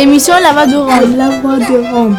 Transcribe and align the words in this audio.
L'émission 0.00 0.32
La 0.42 0.52
Voix 0.52 0.66
de 0.66 0.76
Rome. 0.76 1.16
La 1.18 1.28
Voix 1.28 1.58
de 1.58 1.92
Rome. 1.92 2.16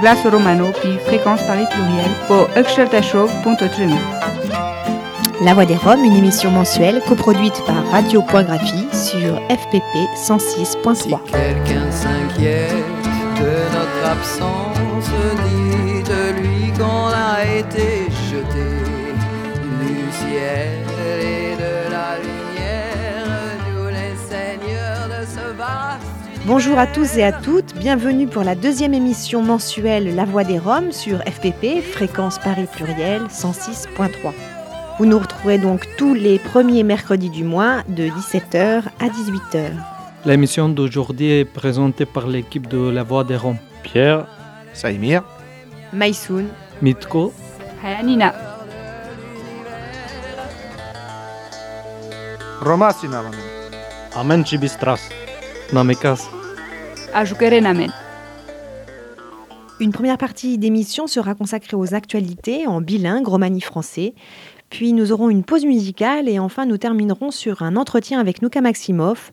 Glace 0.00 0.24
Romano, 0.24 0.68
puis 0.80 0.96
fréquence 1.04 1.42
Paris 1.42 1.66
pluriel, 1.70 2.10
pour 2.26 2.48
La 5.42 5.52
Voix 5.52 5.66
des 5.66 5.76
Roms, 5.76 6.02
une 6.02 6.16
émission 6.16 6.50
mensuelle 6.50 7.02
coproduite 7.06 7.62
par 7.66 7.86
Radio.graphie 7.90 8.88
sur 8.90 9.36
FPP 9.50 10.08
106.3. 10.16 10.94
Si 10.94 11.08
quelqu'un 11.30 11.90
s'inquiète 11.90 12.72
de 13.38 13.50
notre 13.74 14.10
absence, 14.10 14.72
de 16.04 16.40
lui 16.40 16.72
qu'on 16.72 17.08
a 17.08 17.44
été 17.44 18.01
Bonjour 26.44 26.76
à 26.76 26.88
tous 26.88 27.18
et 27.18 27.22
à 27.22 27.30
toutes, 27.30 27.72
bienvenue 27.76 28.26
pour 28.26 28.42
la 28.42 28.56
deuxième 28.56 28.94
émission 28.94 29.42
mensuelle 29.42 30.16
La 30.16 30.24
Voix 30.24 30.42
des 30.42 30.58
Roms 30.58 30.90
sur 30.90 31.18
FPP, 31.18 31.80
fréquence 31.80 32.40
Paris 32.40 32.66
pluriel 32.70 33.22
106.3. 33.26 34.32
Vous 34.98 35.06
nous 35.06 35.20
retrouverez 35.20 35.58
donc 35.58 35.86
tous 35.96 36.14
les 36.14 36.40
premiers 36.40 36.82
mercredis 36.82 37.30
du 37.30 37.44
mois 37.44 37.84
de 37.86 38.08
17h 38.08 38.82
à 38.98 39.06
18h. 39.06 39.70
L'émission 40.24 40.68
d'aujourd'hui 40.68 41.30
est 41.30 41.44
présentée 41.44 42.06
par 42.06 42.26
l'équipe 42.26 42.66
de 42.66 42.90
La 42.90 43.04
Voix 43.04 43.22
des 43.22 43.36
Roms. 43.36 43.58
Pierre, 43.84 44.26
Saïmir, 44.72 45.22
Maïsoun, 45.92 46.48
Mitko, 46.80 47.32
Hayanina. 47.84 48.34
Roma 52.60 52.90
Amen 54.14 54.44
Chibistras, 54.44 55.08
Une 59.80 59.90
première 59.90 60.18
partie 60.18 60.58
d'émission 60.58 61.06
sera 61.06 61.34
consacrée 61.34 61.76
aux 61.78 61.94
actualités 61.94 62.66
en 62.66 62.82
bilingue 62.82 63.26
romani-français. 63.26 64.12
Puis 64.68 64.92
nous 64.92 65.12
aurons 65.12 65.30
une 65.30 65.44
pause 65.44 65.64
musicale 65.64 66.28
et 66.28 66.38
enfin 66.38 66.66
nous 66.66 66.76
terminerons 66.76 67.30
sur 67.30 67.62
un 67.62 67.76
entretien 67.76 68.20
avec 68.20 68.42
Nuka 68.42 68.60
Maximoff, 68.60 69.32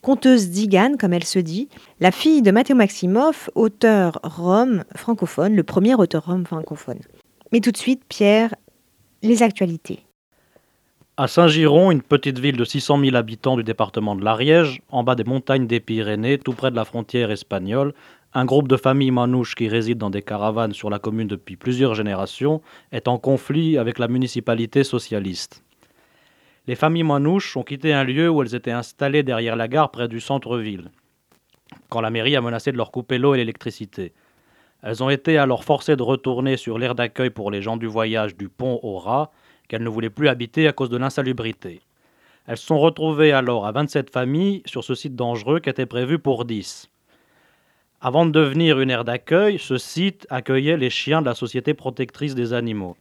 conteuse 0.00 0.50
d'Igan 0.50 0.92
comme 0.96 1.12
elle 1.12 1.24
se 1.24 1.40
dit, 1.40 1.68
la 1.98 2.12
fille 2.12 2.42
de 2.42 2.52
Matteo 2.52 2.76
Maximoff, 2.76 3.50
auteur 3.56 4.20
rome 4.22 4.84
francophone, 4.94 5.56
le 5.56 5.64
premier 5.64 5.96
auteur 5.96 6.24
rome 6.26 6.46
francophone. 6.46 7.00
Mais 7.52 7.58
tout 7.58 7.72
de 7.72 7.76
suite, 7.76 8.02
Pierre, 8.08 8.54
les 9.22 9.42
actualités. 9.42 10.04
À 11.20 11.28
Saint-Giron, 11.28 11.90
une 11.90 12.00
petite 12.00 12.38
ville 12.38 12.56
de 12.56 12.64
600 12.64 12.98
000 12.98 13.14
habitants 13.14 13.58
du 13.58 13.62
département 13.62 14.16
de 14.16 14.24
l'Ariège, 14.24 14.80
en 14.88 15.04
bas 15.04 15.16
des 15.16 15.24
montagnes 15.24 15.66
des 15.66 15.78
Pyrénées, 15.78 16.38
tout 16.38 16.54
près 16.54 16.70
de 16.70 16.76
la 16.76 16.86
frontière 16.86 17.30
espagnole, 17.30 17.92
un 18.32 18.46
groupe 18.46 18.68
de 18.68 18.78
familles 18.78 19.10
manouches 19.10 19.54
qui 19.54 19.68
résident 19.68 20.06
dans 20.06 20.08
des 20.08 20.22
caravanes 20.22 20.72
sur 20.72 20.88
la 20.88 20.98
commune 20.98 21.28
depuis 21.28 21.56
plusieurs 21.56 21.94
générations 21.94 22.62
est 22.90 23.06
en 23.06 23.18
conflit 23.18 23.76
avec 23.76 23.98
la 23.98 24.08
municipalité 24.08 24.82
socialiste. 24.82 25.62
Les 26.66 26.74
familles 26.74 27.02
manouches 27.02 27.54
ont 27.54 27.64
quitté 27.64 27.92
un 27.92 28.04
lieu 28.04 28.30
où 28.30 28.40
elles 28.40 28.54
étaient 28.54 28.70
installées 28.70 29.22
derrière 29.22 29.56
la 29.56 29.68
gare 29.68 29.90
près 29.90 30.08
du 30.08 30.20
centre-ville, 30.20 30.90
quand 31.90 32.00
la 32.00 32.08
mairie 32.08 32.36
a 32.36 32.40
menacé 32.40 32.72
de 32.72 32.78
leur 32.78 32.90
couper 32.90 33.18
l'eau 33.18 33.34
et 33.34 33.36
l'électricité. 33.36 34.14
Elles 34.82 35.02
ont 35.02 35.10
été 35.10 35.36
alors 35.36 35.64
forcées 35.64 35.96
de 35.96 36.02
retourner 36.02 36.56
sur 36.56 36.78
l'aire 36.78 36.94
d'accueil 36.94 37.28
pour 37.28 37.50
les 37.50 37.60
gens 37.60 37.76
du 37.76 37.88
voyage 37.88 38.38
du 38.38 38.48
pont 38.48 38.80
au 38.82 38.96
rat, 38.96 39.30
qu'elles 39.70 39.84
ne 39.84 39.88
voulaient 39.88 40.10
plus 40.10 40.28
habiter 40.28 40.66
à 40.66 40.72
cause 40.72 40.90
de 40.90 40.96
l'insalubrité. 40.96 41.80
Elles 42.48 42.56
sont 42.56 42.80
retrouvées 42.80 43.30
alors 43.30 43.66
à 43.66 43.72
27 43.72 44.10
familles 44.10 44.62
sur 44.66 44.82
ce 44.82 44.96
site 44.96 45.14
dangereux 45.14 45.60
qui 45.60 45.70
était 45.70 45.86
prévu 45.86 46.18
pour 46.18 46.44
10. 46.44 46.90
Avant 48.00 48.26
de 48.26 48.32
devenir 48.32 48.80
une 48.80 48.90
aire 48.90 49.04
d'accueil, 49.04 49.60
ce 49.60 49.78
site 49.78 50.26
accueillait 50.28 50.76
les 50.76 50.90
chiens 50.90 51.20
de 51.20 51.26
la 51.26 51.36
Société 51.36 51.72
protectrice 51.72 52.34
des 52.34 52.52
animaux. 52.52 52.96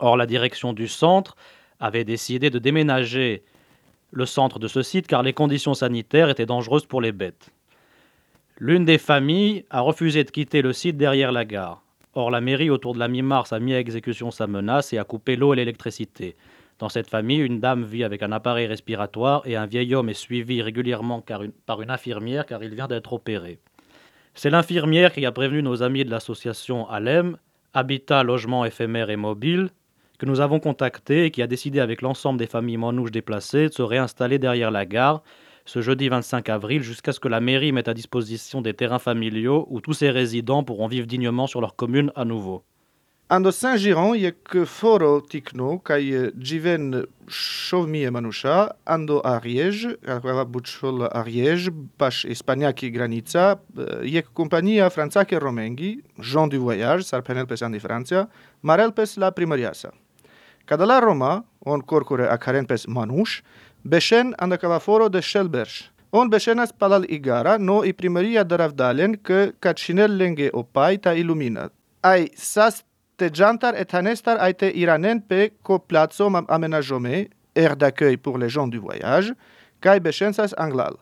Or, 0.00 0.16
la 0.16 0.26
direction 0.26 0.72
du 0.72 0.88
centre 0.88 1.36
avait 1.78 2.04
décidé 2.04 2.50
de 2.50 2.58
déménager 2.58 3.44
le 4.10 4.26
centre 4.26 4.58
de 4.58 4.66
ce 4.66 4.82
site 4.82 5.06
car 5.06 5.22
les 5.22 5.34
conditions 5.34 5.74
sanitaires 5.74 6.30
étaient 6.30 6.46
dangereuses 6.46 6.86
pour 6.86 7.00
les 7.00 7.12
bêtes. 7.12 7.50
L'une 8.58 8.84
des 8.84 8.98
familles 8.98 9.64
a 9.70 9.82
refusé 9.82 10.24
de 10.24 10.30
quitter 10.32 10.62
le 10.62 10.72
site 10.72 10.96
derrière 10.96 11.30
la 11.30 11.44
gare. 11.44 11.85
Or, 12.16 12.30
la 12.30 12.40
mairie, 12.40 12.70
autour 12.70 12.94
de 12.94 12.98
la 12.98 13.08
mi-mars, 13.08 13.52
a 13.52 13.60
mis 13.60 13.74
à 13.74 13.78
exécution 13.78 14.30
sa 14.30 14.46
menace 14.46 14.94
et 14.94 14.98
a 14.98 15.04
coupé 15.04 15.36
l'eau 15.36 15.52
et 15.52 15.56
l'électricité. 15.56 16.34
Dans 16.78 16.88
cette 16.88 17.10
famille, 17.10 17.40
une 17.40 17.60
dame 17.60 17.84
vit 17.84 18.04
avec 18.04 18.22
un 18.22 18.32
appareil 18.32 18.66
respiratoire 18.66 19.42
et 19.44 19.54
un 19.54 19.66
vieil 19.66 19.94
homme 19.94 20.08
est 20.08 20.14
suivi 20.14 20.62
régulièrement 20.62 21.22
par 21.66 21.82
une 21.82 21.90
infirmière 21.90 22.46
car 22.46 22.64
il 22.64 22.74
vient 22.74 22.86
d'être 22.88 23.12
opéré. 23.12 23.58
C'est 24.34 24.48
l'infirmière 24.48 25.12
qui 25.12 25.26
a 25.26 25.32
prévenu 25.32 25.62
nos 25.62 25.82
amis 25.82 26.06
de 26.06 26.10
l'association 26.10 26.88
ALEM, 26.88 27.36
Habitat, 27.74 28.22
Logement 28.22 28.64
éphémère 28.64 29.10
et 29.10 29.16
mobile, 29.16 29.68
que 30.18 30.24
nous 30.24 30.40
avons 30.40 30.58
contacté 30.58 31.26
et 31.26 31.30
qui 31.30 31.42
a 31.42 31.46
décidé 31.46 31.80
avec 31.80 32.00
l'ensemble 32.00 32.38
des 32.38 32.46
familles 32.46 32.78
manouches 32.78 33.10
déplacées 33.10 33.68
de 33.68 33.74
se 33.74 33.82
réinstaller 33.82 34.38
derrière 34.38 34.70
la 34.70 34.86
gare 34.86 35.22
ce 35.66 35.82
jeudi 35.82 36.08
25 36.08 36.48
avril 36.48 36.82
jusqu'à 36.82 37.12
ce 37.12 37.20
que 37.20 37.28
la 37.28 37.40
mairie 37.40 37.72
mette 37.72 37.88
à 37.88 37.94
disposition 37.94 38.62
des 38.62 38.72
terrains 38.72 38.98
familiaux 38.98 39.66
où 39.68 39.80
tous 39.80 39.92
ces 39.92 40.10
résidents 40.10 40.64
pourront 40.64 40.86
vivre 40.86 41.06
dignement 41.06 41.46
sur 41.46 41.60
leur 41.60 41.76
commune 41.76 42.12
à 42.14 42.24
nouveau. 42.24 42.62
Ando 43.28 43.50
Saint-Giron 43.50 44.12
que 44.44 44.64
foro 44.64 45.20
tikno 45.20 45.80
kai 45.80 46.30
jiven 46.38 47.06
shovmi 47.26 48.08
manusha 48.08 48.76
ando 48.86 49.20
Ariège, 49.24 49.96
aveva 50.06 50.44
buchol 50.44 51.08
Ariège, 51.10 51.72
pash 51.98 52.24
Espagnaki 52.24 52.92
granica, 52.92 53.60
yek 54.04 54.26
compagnia 54.32 54.88
franțache 54.90 55.34
romengi, 55.40 56.04
Jean 56.20 56.46
du 56.46 56.58
voyage, 56.58 57.02
sarpenel 57.02 57.48
pes 57.48 57.62
andi 57.62 57.80
Francia, 57.80 58.28
marel 58.62 58.92
pes 58.92 59.16
la 59.16 59.32
primariasa. 59.32 59.90
Cadala 60.64 61.00
Roma, 61.00 61.44
on 61.64 61.80
corcure 61.80 62.30
a 62.30 62.38
caren 62.38 62.64
pes 62.64 62.86
manush, 62.86 63.42
Беше 63.86 64.24
андакавафоро 64.38 65.08
де 65.08 65.22
Шелберш. 65.22 65.92
Он 66.12 66.30
беше 66.30 66.54
наспалал 66.54 67.02
игара, 67.08 67.58
но 67.58 67.84
и 67.84 67.92
примарија 67.94 68.42
даравдален 68.44 69.14
к 69.22 69.52
качинел 69.60 70.10
ленге 70.10 70.50
опај 70.50 70.98
та 71.02 71.14
илуминат. 71.14 71.72
Ај, 72.02 72.34
сас 72.34 72.82
те 73.16 73.30
джантар 73.30 73.78
е 73.78 73.84
танестар 73.84 74.42
ај 74.42 74.58
те 74.58 74.72
иранен 74.74 75.22
пе 75.22 75.50
ко 75.62 75.78
плацом 75.78 76.34
аменажоме, 76.34 77.28
ер 77.54 77.78
дакјој 77.78 78.18
пур 78.18 78.40
ле 78.42 78.50
ду 78.50 78.82
војаж, 78.82 79.34
кај 79.80 80.00
беше 80.00 80.32
сас 80.32 80.54
англал. 80.58 80.98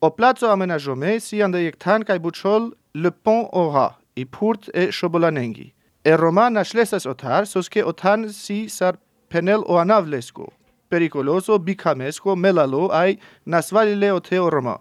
О 0.00 0.10
плацо 0.10 0.48
аменажоме 0.48 1.20
си 1.20 1.42
анда 1.42 1.58
јектан 1.58 2.00
кај 2.00 2.18
бучол 2.18 2.72
ле 2.94 3.10
пон 3.10 3.44
ора 3.52 3.96
и 4.16 4.24
пурт 4.24 4.70
е 4.74 4.90
шоболаненги. 4.90 5.74
Е 6.04 6.16
рома 6.16 6.50
нашлесас 6.50 7.04
отар, 7.06 7.44
соске 7.44 7.84
отан 7.84 8.32
си 8.32 8.68
сар 8.68 8.96
пенел 9.28 9.64
о 9.68 9.76
анавлеско 9.76 10.52
периколосо, 10.88 11.58
бикамеско, 11.58 12.36
мелало, 12.36 12.88
ај, 12.90 13.18
насвалиле 13.46 14.12
од 14.12 14.28
тео 14.28 14.50
рома. 14.50 14.78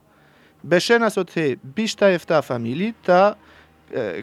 Бешенас 0.64 1.18
од 1.18 1.32
те 1.32 1.58
бишта 1.64 2.10
ефта 2.14 2.42
фамили, 2.42 2.94
та 3.06 3.36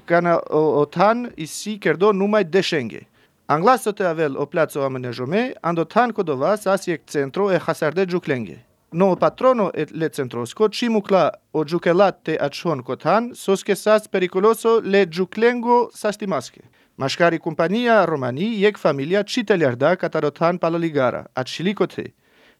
кана 0.06 0.41
отан 0.50 1.31
и 1.37 1.47
си 1.47 1.78
кердо 1.78 2.12
нумај 2.12 2.44
дешенге. 2.44 3.06
o 3.48 3.93
Te 3.93 4.04
Avel 4.04 4.37
о 4.37 4.47
плацо 4.47 4.81
Amenejome, 4.81 5.54
Ando 5.62 5.84
Tan 5.84 6.12
кодова 6.12 6.56
сас 6.56 6.88
ек 6.88 7.03
центро 7.06 7.50
е 7.50 7.59
хасарде 7.59 8.06
джукленге. 8.06 8.64
Но 8.93 9.16
патроно 9.16 9.70
е 9.75 9.87
ле 9.94 10.09
центроско, 10.09 10.69
чимукла 10.69 11.32
о 11.53 11.64
джукелат 11.64 12.16
те 12.25 12.38
ачон 12.41 12.82
котан, 12.82 13.32
соске 13.35 13.76
сас 13.76 14.08
периколосо 14.08 14.82
ле 14.85 15.06
джукленго 15.06 15.90
сас 15.94 16.19
маске. 16.26 16.61
Mashkari 17.02 17.40
Компания 17.40 18.06
Романи 18.06 18.54
ек 18.69 18.78
фамилия 18.78 19.25
Чителярда 19.25 19.96
катаротан 19.96 20.58
палалигара, 20.58 21.26
ат 21.34 21.49
шиликоте. 21.49 22.12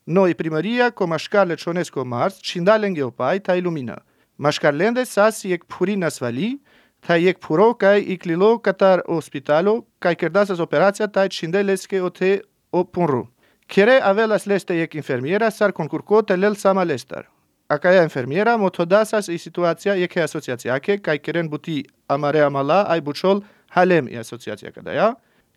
Но 0.07 0.27
и 0.27 0.35
примария 0.35 0.91
ко 0.91 1.07
Машкар 1.07 1.47
Лечонеско 1.47 2.05
Марс 2.05 2.35
чиндаленге 2.41 3.05
опай 3.05 3.39
та 3.39 3.57
илумина. 3.57 3.99
Машкарленде 4.39 5.05
сас 5.05 5.45
ек 5.45 5.65
пуринас 5.67 6.21
вали, 6.21 6.61
та 7.07 7.15
ек 7.15 7.39
пуро 7.39 7.75
кай 7.75 8.01
иклило 8.01 8.59
катар 8.59 9.05
оспитало, 9.07 9.85
кай 10.01 10.17
кердасас 10.17 10.59
операция 10.59 11.07
та 11.07 11.29
чинделеске 11.29 12.03
оте 12.03 12.43
опунру. 12.73 13.29
Кере 13.69 14.01
авелас 14.01 14.47
лесте 14.47 14.75
ек 14.83 14.97
инфермиера 14.97 15.53
сар 15.53 15.73
конкурко 15.73 16.23
телел 16.23 16.57
сама 16.57 16.85
лестар. 16.85 17.31
Акая 17.69 18.05
инфермиера 18.05 18.59
мотодасас 18.59 19.29
и 19.29 19.39
ситуация 19.39 19.95
еке 19.95 20.23
асоциацияке 20.25 20.99
кай 20.99 21.19
керен 21.19 21.49
бути 21.49 21.87
амаре 22.09 22.43
амала 22.43 22.87
ай 22.91 23.01
бучол– 23.01 23.45
Halem 23.75 24.09
e 24.11 24.19
asociația 24.19 24.71
cădaia, 24.75 25.13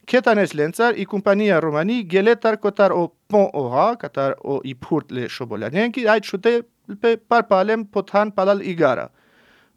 Քետանես 0.05 0.51
լենցար 0.53 0.97
ի 1.01 1.03
կոմպանիա 1.09 1.55
ռոմանի 1.65 1.95
գելետար 2.11 2.55
կոտար 2.61 2.93
օ 2.93 3.05
պոն 3.33 3.47
օհա 3.57 3.85
կտար 4.03 4.35
օ 4.53 4.57
իփուրտ 4.71 5.13
լե 5.17 5.23
շոբոլանյանքի 5.35 6.03
այդ 6.13 6.27
շուտե 6.29 6.51
պե 7.01 7.13
պարպալեմ 7.33 7.87
փոթան 7.95 8.33
պալալ 8.37 8.61
իգարա 8.73 9.07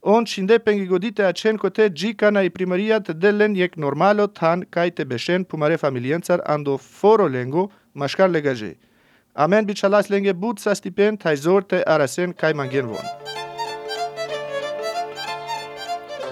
on 0.03 0.25
shinde 0.25 0.59
pengigodi 0.59 1.15
te 1.15 1.25
achen 1.25 1.59
kote 1.59 1.91
gjikana 1.91 2.43
i 2.47 2.51
primaria 2.51 3.01
të 3.01 3.15
delen 3.19 3.57
jek 3.57 3.77
normalo 3.77 4.27
tan 4.41 4.65
kaj 4.71 4.91
të 4.99 5.09
beshen 5.13 5.45
pumare 5.45 5.79
familjencar 5.79 6.45
ando 6.47 6.79
foro 6.79 7.29
lengo 7.29 7.71
mashkar 7.95 8.31
legazhe. 8.31 8.77
Amen 9.35 9.67
bichalas 9.67 10.11
lenge 10.11 10.33
but 10.33 10.61
sa 10.61 10.75
stipen 10.75 11.19
tajzor 11.19 11.63
të 11.63 11.83
arasen 11.87 12.33
kaj 12.33 12.55
mangen 12.55 12.87
vonë. 12.93 13.28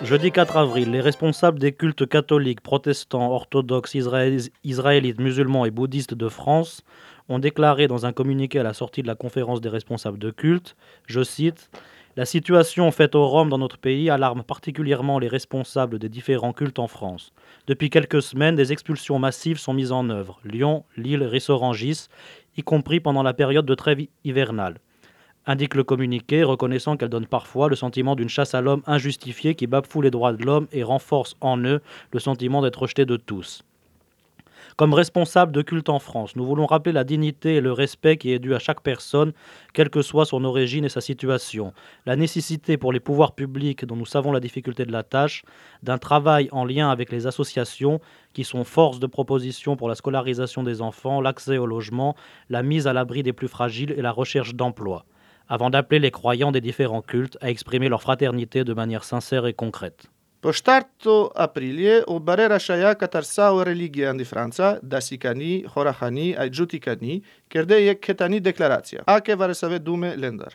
Jeudi 0.02 0.30
4 0.30 0.58
avril, 0.58 0.90
les 0.90 1.00
responsables 1.00 1.58
des 1.58 1.72
cultes 1.72 2.06
catholiques, 2.06 2.60
protestants, 2.60 3.30
orthodoxes, 3.32 3.94
israélites, 3.94 5.20
musulmans 5.20 5.64
et 5.64 5.70
bouddhistes 5.70 6.14
de 6.14 6.28
France 6.28 6.82
ont 7.28 7.38
déclaré 7.38 7.88
dans 7.88 8.06
un 8.06 8.12
communiqué 8.12 8.58
à 8.60 8.62
la 8.62 8.74
sortie 8.74 9.02
de 9.02 9.06
la 9.06 9.14
conférence 9.14 9.60
des 9.60 9.68
responsables 9.68 10.18
de 10.18 10.30
culte, 10.30 10.76
je 11.06 11.22
cite, 11.22 11.70
La 12.16 12.24
situation 12.24 12.90
faite 12.92 13.14
aux 13.14 13.26
Roms 13.26 13.48
dans 13.48 13.58
notre 13.58 13.78
pays 13.78 14.10
alarme 14.10 14.44
particulièrement 14.44 15.18
les 15.18 15.28
responsables 15.28 15.98
des 15.98 16.08
différents 16.08 16.52
cultes 16.52 16.78
en 16.78 16.88
France. 16.88 17.32
Depuis 17.66 17.90
quelques 17.90 18.22
semaines, 18.22 18.54
des 18.54 18.72
expulsions 18.72 19.18
massives 19.18 19.58
sont 19.58 19.74
mises 19.74 19.92
en 19.92 20.08
œuvre. 20.10 20.40
Lyon, 20.44 20.84
Lille, 20.96 21.24
Rissorangis, 21.24 22.08
y 22.56 22.62
compris 22.62 23.00
pendant 23.00 23.22
la 23.22 23.34
période 23.34 23.66
de 23.66 23.74
trêve 23.74 24.06
hivernale 24.24 24.76
indique 25.46 25.74
le 25.74 25.84
communiqué, 25.84 26.42
reconnaissant 26.42 26.96
qu'elle 26.96 27.08
donne 27.08 27.26
parfois 27.26 27.68
le 27.68 27.76
sentiment 27.76 28.16
d'une 28.16 28.28
chasse 28.28 28.54
à 28.54 28.60
l'homme 28.60 28.82
injustifiée 28.86 29.54
qui 29.54 29.66
bafoue 29.66 30.02
les 30.02 30.10
droits 30.10 30.32
de 30.32 30.44
l'homme 30.44 30.66
et 30.72 30.82
renforce 30.82 31.36
en 31.40 31.58
eux 31.64 31.80
le 32.12 32.18
sentiment 32.18 32.62
d'être 32.62 32.80
rejeté 32.80 33.04
de 33.04 33.16
tous. 33.16 33.62
Comme 34.76 34.92
responsable 34.92 35.52
de 35.52 35.62
culte 35.62 35.88
en 35.88 35.98
France, 35.98 36.36
nous 36.36 36.44
voulons 36.44 36.66
rappeler 36.66 36.92
la 36.92 37.04
dignité 37.04 37.54
et 37.54 37.60
le 37.62 37.72
respect 37.72 38.18
qui 38.18 38.32
est 38.32 38.38
dû 38.38 38.54
à 38.54 38.58
chaque 38.58 38.82
personne, 38.82 39.32
quelle 39.72 39.88
que 39.88 40.02
soit 40.02 40.26
son 40.26 40.44
origine 40.44 40.84
et 40.84 40.90
sa 40.90 41.00
situation, 41.00 41.72
la 42.04 42.14
nécessité 42.14 42.76
pour 42.76 42.92
les 42.92 43.00
pouvoirs 43.00 43.32
publics, 43.32 43.86
dont 43.86 43.96
nous 43.96 44.04
savons 44.04 44.32
la 44.32 44.40
difficulté 44.40 44.84
de 44.84 44.92
la 44.92 45.02
tâche, 45.02 45.44
d'un 45.82 45.96
travail 45.96 46.50
en 46.52 46.66
lien 46.66 46.90
avec 46.90 47.10
les 47.10 47.26
associations 47.26 48.02
qui 48.34 48.44
sont 48.44 48.64
force 48.64 49.00
de 49.00 49.06
proposition 49.06 49.76
pour 49.76 49.88
la 49.88 49.94
scolarisation 49.94 50.62
des 50.62 50.82
enfants, 50.82 51.22
l'accès 51.22 51.56
au 51.56 51.64
logement, 51.64 52.14
la 52.50 52.62
mise 52.62 52.86
à 52.86 52.92
l'abri 52.92 53.22
des 53.22 53.32
plus 53.32 53.48
fragiles 53.48 53.94
et 53.96 54.02
la 54.02 54.12
recherche 54.12 54.54
d'emploi 54.54 55.06
avant 55.48 55.70
d'appeler 55.70 56.00
les 56.00 56.10
croyants 56.10 56.52
des 56.52 56.60
différents 56.60 57.02
cultes 57.02 57.38
à 57.40 57.50
exprimer 57.50 57.88
leur 57.88 58.02
fraternité 58.02 58.64
de 58.64 58.74
manière 58.74 59.04
sincère 59.04 59.46
et 59.46 59.54
concrète. 59.54 60.06
Po 60.40 60.52
7 60.52 61.08
aprilie, 61.34 62.02
o 62.06 62.20
barera 62.20 62.58
shaia 62.58 62.94
katarsao 62.94 63.64
religie 63.64 64.12
di 64.14 64.24
Franța, 64.24 64.78
da 64.82 65.00
sicani, 65.00 65.64
horahani, 65.74 66.36
ai 66.36 66.50
giuticani, 66.50 67.22
kerde 67.48 67.74
e 67.88 67.94
ketani 67.94 68.40
declarația. 68.40 69.02
Ake 69.06 69.34
varesave 69.34 69.78
dume 69.78 70.14
lender. 70.14 70.52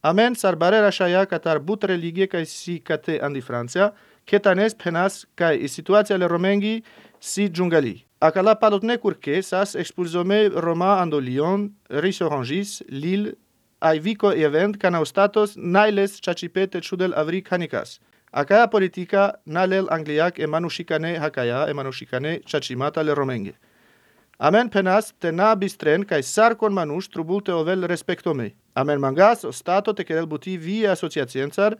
Amen 0.00 0.34
sar 0.34 0.56
barera 0.56 0.90
shaia 0.90 1.26
katar 1.26 1.58
but 1.58 1.84
religie 1.84 2.26
kai 2.26 2.44
si 2.46 2.80
kate 2.80 3.18
andi 3.20 3.40
Franța, 3.40 3.92
ketanes 4.24 4.74
penas 4.74 5.26
kai 5.34 5.58
i 5.62 5.66
situația 5.66 6.16
le 6.16 6.26
romengi 6.26 6.82
si 7.18 7.50
giungali. 7.50 8.06
Acala 8.18 8.54
palotne 8.54 8.96
curche 8.96 9.40
sas 9.42 9.74
expulzome 9.74 10.48
Roma 10.54 11.00
ando 11.00 11.18
Lyon, 11.18 11.72
Risorangis, 11.88 12.82
Lille, 12.88 13.34
ai 13.88 13.98
viko 14.04 14.30
event 14.46 14.74
kanau 14.82 15.04
status 15.12 15.50
najles 15.56 16.20
çaçipete 16.20 16.80
çudel 16.80 17.12
avri 17.20 17.42
kanikas. 17.42 17.98
Ακαία 18.34 18.68
πολιτικά 18.68 19.40
να 19.44 19.66
λελ 19.66 19.86
Αγγλιάκ 19.88 20.38
εμάνου 20.38 20.68
σίκανε 20.68 21.18
χακαία, 21.18 21.68
εμάνου 21.68 21.92
σίκανε 21.92 22.40
τσατσιμάτα 22.44 23.02
λε 23.02 23.12
Ρωμέγγε. 23.12 23.52
Αμέν 24.38 24.68
πενάς 24.68 25.12
τενά 25.18 25.54
μπιστρέν 25.54 26.04
καί 26.04 26.20
σάρκον 26.20 26.72
μανούς 26.72 27.08
τρουμπούλτε 27.08 27.52
οβέλ 27.52 27.86
ρεσπεκτόμε. 27.86 28.54
Αμέν 28.72 28.98
μαγκάς 28.98 29.44
ο 29.44 29.50
στάτο 29.50 29.92
τε 29.92 30.02
κερέλ 30.02 30.26
μπουτί 30.26 30.58
βία 30.58 30.90
ασοциациенцар 30.90 31.72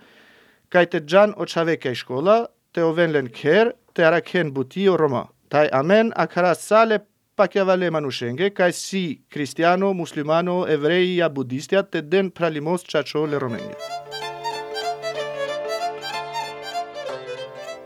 καί 0.69 0.87
τε 0.87 1.01
τζάν 1.01 1.35
ο 1.37 1.45
τσαβέ 1.45 1.77
καί 1.77 1.95
σχόλα, 1.95 2.51
τε 2.71 2.83
οβέν 2.83 3.11
λεν 3.11 3.31
κέρ, 3.31 3.69
τε 3.93 4.05
αρακέν 4.05 4.51
μπουτί 4.51 4.89
ο 4.89 4.95
Ρωμά. 4.95 5.31
Ταί 5.49 5.69
αμέν 5.73 6.13
ακαρά 6.15 6.55
σάλε 6.55 6.99
pachiavale 7.35 7.91
manushenge 7.91 8.53
kai 8.53 8.73
si 8.73 9.25
muslimano, 9.95 10.67
evrei, 10.67 11.21
buddhistia 11.31 11.83
te 11.83 12.03
den 12.03 12.31
pralimos 12.31 12.85
chacho 12.85 13.27
le 13.27 13.39
romenge. 13.39 13.77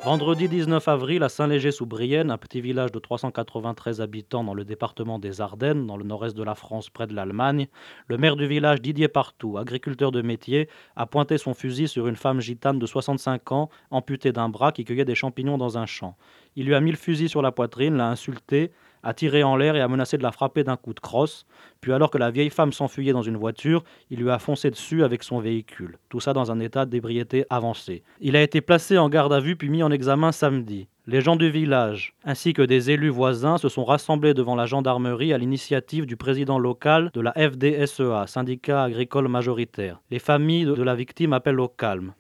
Vendredi 0.07 0.49
19 0.49 0.87
avril, 0.87 1.25
à 1.25 1.29
Saint-Léger-sous-Brienne, 1.29 2.31
un 2.31 2.39
petit 2.39 2.61
village 2.61 2.93
de 2.93 3.01
393 3.01 4.01
habitants 4.01 4.45
dans 4.45 4.55
le 4.55 4.65
département 4.65 5.19
des 5.19 5.41
Ardennes, 5.41 5.85
dans 5.85 5.97
le 5.97 6.05
nord-est 6.05 6.37
de 6.37 6.45
la 6.45 6.55
France, 6.55 6.91
près 6.91 7.09
de 7.09 7.13
l'Allemagne, 7.13 7.67
le 8.07 8.17
maire 8.17 8.37
du 8.37 8.47
village, 8.47 8.81
Didier 8.81 9.09
Partout, 9.09 9.59
agriculteur 9.59 10.13
de 10.13 10.23
métier, 10.23 10.69
a 10.95 11.07
pointé 11.07 11.39
son 11.39 11.55
fusil 11.55 11.89
sur 11.89 12.07
une 12.07 12.15
femme 12.15 12.41
gitane 12.41 12.79
de 12.79 12.87
65 12.87 13.51
ans, 13.51 13.69
amputée 13.91 14.31
d'un 14.31 14.49
bras, 14.49 14.71
qui 14.71 14.85
cueillait 14.85 15.05
des 15.05 15.17
champignons 15.17 15.59
dans 15.59 15.77
un 15.77 15.87
champ. 15.87 16.17
Il 16.55 16.67
lui 16.67 16.77
a 16.77 16.81
mis 16.81 16.93
le 16.93 16.97
fusil 16.97 17.29
sur 17.29 17.43
la 17.43 17.51
poitrine, 17.51 17.97
l'a 17.97 18.09
insulté, 18.09 18.71
a 19.06 19.14
tiré 19.14 19.44
en 19.44 19.56
l'air 19.56 19.76
et 19.76 19.81
a 19.81 19.88
menacé 19.88 20.19
de 20.19 20.25
la 20.25 20.32
frapper 20.32 20.64
d'un 20.64 20.76
coup 20.76 20.93
de 20.93 21.00
crosse. 21.00 21.47
Puis 21.81 21.93
alors 21.93 22.11
que 22.11 22.19
la 22.19 22.32
vieille 22.32 22.50
femme 22.50 22.73
s'enfuyait 22.73 23.12
dans 23.12 23.23
une 23.23 23.37
voiture, 23.37 23.85
il 24.11 24.19
lui 24.19 24.31
a 24.31 24.41
foncé 24.41 24.69
dessus 24.69 25.05
avec 25.05 25.23
son 25.23 25.38
véhicule. 25.38 25.99
Tout 26.08 26.19
ça 26.19 26.32
dans 26.32 26.50
un 26.50 26.58
état 26.58 26.87
d'ébriété 26.87 27.44
avancé. 27.49 28.03
Il 28.20 28.35
a 28.35 28.43
été 28.43 28.61
placé 28.61 28.99
en 28.99 29.08
garde 29.08 29.32
à 29.32 29.38
vue 29.38 29.55
puis 29.55 29.70
mis 29.70 29.85
en 29.85 29.93
examen 29.93 30.32
samedi. 30.32 30.88
Les 31.06 31.20
gens 31.20 31.37
du 31.37 31.49
village, 31.50 32.14
ainsi 32.25 32.53
que 32.53 32.62
des 32.62 32.91
élus 32.91 33.11
voisins, 33.11 33.58
se 33.58 33.69
sont 33.69 33.85
rassemblés 33.85 34.35
devant 34.35 34.56
la 34.56 34.67
gendarmerie 34.67 35.32
à 35.32 35.38
l'initiative 35.38 36.05
du 36.05 36.17
président 36.17 36.59
local 36.59 37.12
de 37.14 37.20
la 37.20 37.32
FDSEA, 37.32 38.26
syndicat 38.26 38.82
agricole 38.82 39.29
majoritaire. 39.29 40.00
Les 40.11 40.19
familles 40.19 40.64
de 40.64 40.82
la 40.82 40.97
victime 40.97 41.32
appellent 41.32 41.61
au 41.61 41.69
calme. 41.69 42.12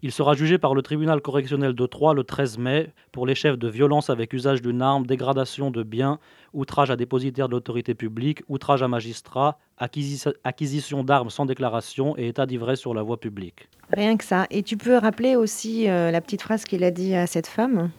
Il 0.00 0.12
sera 0.12 0.34
jugé 0.34 0.58
par 0.58 0.74
le 0.74 0.82
tribunal 0.82 1.20
correctionnel 1.20 1.72
de 1.72 1.86
Troyes 1.86 2.14
le 2.14 2.22
13 2.22 2.58
mai 2.58 2.92
pour 3.10 3.26
les 3.26 3.34
chefs 3.34 3.58
de 3.58 3.66
violence 3.68 4.10
avec 4.10 4.32
usage 4.32 4.62
d'une 4.62 4.80
arme, 4.80 5.04
dégradation 5.06 5.72
de 5.72 5.82
biens, 5.82 6.20
outrage 6.52 6.92
à 6.92 6.96
dépositaire 6.96 7.48
de 7.48 7.54
l'autorité 7.54 7.94
publique, 7.94 8.42
outrage 8.48 8.84
à 8.84 8.86
magistrat, 8.88 9.58
acquisi- 9.80 10.32
acquisition 10.44 11.02
d'armes 11.02 11.30
sans 11.30 11.46
déclaration 11.46 12.16
et 12.16 12.28
état 12.28 12.46
d'ivresse 12.46 12.78
sur 12.78 12.94
la 12.94 13.02
voie 13.02 13.18
publique. 13.18 13.68
Rien 13.92 14.16
que 14.16 14.24
ça. 14.24 14.46
Et 14.50 14.62
tu 14.62 14.76
peux 14.76 14.96
rappeler 14.96 15.34
aussi 15.34 15.88
euh, 15.88 16.12
la 16.12 16.20
petite 16.20 16.42
phrase 16.42 16.64
qu'il 16.64 16.84
a 16.84 16.92
dit 16.92 17.16
à 17.16 17.26
cette 17.26 17.48
femme? 17.48 17.90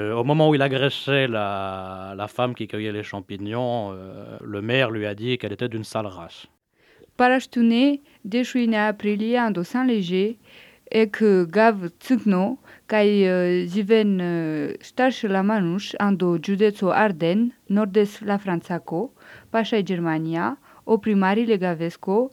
Euh, 0.00 0.14
au 0.14 0.22
moment 0.22 0.50
où 0.50 0.54
il 0.54 0.62
agressait 0.62 1.26
la, 1.26 2.14
la 2.16 2.28
femme 2.28 2.54
qui 2.54 2.68
cueillait 2.68 2.92
les 2.92 3.02
champignons, 3.02 3.90
euh, 3.92 4.38
le 4.40 4.62
maire 4.62 4.92
lui 4.92 5.04
a 5.04 5.16
dit 5.16 5.36
qu'elle 5.36 5.52
était 5.52 5.68
d'une 5.68 5.82
sale 5.84 6.06
race. 6.06 6.46
Saint-Léger, 9.64 10.38
et 10.90 11.10
que 11.10 11.44
gav 11.44 11.88
tsugno, 11.98 12.58
kai 12.86 13.22
uh, 13.28 13.66
ziven 13.66 14.20
uh, 14.20 14.74
starsh 14.80 15.24
la 15.24 15.42
manush 15.42 15.94
ando 15.98 16.38
județo 16.38 16.90
Arden, 16.90 17.52
nord-est 17.68 18.24
la 18.24 18.36
Franțaco, 18.36 19.12
pașa 19.50 19.80
Germania, 19.80 20.58
o 20.84 20.98
primari 20.98 21.46
le 21.46 21.56
gavesco, 21.56 22.32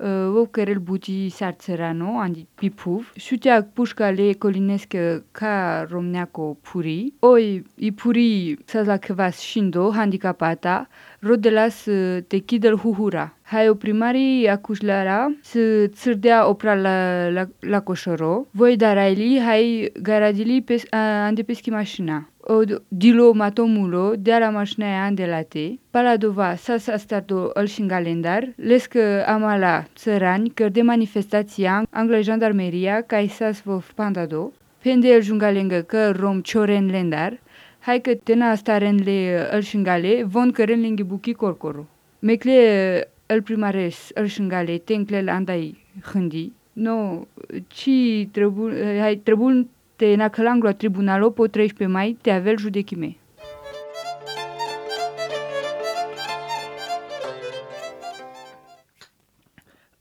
wo 0.00 0.46
kerel 0.46 0.80
buti 0.80 1.30
sartzerano 1.30 2.18
handi 2.18 2.46
pipuv. 2.56 3.12
Sutiak 3.16 3.74
pushka 3.74 4.10
le 4.12 4.34
kolineske 4.34 5.22
ka 5.32 5.84
romneako 5.90 6.56
puri. 6.62 7.12
Oi 7.22 7.62
i 7.78 7.90
puri 7.92 8.56
sazlakevas 8.66 9.40
shindo 9.40 9.90
handicapata 9.90 10.86
rodelas 11.22 11.86
ă, 11.86 12.20
te 12.26 12.38
kidel 12.38 12.76
huhura. 12.76 13.32
Hayo 13.42 13.74
primarii 13.74 14.48
acuzlara 14.48 15.34
să 15.42 15.86
țârdea 15.86 16.48
opra 16.48 16.74
la, 16.74 17.28
la, 17.28 17.48
la 17.60 17.80
coșoro. 17.80 18.46
Voi 18.50 18.76
daraili 18.76 19.40
hai 19.40 19.92
garadili 20.02 20.62
pes, 20.62 20.82
a, 20.90 21.32
mașina. 21.70 22.28
O 22.46 22.62
dilo 22.90 23.32
matomulo 23.32 24.16
de 24.16 24.38
la 24.38 24.50
mașina 24.50 24.86
e 24.86 24.98
andelate, 24.98 25.78
paladova 25.90 26.56
sa 26.56 26.76
sa 26.76 26.96
starto 26.98 27.50
îl 27.54 27.66
calendar, 27.88 28.52
lescă 28.56 29.24
amala 29.26 29.86
țărani 29.96 30.50
căr 30.50 30.70
de 30.70 30.82
manifestația 30.82 31.86
anglă 31.90 32.20
jandarmeria 32.20 33.00
ca 33.00 33.26
sa 33.26 33.52
svov 33.52 33.92
pandado, 33.94 34.52
pende 34.82 35.08
el 35.08 35.22
jungalengă 35.22 35.80
că 35.80 36.10
rom 36.10 36.40
cioren 36.40 36.86
lendar, 36.86 37.38
hai 37.78 38.00
că 38.00 38.14
tena 38.14 38.54
staren 38.54 39.00
le 39.04 39.48
îl 39.50 39.60
șingale, 39.60 40.24
von 40.24 40.50
căren 40.50 40.80
linghi 40.80 41.02
buchi 41.02 41.32
corcoro. 41.32 41.86
Mecle 42.18 43.08
îl 43.26 43.42
primares 43.42 44.10
îl 44.14 44.26
șingale, 44.26 44.78
tencle 44.78 45.24
andai 45.30 45.78
hândi, 46.12 46.52
no, 46.72 47.26
ci 47.66 48.28
trebuie, 48.30 49.00
hai, 49.00 49.16
trebuie 49.16 49.66
te 49.96 50.16
nacălanglo 50.16 50.72
tribunalo 50.72 51.30
po 51.30 51.46
13 51.46 51.86
mai 51.86 52.16
te 52.22 52.30
avel 52.30 52.58
judechime. 52.58 53.16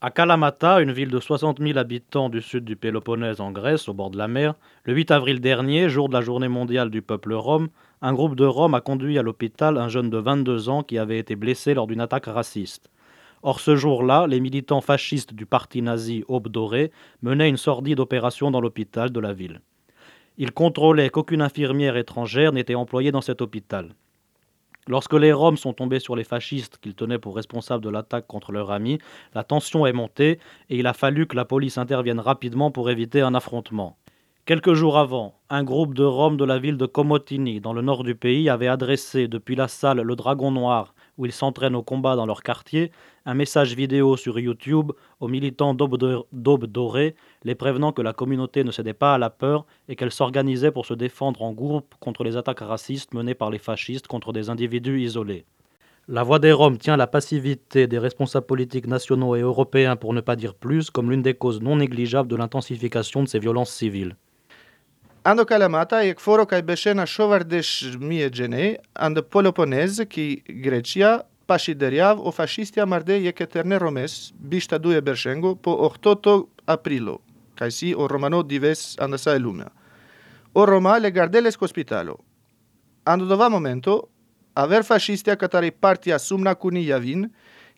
À 0.06 0.10
Kalamata, 0.12 0.82
une 0.82 0.92
ville 0.92 1.10
de 1.10 1.20
60 1.20 1.62
000 1.62 1.78
habitants 1.78 2.28
du 2.28 2.42
sud 2.42 2.66
du 2.66 2.76
Péloponnèse 2.76 3.40
en 3.40 3.52
Grèce, 3.52 3.88
au 3.88 3.94
bord 3.94 4.10
de 4.10 4.18
la 4.18 4.28
mer, 4.28 4.56
le 4.84 4.94
8 4.94 5.12
avril 5.12 5.40
dernier, 5.40 5.88
jour 5.88 6.10
de 6.10 6.14
la 6.14 6.20
journée 6.20 6.50
mondiale 6.50 6.90
du 6.90 7.02
peuple 7.02 7.34
rome, 7.34 7.70
un 8.02 8.12
groupe 8.12 8.36
de 8.36 8.44
Roms 8.44 8.74
a 8.74 8.82
conduit 8.82 9.18
à 9.18 9.22
l'hôpital 9.22 9.78
un 9.78 9.88
jeune 9.88 10.10
de 10.10 10.18
22 10.18 10.68
ans 10.68 10.84
qui 10.84 10.98
avait 10.98 11.20
été 11.20 11.38
blessé 11.38 11.74
lors 11.74 11.88
d'une 11.88 12.02
attaque 12.02 12.26
raciste. 12.26 12.90
Or, 13.44 13.62
ce 13.62 13.78
jour-là, 13.78 14.28
les 14.28 14.42
militants 14.42 14.82
fascistes 14.82 15.34
du 15.34 15.46
parti 15.46 15.82
nazi 15.82 16.26
Aube 16.28 16.50
Dorée 16.50 16.92
menaient 17.22 17.48
une 17.48 17.56
sordide 17.56 18.02
opération 18.02 18.52
dans 18.52 18.60
l'hôpital 18.60 19.10
de 19.10 19.20
la 19.22 19.32
ville. 19.32 19.62
Ils 20.38 20.52
contrôlaient 20.52 21.10
qu'aucune 21.10 21.42
infirmière 21.42 21.96
étrangère 21.96 22.54
n'était 22.54 22.76
employée 22.76 23.12
dans 23.12 23.22
cet 23.22 23.42
hôpital. 23.42 23.94
Lorsque 24.88 25.14
les 25.14 25.32
Roms 25.32 25.58
sont 25.58 25.74
tombés 25.74 26.00
sur 26.00 26.16
les 26.16 26.26
fascistes 26.26 26.78
qu'ils 26.78 26.96
tenaient 26.96 27.20
pour 27.20 27.36
responsables 27.36 27.84
de 27.84 27.90
l'attaque 27.90 28.28
contre 28.28 28.52
leur 28.52 28.72
ami, 28.72 28.98
la 29.34 29.44
tension 29.44 29.86
est 29.86 29.94
montée 29.94 30.40
et 30.70 30.78
il 30.78 30.88
a 30.88 30.94
fallu 30.94 31.26
que 31.26 31.38
la 31.38 31.46
police 31.46 31.78
intervienne 31.78 32.20
rapidement 32.20 32.70
pour 32.70 32.90
éviter 32.90 33.22
un 33.22 33.34
affrontement. 33.34 33.98
Quelques 34.46 34.74
jours 34.74 34.98
avant, 34.98 35.40
un 35.50 35.64
groupe 35.64 35.94
de 35.94 36.04
Roms 36.04 36.36
de 36.36 36.44
la 36.44 36.60
ville 36.60 36.76
de 36.76 36.86
Komotini, 36.86 37.62
dans 37.62 37.72
le 37.72 37.82
nord 37.82 38.04
du 38.04 38.14
pays, 38.14 38.50
avait 38.50 38.68
adressé 38.68 39.30
depuis 39.30 39.56
la 39.56 39.70
salle 39.70 40.02
Le 40.02 40.16
Dragon 40.18 40.52
Noir, 40.52 40.93
où 41.18 41.26
ils 41.26 41.32
s'entraînent 41.32 41.76
au 41.76 41.84
combat 41.84 42.16
dans 42.16 42.26
leur 42.26 42.44
quartier, 42.44 42.92
un 43.26 43.34
message 43.34 43.76
vidéo 43.76 44.18
sur 44.18 44.40
YouTube 44.40 44.92
aux 45.20 45.28
militants 45.28 45.74
d'Aube 45.74 46.66
Dorée, 46.66 47.16
les 47.44 47.56
prévenant 47.56 47.92
que 47.92 48.02
la 48.02 48.14
communauté 48.14 48.64
ne 48.64 48.72
cédait 48.72 48.94
pas 48.94 49.14
à 49.14 49.18
la 49.18 49.30
peur 49.30 49.66
et 49.88 49.96
qu'elle 49.96 50.12
s'organisait 50.12 50.72
pour 50.72 50.86
se 50.86 50.94
défendre 50.94 51.42
en 51.42 51.54
groupe 51.54 51.96
contre 52.00 52.24
les 52.24 52.38
attaques 52.38 52.60
racistes 52.60 53.14
menées 53.14 53.36
par 53.36 53.50
les 53.50 53.60
fascistes 53.60 54.08
contre 54.08 54.34
des 54.34 54.50
individus 54.50 55.02
isolés. 55.02 55.46
La 56.10 56.24
voix 56.24 56.40
des 56.40 56.52
Roms 56.52 56.78
tient 56.78 56.98
la 56.98 57.08
passivité 57.08 57.88
des 57.88 57.98
responsables 57.98 58.46
politiques 58.46 58.88
nationaux 58.88 59.38
et 59.38 59.42
européens, 59.42 59.96
pour 59.96 60.14
ne 60.14 60.20
pas 60.20 60.36
dire 60.36 60.54
plus, 60.54 60.90
comme 60.90 61.10
l'une 61.10 61.22
des 61.22 61.34
causes 61.34 61.62
non 61.62 61.78
négligeables 61.78 62.28
de 62.28 62.36
l'intensification 62.36 63.24
de 63.24 63.30
ces 63.30 63.40
violences 63.40 63.72
civiles. 63.72 64.18
Ando 65.24 65.46
Kalamata 65.46 66.02
je 66.02 66.16
kforo 66.16 66.46
kaj 66.46 66.62
bešena 66.62 67.06
šovardež 67.06 67.96
mijeđene, 68.00 68.76
ando 68.94 69.22
Poloponez 69.22 70.02
ki 70.10 70.44
Grecia, 70.48 71.20
paši 71.46 71.74
derjav 71.74 72.20
o 72.20 72.32
fašistja 72.32 72.86
marde 72.86 73.18
e 73.28 73.32
keterne 73.32 73.80
romes, 73.80 74.34
bišta 74.40 74.78
duje 74.78 75.02
beršengo 75.02 75.56
po 75.56 75.72
8 76.04 76.44
aprilo, 76.66 77.20
kai 77.56 77.72
si 77.72 77.94
o 77.96 78.08
romano 78.08 78.44
dives 78.44 79.00
andasa 79.00 79.36
e 79.36 79.40
lumea. 79.40 79.70
O 80.54 80.66
Roma 80.66 80.98
le 80.98 81.12
gardeles 81.12 81.56
hospitalo. 81.62 82.18
Ando 83.06 83.26
dova 83.26 83.50
momento, 83.50 84.10
aver 84.54 84.84
fascistia 84.84 85.36
catare 85.36 85.72
partia 85.72 86.20
sumna 86.20 86.56
cuni 86.56 86.84
javin, 86.84 87.32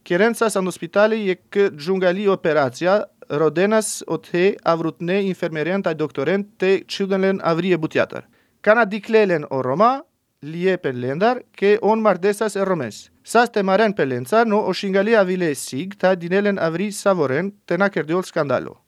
Cherența 0.05 0.47
sa 0.47 0.59
în 0.59 0.69
spitale 0.69 1.15
e 1.15 1.33
că 1.49 1.69
jungali 1.77 2.27
operazia 2.27 3.09
rodenas 3.29 4.03
othe 4.07 4.57
avrutne 4.63 5.21
infermerienta 5.23 5.93
doctorente 5.93 6.83
ciudenlen 6.87 7.39
avrie 7.43 7.77
butiatar. 7.77 8.27
Cana 8.61 8.85
diclelen 8.85 9.45
o 9.49 9.61
Roma, 9.61 10.03
lie 10.41 10.79
lendar, 10.83 11.43
che 11.51 11.77
on 11.81 12.01
mardesas 12.01 12.55
romes. 12.55 13.11
Saste 13.23 13.63
maren 13.63 13.93
pelenza 13.93 14.45
no 14.45 14.57
o 14.57 14.73
shingalia 14.73 15.23
vile 15.23 15.55
sig 15.55 15.95
ta 15.97 16.15
dinelen 16.15 16.59
avri 16.59 16.91
savoren 16.91 17.51
tena 17.65 17.89
kerdiol 17.89 18.23
scandalo. 18.23 18.81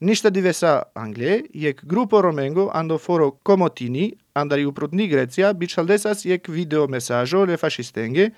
Nishte 0.00 0.30
divesa 0.30 0.90
Angle, 0.94 1.44
jek 1.52 1.84
grupo 1.84 2.20
Romengo 2.22 2.70
ando 2.72 2.98
foro 2.98 3.38
comotini, 3.42 4.16
andari 4.32 4.64
u 4.64 4.72
prudni 4.72 5.08
Grecia, 5.08 5.52
bichaldesas 5.52 6.24
jek 6.24 6.48
video 6.48 6.86
mesajo 6.88 7.44
le 7.44 7.56
fascistenge, 7.56 8.30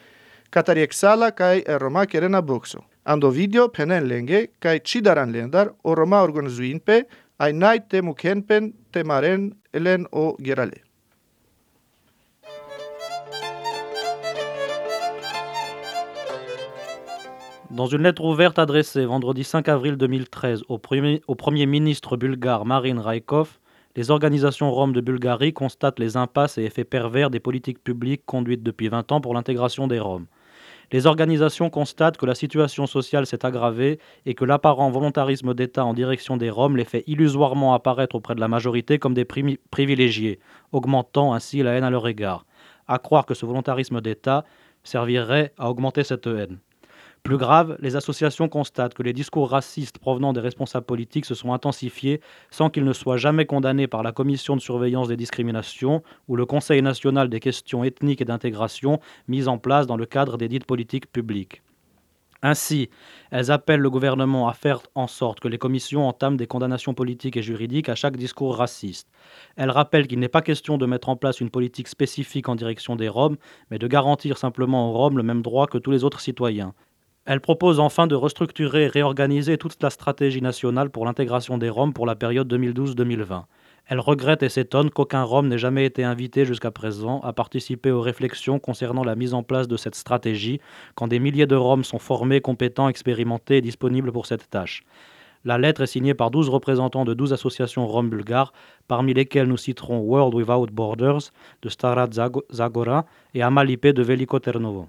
katar 0.50 0.76
jek 0.76 0.92
sala 0.92 1.30
kai 1.30 1.62
Roma 1.78 2.06
kerena 2.06 2.42
boxo. 2.42 2.82
Dans 17.72 17.86
une 17.86 18.02
lettre 18.02 18.22
ouverte 18.22 18.58
adressée 18.58 19.06
vendredi 19.06 19.44
5 19.44 19.66
avril 19.68 19.96
2013 19.96 20.62
au 20.68 20.76
premier, 20.78 21.22
au 21.26 21.34
premier 21.34 21.64
ministre 21.64 22.16
bulgare 22.18 22.66
Marin 22.66 23.00
Raikov, 23.00 23.58
les 23.96 24.10
organisations 24.10 24.70
roms 24.70 24.92
de 24.92 25.00
Bulgarie 25.00 25.52
constatent 25.52 25.98
les 25.98 26.16
impasses 26.16 26.58
et 26.58 26.64
effets 26.64 26.84
pervers 26.84 27.30
des 27.30 27.40
politiques 27.40 27.82
publiques 27.82 28.24
conduites 28.26 28.62
depuis 28.62 28.88
20 28.88 29.10
ans 29.10 29.20
pour 29.20 29.34
l'intégration 29.34 29.86
des 29.86 29.98
Roms. 29.98 30.26
Les 30.92 31.06
organisations 31.06 31.70
constatent 31.70 32.18
que 32.18 32.26
la 32.26 32.34
situation 32.34 32.86
sociale 32.86 33.24
s'est 33.24 33.46
aggravée 33.46 33.98
et 34.26 34.34
que 34.34 34.44
l'apparent 34.44 34.90
volontarisme 34.90 35.54
d'État 35.54 35.86
en 35.86 35.94
direction 35.94 36.36
des 36.36 36.50
Roms 36.50 36.76
les 36.76 36.84
fait 36.84 37.02
illusoirement 37.06 37.72
apparaître 37.72 38.14
auprès 38.14 38.34
de 38.34 38.40
la 38.40 38.48
majorité 38.48 38.98
comme 38.98 39.14
des 39.14 39.24
privilégiés, 39.24 40.38
augmentant 40.70 41.32
ainsi 41.32 41.62
la 41.62 41.72
haine 41.72 41.84
à 41.84 41.90
leur 41.90 42.06
égard. 42.06 42.44
À 42.88 42.98
croire 42.98 43.24
que 43.24 43.32
ce 43.32 43.46
volontarisme 43.46 44.02
d'État 44.02 44.44
servirait 44.84 45.54
à 45.56 45.70
augmenter 45.70 46.04
cette 46.04 46.26
haine. 46.26 46.58
Plus 47.22 47.36
grave, 47.36 47.76
les 47.78 47.94
associations 47.94 48.48
constatent 48.48 48.94
que 48.94 49.02
les 49.04 49.12
discours 49.12 49.50
racistes 49.50 49.98
provenant 49.98 50.32
des 50.32 50.40
responsables 50.40 50.86
politiques 50.86 51.24
se 51.24 51.36
sont 51.36 51.52
intensifiés 51.52 52.20
sans 52.50 52.68
qu'ils 52.68 52.84
ne 52.84 52.92
soient 52.92 53.16
jamais 53.16 53.46
condamnés 53.46 53.86
par 53.86 54.02
la 54.02 54.10
Commission 54.10 54.56
de 54.56 54.60
surveillance 54.60 55.06
des 55.06 55.16
discriminations 55.16 56.02
ou 56.26 56.34
le 56.34 56.46
Conseil 56.46 56.82
national 56.82 57.28
des 57.28 57.38
questions 57.38 57.84
ethniques 57.84 58.20
et 58.20 58.24
d'intégration 58.24 58.98
mis 59.28 59.46
en 59.46 59.58
place 59.58 59.86
dans 59.86 59.96
le 59.96 60.04
cadre 60.04 60.36
des 60.36 60.48
dites 60.48 60.64
politiques 60.64 61.12
publiques. 61.12 61.62
Ainsi, 62.42 62.90
elles 63.30 63.52
appellent 63.52 63.78
le 63.78 63.88
gouvernement 63.90 64.48
à 64.48 64.52
faire 64.52 64.80
en 64.96 65.06
sorte 65.06 65.38
que 65.38 65.46
les 65.46 65.58
commissions 65.58 66.08
entament 66.08 66.36
des 66.36 66.48
condamnations 66.48 66.92
politiques 66.92 67.36
et 67.36 67.42
juridiques 67.42 67.88
à 67.88 67.94
chaque 67.94 68.16
discours 68.16 68.56
raciste. 68.56 69.08
Elles 69.54 69.70
rappellent 69.70 70.08
qu'il 70.08 70.18
n'est 70.18 70.26
pas 70.26 70.42
question 70.42 70.76
de 70.76 70.86
mettre 70.86 71.08
en 71.08 71.14
place 71.14 71.40
une 71.40 71.50
politique 71.50 71.86
spécifique 71.86 72.48
en 72.48 72.56
direction 72.56 72.96
des 72.96 73.08
Roms, 73.08 73.36
mais 73.70 73.78
de 73.78 73.86
garantir 73.86 74.38
simplement 74.38 74.90
aux 74.90 74.92
Roms 74.92 75.16
le 75.16 75.22
même 75.22 75.42
droit 75.42 75.68
que 75.68 75.78
tous 75.78 75.92
les 75.92 76.02
autres 76.02 76.20
citoyens. 76.20 76.74
Elle 77.24 77.40
propose 77.40 77.78
enfin 77.78 78.08
de 78.08 78.16
restructurer 78.16 78.84
et 78.84 78.88
réorganiser 78.88 79.56
toute 79.56 79.80
la 79.80 79.90
stratégie 79.90 80.42
nationale 80.42 80.90
pour 80.90 81.04
l'intégration 81.04 81.56
des 81.56 81.70
Roms 81.70 81.92
pour 81.92 82.04
la 82.04 82.16
période 82.16 82.52
2012-2020. 82.52 83.44
Elle 83.86 84.00
regrette 84.00 84.42
et 84.42 84.48
s'étonne 84.48 84.90
qu'aucun 84.90 85.22
Rome 85.22 85.46
n'ait 85.46 85.56
jamais 85.56 85.84
été 85.84 86.02
invité 86.02 86.44
jusqu'à 86.44 86.72
présent 86.72 87.20
à 87.20 87.32
participer 87.32 87.92
aux 87.92 88.00
réflexions 88.00 88.58
concernant 88.58 89.04
la 89.04 89.14
mise 89.14 89.34
en 89.34 89.44
place 89.44 89.68
de 89.68 89.76
cette 89.76 89.94
stratégie, 89.94 90.60
quand 90.96 91.06
des 91.06 91.20
milliers 91.20 91.46
de 91.46 91.54
Roms 91.54 91.84
sont 91.84 92.00
formés, 92.00 92.40
compétents, 92.40 92.88
expérimentés 92.88 93.58
et 93.58 93.60
disponibles 93.60 94.10
pour 94.10 94.26
cette 94.26 94.50
tâche. 94.50 94.82
La 95.44 95.58
lettre 95.58 95.82
est 95.82 95.86
signée 95.86 96.14
par 96.14 96.32
12 96.32 96.48
représentants 96.48 97.04
de 97.04 97.14
12 97.14 97.32
associations 97.32 97.86
roms 97.86 98.10
bulgares, 98.10 98.52
parmi 98.88 99.14
lesquelles 99.14 99.46
nous 99.46 99.56
citerons 99.56 100.00
World 100.00 100.34
Without 100.34 100.72
Borders 100.72 101.30
de 101.62 101.68
Stara 101.68 102.08
Zagora 102.52 103.06
et 103.34 103.42
Amalipe 103.42 103.86
de 103.86 104.02
Veliko 104.02 104.40
Ternovo. 104.40 104.88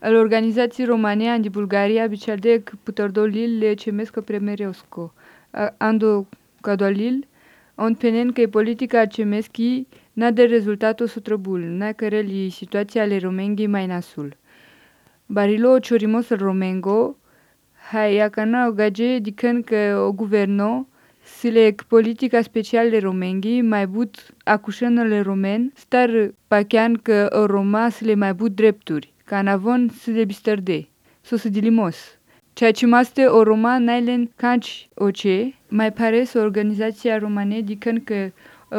L'organizație 0.00 0.84
România 0.84 1.38
din 1.38 1.50
Bulgaria 1.50 2.06
bichaldek 2.06 2.72
putardolil 2.82 3.58
le 3.58 3.74
cemesco 3.74 4.20
premereusko. 4.20 5.12
Ando 5.76 6.26
cadolil 6.60 7.26
on 7.74 7.94
penen 7.94 8.32
că 8.32 8.46
politica 8.46 9.06
cemeschi 9.06 9.86
n-a 10.12 10.30
de 10.30 10.44
rezultato 10.44 11.06
sutrăbul, 11.06 11.60
n-a 11.60 11.92
căreli 11.92 12.50
situația 12.50 13.02
ale 13.02 13.18
romenghi 13.18 13.66
mai 13.66 13.86
nasul. 13.86 14.36
Barilo 15.26 15.78
ciorimos 15.78 16.28
romengo, 16.28 17.16
hai 17.90 18.18
acana 18.18 18.70
gaje 18.70 19.18
dican 19.18 19.62
că 19.62 20.04
o 20.06 20.12
guverno 20.12 20.86
sile 21.22 21.74
politica 21.88 22.42
specială 22.42 22.98
romenghi 22.98 23.60
mai 23.60 23.86
but 23.86 24.34
acușenele 24.44 25.20
romen, 25.20 25.72
star 25.74 26.34
pachean 26.48 26.94
că 26.94 27.28
o 27.32 27.46
roma 27.46 27.88
sile 27.88 28.14
mai 28.14 28.34
but 28.34 28.54
drepturi. 28.54 29.16
Canavon 29.28 29.90
se 29.90 30.24
bisterde, 30.24 30.88
so 31.22 31.36
se 31.36 31.48
dilimos. 31.48 31.96
Ceea 32.52 32.72
ce 32.72 32.86
maste 32.86 33.26
o 33.26 33.42
roma 33.42 33.78
nailen 33.78 34.30
canci 34.36 34.88
oce, 34.94 35.54
mai 35.68 35.92
pare 35.92 36.24
să 36.24 36.38
organizația 36.38 37.18
romane 37.18 37.60
dicân 37.60 38.04
că 38.04 38.30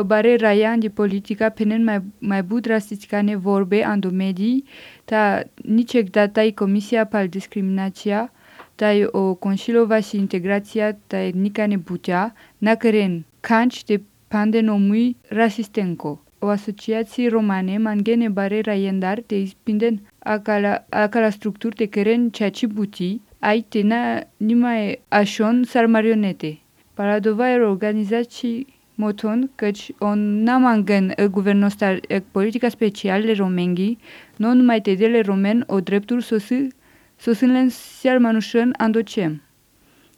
bare 0.05 0.35
rayan 0.35 0.79
de 0.79 0.89
politica 0.89 1.49
penen 1.49 1.83
mai, 1.83 2.01
mai 2.19 2.43
bud 2.43 2.65
rasisticane 2.65 3.35
vorbe 3.35 3.83
ando 3.83 4.09
medii, 4.09 4.63
ta 5.05 5.43
nici 5.55 6.03
datai 6.11 6.51
comisia 6.51 7.05
pal 7.05 7.27
discriminația, 7.27 8.31
tai 8.75 9.07
o 9.11 9.33
consilova 9.33 9.99
și 9.99 10.17
integrația 10.17 10.97
ta 11.07 11.17
etnicane 11.17 11.75
butea, 11.75 12.33
na 12.57 12.75
căren 12.75 13.25
canci 13.39 13.83
de 13.83 14.01
pandenomui 14.27 15.17
rasistenco. 15.27 16.23
O 16.39 16.47
asociație 16.47 17.29
romane 17.29 17.77
mangene 17.77 18.29
bare 18.29 18.61
rayendar 18.61 19.19
te 19.25 19.35
ispinden 19.35 20.01
acala, 20.33 20.85
acala 20.89 21.29
structuri 21.29 21.75
de 21.75 21.85
keren 21.85 22.29
txatxibuti, 22.29 23.21
aitena 23.39 24.23
numai 24.37 24.99
așon 25.07 25.63
sar 25.63 25.85
marionete. 25.85 26.59
Paradova 26.93 27.49
era 27.49 27.69
organizații 27.69 28.67
moton, 28.95 29.49
căci 29.55 29.91
on 29.99 30.43
namangen 30.43 31.13
guvernul 31.31 31.69
star 31.69 31.99
politica 32.31 32.69
specială 32.69 33.33
romengi, 33.33 33.97
non 34.35 34.57
numai 34.57 34.81
te 34.81 34.93
dele 34.93 35.21
romen 35.21 35.63
o 35.67 35.79
drepturi 35.79 36.23
sosi 36.23 36.67
sosinlen 37.15 37.69
siar 37.69 38.17
manușen 38.17 38.73
andocem. 38.77 39.41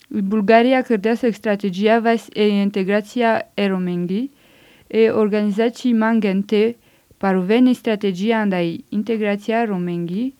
Bulgaria 0.08 0.82
cărdea 0.82 1.16
să 1.16 1.30
strategia 1.32 2.00
vas 2.00 2.28
e 2.34 2.48
integrația 2.48 3.52
eromenghi, 3.54 4.30
e 4.88 5.10
organizații 5.10 5.94
mangente 5.94 6.76
Παρουβαίνει 7.22 7.70
η 7.70 7.74
στρατηγία 7.74 8.40
ανταί-ιντεγρατσιά 8.40 9.66
Ρωμέγγι, 9.66 10.34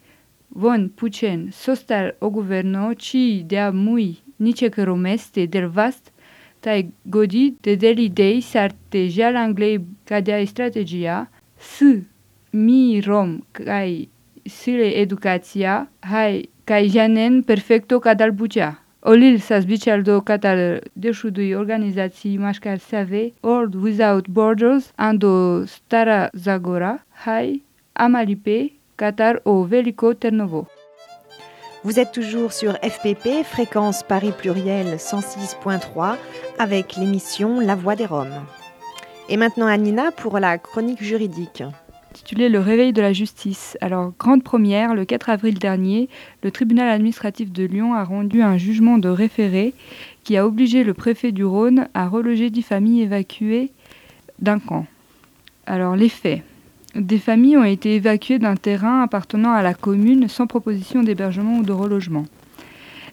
Von 0.62 0.90
Pucen, 0.98 1.48
sostar 1.52 2.16
o 2.20 2.30
guvernă 2.30 2.94
ci 2.98 3.44
de 3.46 3.60
a 3.60 3.72
mui 3.72 4.18
nice 4.36 4.70
că 4.70 4.84
romeste 4.84 5.46
der 5.46 5.66
vast, 5.66 6.12
tai 6.60 6.94
godi 7.02 7.54
de 7.62 7.76
delidei 7.76 8.42
sartejeal 8.42 9.36
anglei 9.36 9.86
ca 10.04 10.20
de 10.20 10.44
strategia, 10.46 11.30
s 11.58 11.80
mi 12.50 13.02
rom 13.06 13.40
cai 13.52 14.10
sile 14.44 14.96
educația, 14.96 15.92
hai 16.00 16.50
cai 16.64 16.88
janen 16.88 17.42
perfecto 17.42 18.00
ca 18.00 18.14
dalbucea. 18.14 18.86
Olil 19.04 19.40
sas 19.40 19.66
bicaldo 19.66 20.22
catal 20.22 20.82
deșudui 20.94 21.54
organizații 21.54 22.38
mașcar 22.38 22.78
save, 22.78 23.34
World 23.42 23.74
Without 23.74 24.28
Borders, 24.28 24.92
ando 24.96 25.66
Stara 25.66 26.30
Zagora, 26.34 27.06
hai 27.10 27.64
Amalipe, 27.94 28.72
Qatar 28.96 29.40
au 29.44 29.64
Velico 29.64 30.14
Ternovo. 30.14 30.68
Vous 31.84 32.00
êtes 32.00 32.12
toujours 32.12 32.52
sur 32.52 32.74
FPP, 32.74 33.44
fréquence 33.44 34.04
Paris 34.04 34.34
pluriel 34.38 34.98
106.3, 34.98 36.16
avec 36.60 36.96
l'émission 36.96 37.60
La 37.60 37.74
Voix 37.74 37.96
des 37.96 38.06
Roms. 38.06 38.46
Et 39.30 39.38
maintenant 39.38 39.66
Anina 39.66 40.12
pour 40.12 40.38
la 40.38 40.60
chronique 40.60 41.02
juridique. 41.02 41.64
Titulé 42.14 42.50
Le 42.50 42.60
réveil 42.60 42.92
de 42.92 43.02
la 43.02 43.14
justice. 43.14 43.78
Alors, 43.80 44.12
grande 44.20 44.44
première, 44.44 44.96
le 44.96 45.06
4 45.06 45.30
avril 45.30 45.58
dernier, 45.58 46.10
le 46.44 46.52
tribunal 46.52 46.90
administratif 46.90 47.52
de 47.54 47.64
Lyon 47.64 47.94
a 47.94 48.04
rendu 48.04 48.42
un 48.42 48.58
jugement 48.58 48.98
de 48.98 49.08
référé 49.08 49.74
qui 50.26 50.36
a 50.36 50.46
obligé 50.46 50.84
le 50.84 50.94
préfet 50.94 51.32
du 51.32 51.46
Rhône 51.46 51.88
à 51.94 52.10
reloger 52.10 52.50
dix 52.50 52.64
familles 52.64 53.04
évacuées 53.04 53.72
d'un 54.40 54.60
camp. 54.60 54.86
Alors, 55.66 55.96
les 55.96 56.10
faits. 56.10 56.42
Des 56.96 57.20
familles 57.20 57.58
ont 57.58 57.64
été 57.64 57.96
évacuées 57.96 58.40
d'un 58.40 58.58
terrain 58.58 59.04
appartenant 59.04 59.54
à 59.54 59.62
la 59.62 59.74
commune 59.74 60.28
sans 60.28 60.48
proposition 60.48 61.04
d'hébergement 61.04 61.60
ou 61.60 61.64
de 61.64 61.72
relogement. 61.72 62.26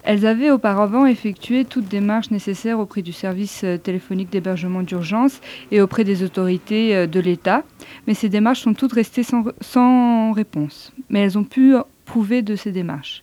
Elles 0.08 0.24
avaient 0.24 0.50
auparavant 0.50 1.04
effectué 1.04 1.66
toutes 1.66 1.86
démarches 1.86 2.30
nécessaires 2.30 2.78
auprès 2.78 3.02
du 3.02 3.12
service 3.12 3.62
euh, 3.62 3.76
téléphonique 3.76 4.30
d'hébergement 4.30 4.82
d'urgence 4.82 5.42
et 5.70 5.82
auprès 5.82 6.02
des 6.02 6.22
autorités 6.22 6.96
euh, 6.96 7.06
de 7.06 7.20
l'État, 7.20 7.62
mais 8.06 8.14
ces 8.14 8.30
démarches 8.30 8.62
sont 8.62 8.72
toutes 8.72 8.94
restées 8.94 9.22
sans, 9.22 9.44
sans 9.60 10.32
réponse. 10.32 10.94
Mais 11.10 11.20
elles 11.20 11.36
ont 11.36 11.44
pu 11.44 11.74
prouver 12.06 12.40
de 12.40 12.56
ces 12.56 12.72
démarches. 12.72 13.20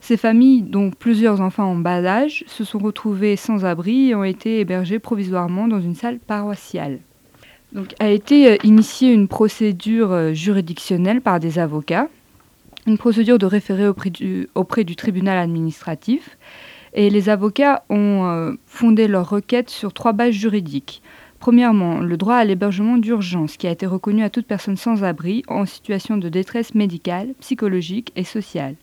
Ces 0.00 0.16
familles, 0.16 0.62
dont 0.62 0.90
plusieurs 0.90 1.42
enfants 1.42 1.70
en 1.70 1.76
bas 1.76 2.02
âge, 2.02 2.44
se 2.46 2.64
sont 2.64 2.78
retrouvées 2.78 3.36
sans 3.36 3.66
abri 3.66 4.08
et 4.08 4.14
ont 4.14 4.24
été 4.24 4.60
hébergées 4.60 4.98
provisoirement 4.98 5.68
dans 5.68 5.82
une 5.82 5.94
salle 5.94 6.18
paroissiale. 6.18 7.00
Donc, 7.74 7.94
a 8.00 8.08
été 8.08 8.52
euh, 8.52 8.56
initiée 8.64 9.12
une 9.12 9.28
procédure 9.28 10.32
juridictionnelle 10.32 11.20
par 11.20 11.40
des 11.40 11.58
avocats, 11.58 12.08
une 12.86 12.98
procédure 12.98 13.38
de 13.38 13.46
référé 13.46 13.88
auprès 13.88 14.10
du, 14.84 14.96
tribunal 14.96 15.38
administratif. 15.38 16.38
Et 16.94 17.10
les 17.10 17.28
avocats 17.28 17.84
ont 17.90 18.24
euh, 18.24 18.52
fondé 18.64 19.06
leur 19.08 19.28
requête 19.28 19.68
sur 19.68 19.92
trois 19.92 20.12
bases 20.12 20.32
juridiques. 20.32 21.02
Premièrement, 21.38 22.00
le 22.00 22.16
droit 22.16 22.36
à 22.36 22.44
l'hébergement 22.44 22.96
d'urgence 22.96 23.56
qui 23.56 23.66
a 23.66 23.70
été 23.70 23.86
reconnu 23.86 24.22
à 24.22 24.30
toute 24.30 24.46
personne 24.46 24.76
sans 24.76 25.04
abri 25.04 25.42
en 25.48 25.66
situation 25.66 26.16
de 26.16 26.28
détresse 26.28 26.74
médicale, 26.74 27.34
psychologique 27.40 28.12
et 28.16 28.24
sociale. 28.24 28.76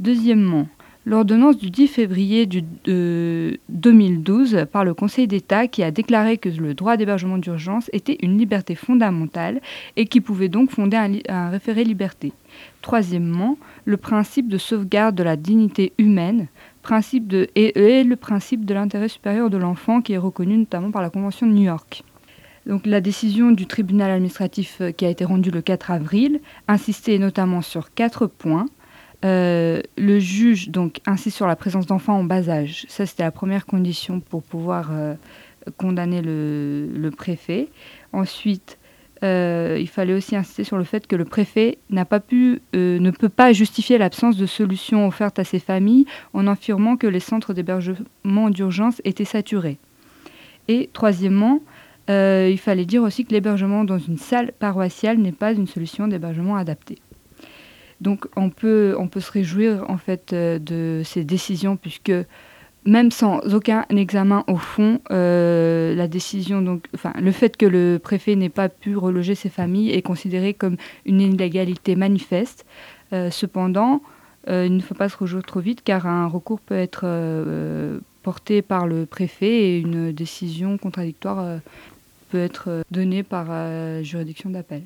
Deuxièmement, 0.00 0.66
l'ordonnance 1.06 1.56
du 1.56 1.70
10 1.70 1.86
février 1.86 2.46
du, 2.46 2.64
euh, 2.88 3.54
2012 3.68 4.66
par 4.72 4.84
le 4.84 4.94
Conseil 4.94 5.28
d'État 5.28 5.68
qui 5.68 5.82
a 5.82 5.90
déclaré 5.90 6.38
que 6.38 6.48
le 6.48 6.74
droit 6.74 6.96
d'hébergement 6.96 7.38
d'urgence 7.38 7.88
était 7.92 8.18
une 8.20 8.36
liberté 8.36 8.74
fondamentale 8.74 9.60
et 9.96 10.06
qui 10.06 10.20
pouvait 10.20 10.48
donc 10.48 10.70
fonder 10.70 11.22
un 11.28 11.50
référé 11.50 11.84
liberté. 11.84 12.32
Troisièmement, 12.82 13.58
le 13.84 13.96
principe 13.96 14.48
de 14.48 14.58
sauvegarde 14.58 15.14
de 15.14 15.22
la 15.22 15.36
dignité 15.36 15.92
humaine 15.98 16.48
principe 16.88 17.26
de, 17.26 17.48
et, 17.54 18.02
le 18.02 18.16
principe 18.16 18.64
de 18.64 18.72
l'intérêt 18.72 19.08
supérieur 19.08 19.50
de 19.50 19.58
l'enfant 19.58 20.00
qui 20.00 20.14
est 20.14 20.18
reconnu 20.18 20.56
notamment 20.56 20.90
par 20.90 21.02
la 21.02 21.10
Convention 21.10 21.46
de 21.46 21.52
New 21.52 21.64
York. 21.64 22.02
Donc 22.64 22.86
la 22.86 23.02
décision 23.02 23.50
du 23.50 23.66
tribunal 23.66 24.10
administratif 24.10 24.78
euh, 24.80 24.90
qui 24.90 25.04
a 25.04 25.10
été 25.10 25.26
rendue 25.26 25.50
le 25.50 25.60
4 25.60 25.90
avril 25.90 26.40
insistait 26.66 27.18
notamment 27.18 27.60
sur 27.60 27.92
quatre 27.92 28.26
points. 28.26 28.66
Euh, 29.24 29.82
le 29.98 30.18
juge 30.18 30.70
donc 30.70 31.00
insiste 31.04 31.36
sur 31.36 31.46
la 31.46 31.56
présence 31.56 31.84
d'enfants 31.84 32.18
en 32.18 32.24
bas 32.24 32.48
âge. 32.48 32.86
Ça, 32.88 33.04
c'était 33.04 33.22
la 33.22 33.32
première 33.32 33.66
condition 33.66 34.20
pour 34.20 34.42
pouvoir 34.42 34.88
euh, 34.92 35.14
condamner 35.76 36.22
le 36.22 37.10
préfet. 37.10 37.68
Ensuite, 38.14 38.78
euh, 39.24 39.76
il 39.80 39.88
fallait 39.88 40.14
aussi 40.14 40.36
insister 40.36 40.64
sur 40.64 40.78
le 40.78 40.84
fait 40.84 41.06
que 41.06 41.16
le 41.16 41.24
préfet 41.24 41.78
n'a 41.90 42.04
pas 42.04 42.20
pu, 42.20 42.62
euh, 42.76 42.98
ne 43.00 43.10
peut 43.10 43.28
pas 43.28 43.52
justifier 43.52 43.98
l'absence 43.98 44.36
de 44.36 44.46
solutions 44.46 45.06
offertes 45.06 45.38
à 45.38 45.44
ces 45.44 45.58
familles 45.58 46.06
en 46.34 46.46
affirmant 46.46 46.96
que 46.96 47.06
les 47.06 47.20
centres 47.20 47.52
d'hébergement 47.52 48.50
d'urgence 48.50 49.00
étaient 49.04 49.24
saturés. 49.24 49.78
Et 50.68 50.88
troisièmement, 50.92 51.60
euh, 52.10 52.48
il 52.50 52.58
fallait 52.58 52.84
dire 52.84 53.02
aussi 53.02 53.24
que 53.24 53.32
l'hébergement 53.32 53.84
dans 53.84 53.98
une 53.98 54.18
salle 54.18 54.52
paroissiale 54.52 55.18
n'est 55.18 55.32
pas 55.32 55.52
une 55.52 55.66
solution 55.66 56.06
d'hébergement 56.06 56.56
adaptée. 56.56 56.98
Donc 58.00 58.26
on 58.36 58.50
peut, 58.50 58.94
on 58.98 59.08
peut 59.08 59.20
se 59.20 59.32
réjouir 59.32 59.84
en 59.88 59.98
fait 59.98 60.32
de 60.32 61.02
ces 61.04 61.24
décisions 61.24 61.76
puisque 61.76 62.12
même 62.88 63.10
sans 63.10 63.40
aucun 63.54 63.84
examen 63.90 64.44
au 64.46 64.56
fond, 64.56 65.00
euh, 65.10 65.94
la 65.94 66.08
décision 66.08 66.62
donc, 66.62 66.86
enfin 66.94 67.12
le 67.20 67.32
fait 67.32 67.56
que 67.56 67.66
le 67.66 67.98
préfet 68.02 68.34
n'ait 68.34 68.48
pas 68.48 68.68
pu 68.68 68.96
reloger 68.96 69.34
ces 69.34 69.50
familles 69.50 69.90
est 69.90 70.02
considéré 70.02 70.54
comme 70.54 70.76
une 71.04 71.20
illégalité 71.20 71.96
manifeste. 71.96 72.64
Euh, 73.12 73.30
cependant, 73.30 74.02
euh, 74.48 74.66
il 74.66 74.74
ne 74.74 74.80
faut 74.80 74.94
pas 74.94 75.08
se 75.08 75.16
réjouir 75.16 75.42
trop 75.44 75.60
vite 75.60 75.82
car 75.84 76.06
un 76.06 76.26
recours 76.26 76.60
peut 76.60 76.76
être 76.76 77.06
porté 78.22 78.62
par 78.62 78.86
le 78.86 79.06
préfet 79.06 79.46
et 79.50 79.78
une 79.78 80.12
décision 80.12 80.78
contradictoire 80.78 81.60
peut 82.30 82.40
être 82.40 82.82
donnée 82.90 83.22
par 83.22 83.46
juridiction 84.02 84.50
d'appel. 84.50 84.82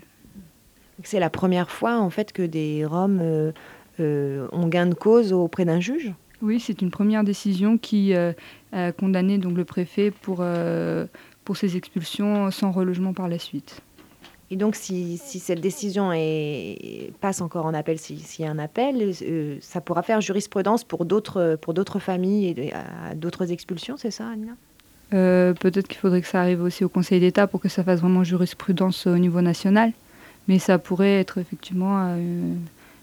C'est 1.04 1.20
la 1.20 1.30
première 1.30 1.70
fois 1.70 1.98
en 1.98 2.10
fait 2.10 2.32
que 2.32 2.42
des 2.42 2.84
Roms 2.84 3.52
ont 3.98 4.68
gain 4.68 4.86
de 4.86 4.94
cause 4.94 5.32
auprès 5.32 5.64
d'un 5.64 5.80
juge? 5.80 6.12
Oui, 6.42 6.58
c'est 6.60 6.82
une 6.82 6.90
première 6.90 7.22
décision 7.24 7.78
qui 7.78 8.14
euh, 8.14 8.32
a 8.72 8.90
condamné 8.92 9.38
donc 9.38 9.56
le 9.56 9.64
préfet 9.64 10.10
pour, 10.10 10.38
euh, 10.40 11.06
pour 11.44 11.56
ces 11.56 11.76
expulsions 11.76 12.50
sans 12.50 12.72
relogement 12.72 13.12
par 13.12 13.28
la 13.28 13.38
suite. 13.38 13.80
Et 14.50 14.56
donc, 14.56 14.74
si, 14.74 15.16
si 15.16 15.38
cette 15.38 15.60
décision 15.62 16.12
est, 16.12 17.10
passe 17.22 17.40
encore 17.40 17.64
en 17.64 17.72
appel, 17.72 17.98
si- 17.98 18.18
s'il 18.18 18.44
y 18.44 18.48
a 18.48 18.50
un 18.50 18.58
appel, 18.58 19.12
euh, 19.22 19.56
ça 19.62 19.80
pourra 19.80 20.02
faire 20.02 20.20
jurisprudence 20.20 20.84
pour 20.84 21.06
d'autres 21.06 21.56
pour 21.62 21.72
d'autres 21.72 21.98
familles 22.00 22.48
et 22.58 22.72
à 22.74 23.14
d'autres 23.14 23.50
expulsions, 23.50 23.96
c'est 23.96 24.10
ça, 24.10 24.28
Anina 24.28 24.52
Euh, 25.14 25.54
Peut-être 25.54 25.88
qu'il 25.88 25.98
faudrait 25.98 26.20
que 26.20 26.26
ça 26.26 26.40
arrive 26.40 26.60
aussi 26.62 26.84
au 26.84 26.88
Conseil 26.90 27.20
d'État 27.20 27.46
pour 27.46 27.60
que 27.60 27.68
ça 27.70 27.82
fasse 27.84 28.00
vraiment 28.00 28.24
jurisprudence 28.24 29.06
au 29.06 29.16
niveau 29.16 29.40
national, 29.40 29.92
mais 30.48 30.58
ça 30.58 30.78
pourrait 30.78 31.20
être 31.20 31.38
effectivement 31.38 31.98
euh, 32.08 32.54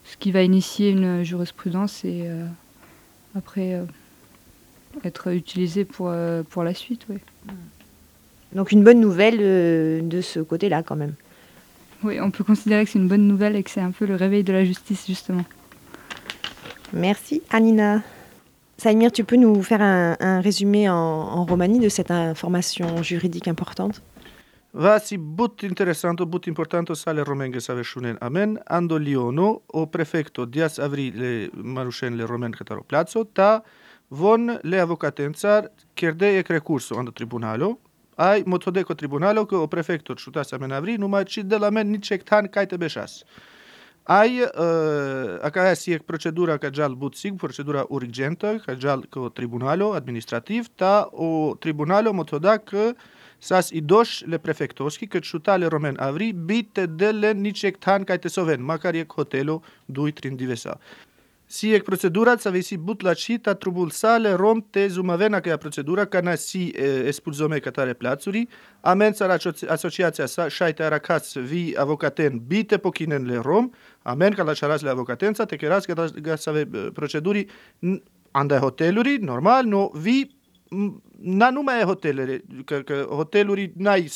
ce 0.05 0.17
qui 0.17 0.31
va 0.31 0.43
initier 0.43 0.89
une 0.91 1.23
jurisprudence 1.23 2.03
et 2.05 2.23
euh, 2.27 2.45
après 3.35 3.73
euh, 3.73 3.85
être 5.03 5.33
utilisé 5.33 5.85
pour, 5.85 6.09
euh, 6.09 6.43
pour 6.43 6.63
la 6.63 6.73
suite. 6.73 7.05
Oui. 7.09 7.17
Donc, 8.53 8.71
une 8.71 8.83
bonne 8.83 8.99
nouvelle 8.99 9.37
euh, 9.39 10.01
de 10.01 10.21
ce 10.21 10.39
côté-là, 10.39 10.81
quand 10.83 10.95
même. 10.95 11.13
oui, 12.03 12.19
on 12.19 12.31
peut 12.31 12.43
considérer 12.43 12.85
que 12.85 12.91
c'est 12.91 12.99
une 12.99 13.07
bonne 13.07 13.27
nouvelle 13.27 13.55
et 13.55 13.63
que 13.63 13.69
c'est 13.69 13.81
un 13.81 13.91
peu 13.91 14.05
le 14.05 14.15
réveil 14.15 14.43
de 14.43 14.53
la 14.53 14.65
justice 14.65 15.05
justement. 15.07 15.45
Merci, 16.93 17.41
Anina. 17.51 18.01
Saïmir, 18.77 19.11
tu 19.11 19.23
peux 19.23 19.35
nous 19.35 19.61
faire 19.61 19.81
un, 19.81 20.15
un 20.19 20.41
résumé 20.41 20.89
en, 20.89 20.95
en 20.95 21.45
romanie 21.45 21.79
de 21.79 21.89
cette 21.89 22.11
information 22.11 23.03
juridique 23.03 23.47
importante? 23.47 24.01
Vasi 24.71 25.17
but 25.17 25.63
interessanto, 25.63 26.27
but 26.27 26.45
importante 26.45 26.95
sale 26.95 27.23
romenghe 27.23 27.59
save 27.59 27.83
shunen 27.83 28.19
amen, 28.21 28.59
ando 28.69 28.99
Liono 28.99 29.63
o 29.65 29.87
prefecto 29.87 30.45
dias 30.45 30.77
avrile 30.77 31.49
marushen 31.55 32.15
le 32.15 32.25
romen 32.27 32.51
kataro 32.51 32.83
plazzo, 32.83 33.25
ta 33.25 33.63
von 34.09 34.59
le 34.61 34.79
avokatencar 34.79 35.69
kerde 35.95 36.37
e 36.37 36.43
recurso 36.47 36.99
ando 36.99 37.11
tribunalo, 37.11 37.79
ai 38.15 38.43
motodeko 38.43 38.93
tribunalo 38.93 39.47
ko 39.47 39.63
o 39.63 39.67
prefecto 39.67 40.13
çutas 40.13 40.53
amen 40.53 40.71
avri 40.71 40.99
numai 40.99 41.25
çi 41.25 41.41
de 41.49 41.57
la 41.57 41.71
men 41.71 41.91
ni 41.91 41.99
çektan 41.99 42.47
kajte 42.47 42.77
beshas. 42.77 43.23
Ai 44.05 44.41
uh, 44.43 45.39
a 45.41 45.49
ka 45.49 45.75
si 45.75 45.93
ek 45.93 46.05
procedura 46.05 46.59
ka 46.59 46.69
but 46.69 46.99
butsig, 46.99 47.39
procedura 47.39 47.85
urgjente, 47.89 48.59
ka 48.65 48.75
gjall 48.75 49.03
ko 49.09 49.29
tribunalo 49.29 49.93
administrativ, 49.95 50.69
ta 50.77 51.09
o 51.11 51.55
tribunalo 51.59 52.13
motodak 52.13 52.65
kë 52.65 52.93
Սաս 53.39 53.69
իդոշ 53.79 54.13
լեպրեֆեկտոսկի 54.33 55.07
կտշուտալը 55.13 55.67
ռոմեն 55.71 55.99
ավրի 56.03 56.31
բիտը 56.49 56.87
դելը 56.99 57.29
նիչեք 57.43 57.77
թան 57.85 58.07
կայտեսովեն, 58.09 58.65
մակար 58.71 58.97
եկ 58.99 59.15
հոտելո 59.19 59.55
դույտ 59.99 60.25
ռինդիվեսա։ 60.25 60.73
Սի 61.49 61.69
եկ 61.71 61.85
պրոցեդուրա 61.87 62.33
ծավեսի 62.43 62.75
բուտլաչի 62.85 63.35
տա 63.45 63.53
տրուբուլ 63.63 63.93
սալը 63.97 64.33
ռոմ 64.37 64.59
տե 64.75 64.83
զումավենա 64.93 65.39
կայա 65.47 65.55
պրոցեդուրա 65.63 66.03
կանա 66.13 66.35
սի 66.43 66.61
էսպուլզոմե 67.09 67.59
կատարե 67.65 67.95
պլացուրի, 68.03 68.43
ամեն 68.91 69.17
ծար 69.17 69.33
ասոցիացիա 69.73 70.27
շայտ 70.59 70.83
առակաց 70.89 71.31
վի 71.49 71.63
ավոկատեն 71.85 72.37
բիտը 72.53 72.79
պոքինեն 72.85 73.25
լե 73.33 73.41
ռոմ, 73.49 73.71
ամեն 74.13 74.37
կալաչարած 74.43 74.85
լե 74.85 74.93
ավոկատենցա, 74.93 75.49
տեկերած 75.49 75.89
գասավե 76.29 76.65
պրոցեդուրի 76.99 77.43
անդայ 78.39 78.59
հոտելուրի, 78.61 79.15
նորմալ, 79.25 79.73
նո 79.73 79.83
վի 80.05 80.19
normal 81.21 81.49
numai 81.49 81.79
e 81.79 81.83
hotelere, 81.83 82.41
că, 82.65 82.81
că 82.81 83.05
hoteluri 83.09 83.71
n-ai 83.77 84.07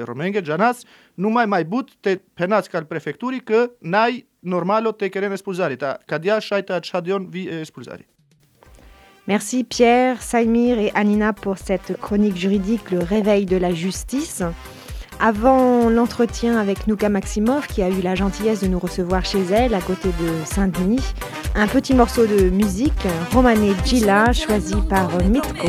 romenge, 0.00 0.40
janas, 0.44 0.82
numai 1.14 1.46
mai 1.46 1.64
but 1.64 1.90
te 2.00 2.20
penați 2.34 2.70
ca 2.70 2.84
prefecturii 2.84 3.40
că 3.40 3.70
n-ai 3.78 4.26
normalo 4.38 4.92
te 4.92 5.08
ta 5.76 5.98
cadia 6.06 6.38
vi 7.30 7.48
expulzare. 7.48 8.06
Merci 9.24 9.64
Pierre, 9.68 10.16
Saimir 10.20 10.78
et 10.78 10.90
Anina 10.94 11.32
pour 11.32 11.56
cette 11.56 11.96
chronique 12.00 12.36
juridique, 12.36 12.90
le 12.90 13.04
réveil 13.04 13.44
de 13.44 13.56
la 13.56 13.72
justice. 13.72 14.42
Avant 15.24 15.88
l'entretien 15.88 16.58
avec 16.58 16.88
Nuka 16.88 17.08
Maximov, 17.08 17.68
qui 17.68 17.80
a 17.80 17.88
eu 17.88 18.00
la 18.02 18.16
gentillesse 18.16 18.60
de 18.60 18.66
nous 18.66 18.80
recevoir 18.80 19.24
chez 19.24 19.44
elle, 19.52 19.72
à 19.72 19.80
côté 19.80 20.08
de 20.08 20.44
Saint-Denis, 20.44 21.14
un 21.54 21.68
petit 21.68 21.94
morceau 21.94 22.26
de 22.26 22.50
musique, 22.50 23.06
Romane 23.32 23.72
Gila, 23.84 24.32
choisi 24.32 24.74
par 24.90 25.10
Mitko. 25.22 25.68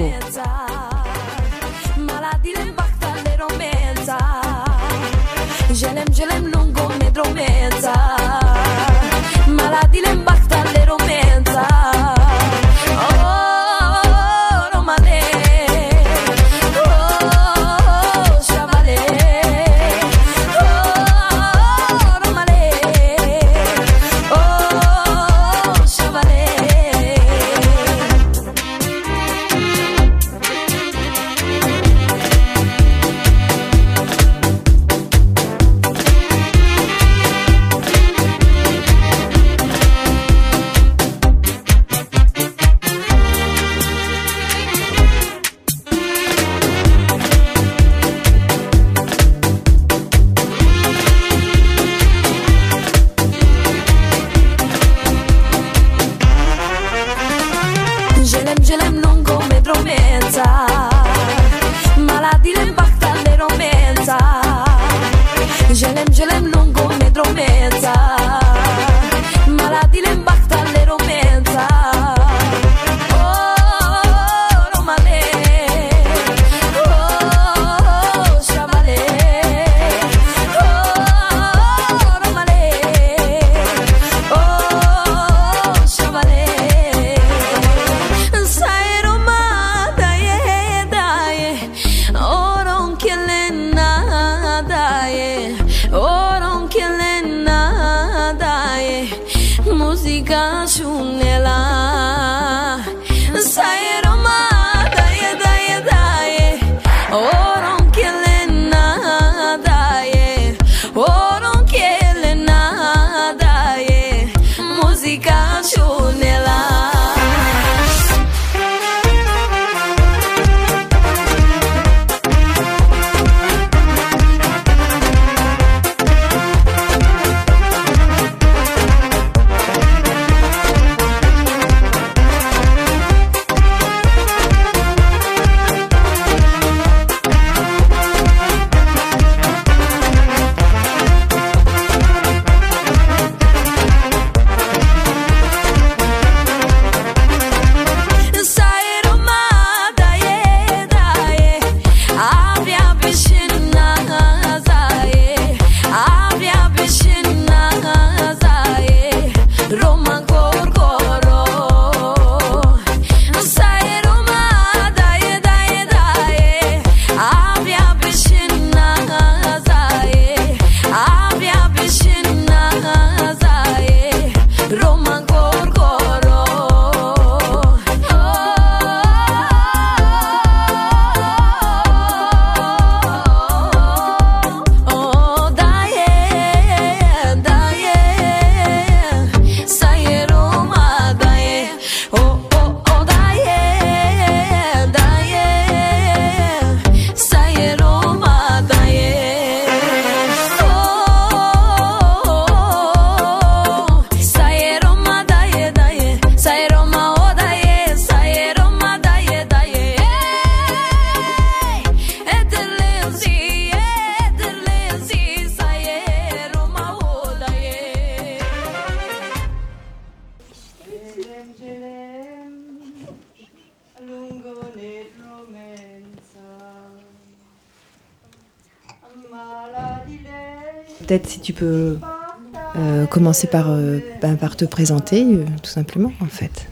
Commencer 233.34 233.48
par, 233.48 233.72
euh, 233.72 233.98
ben, 234.22 234.36
par 234.36 234.56
te 234.56 234.64
présenter, 234.64 235.24
euh, 235.24 235.44
tout 235.64 235.70
simplement, 235.70 236.12
en 236.22 236.28
fait. 236.28 236.68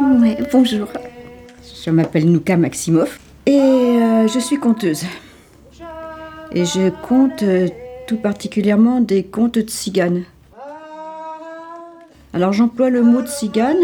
Ouais, 0.00 0.38
bonjour. 0.50 0.88
Je 1.84 1.90
m'appelle 1.90 2.26
Nuka 2.30 2.56
Maximov 2.56 3.18
et 3.44 3.98
je 4.32 4.38
suis 4.40 4.58
conteuse. 4.58 5.04
Et 6.52 6.64
je 6.64 6.88
compte 7.06 7.44
tout 8.06 8.16
particulièrement 8.16 9.00
des 9.00 9.24
contes 9.24 9.54
de 9.54 9.60
tziganes. 9.60 10.24
Alors 12.32 12.52
j'emploie 12.52 12.88
le 12.88 13.02
mot 13.02 13.20
de 13.20 13.28
cigane, 13.28 13.76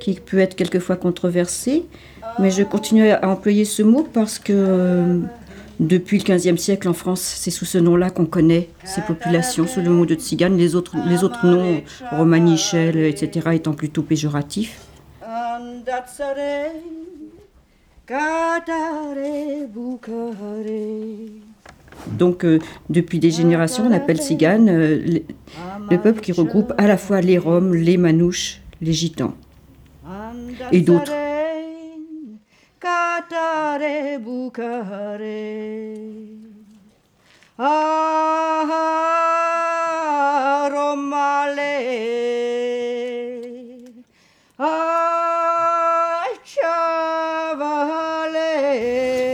qui 0.00 0.14
peut 0.14 0.38
être 0.38 0.56
quelquefois 0.56 0.96
controversé, 0.96 1.84
mais 2.38 2.50
je 2.50 2.62
continue 2.62 3.10
à 3.10 3.28
employer 3.28 3.64
ce 3.64 3.82
mot 3.82 4.06
parce 4.12 4.38
que 4.38 4.52
euh, 4.52 5.18
depuis 5.80 6.18
le 6.18 6.36
XVe 6.36 6.58
siècle 6.58 6.88
en 6.88 6.92
France, 6.92 7.22
c'est 7.22 7.50
sous 7.50 7.64
ce 7.64 7.78
nom-là 7.78 8.10
qu'on 8.10 8.26
connaît 8.26 8.68
ces 8.84 9.00
populations, 9.00 9.66
sous 9.66 9.80
le 9.80 9.88
mot 9.88 10.04
de 10.04 10.14
tzigane, 10.14 10.56
les 10.56 10.76
autres, 10.76 10.96
les 11.08 11.24
autres 11.24 11.46
noms, 11.46 11.82
romanichel, 12.12 12.98
etc., 12.98 13.50
étant 13.54 13.72
plutôt 13.72 14.02
péjoratifs. 14.02 14.78
Donc, 22.18 22.44
euh, 22.44 22.58
depuis 22.90 23.18
des 23.18 23.30
générations, 23.30 23.86
on 23.86 23.92
appelle 23.92 24.18
tzigane 24.18 24.68
euh, 24.68 25.20
le 25.90 25.98
peuple 25.98 26.20
qui 26.20 26.32
regroupe 26.32 26.74
à 26.76 26.86
la 26.86 26.98
fois 26.98 27.22
les 27.22 27.38
Roms, 27.38 27.74
les 27.74 27.96
Manouches, 27.96 28.60
les 28.82 28.92
Gitans 28.92 29.34
et 30.72 30.80
d'autres. 30.80 31.12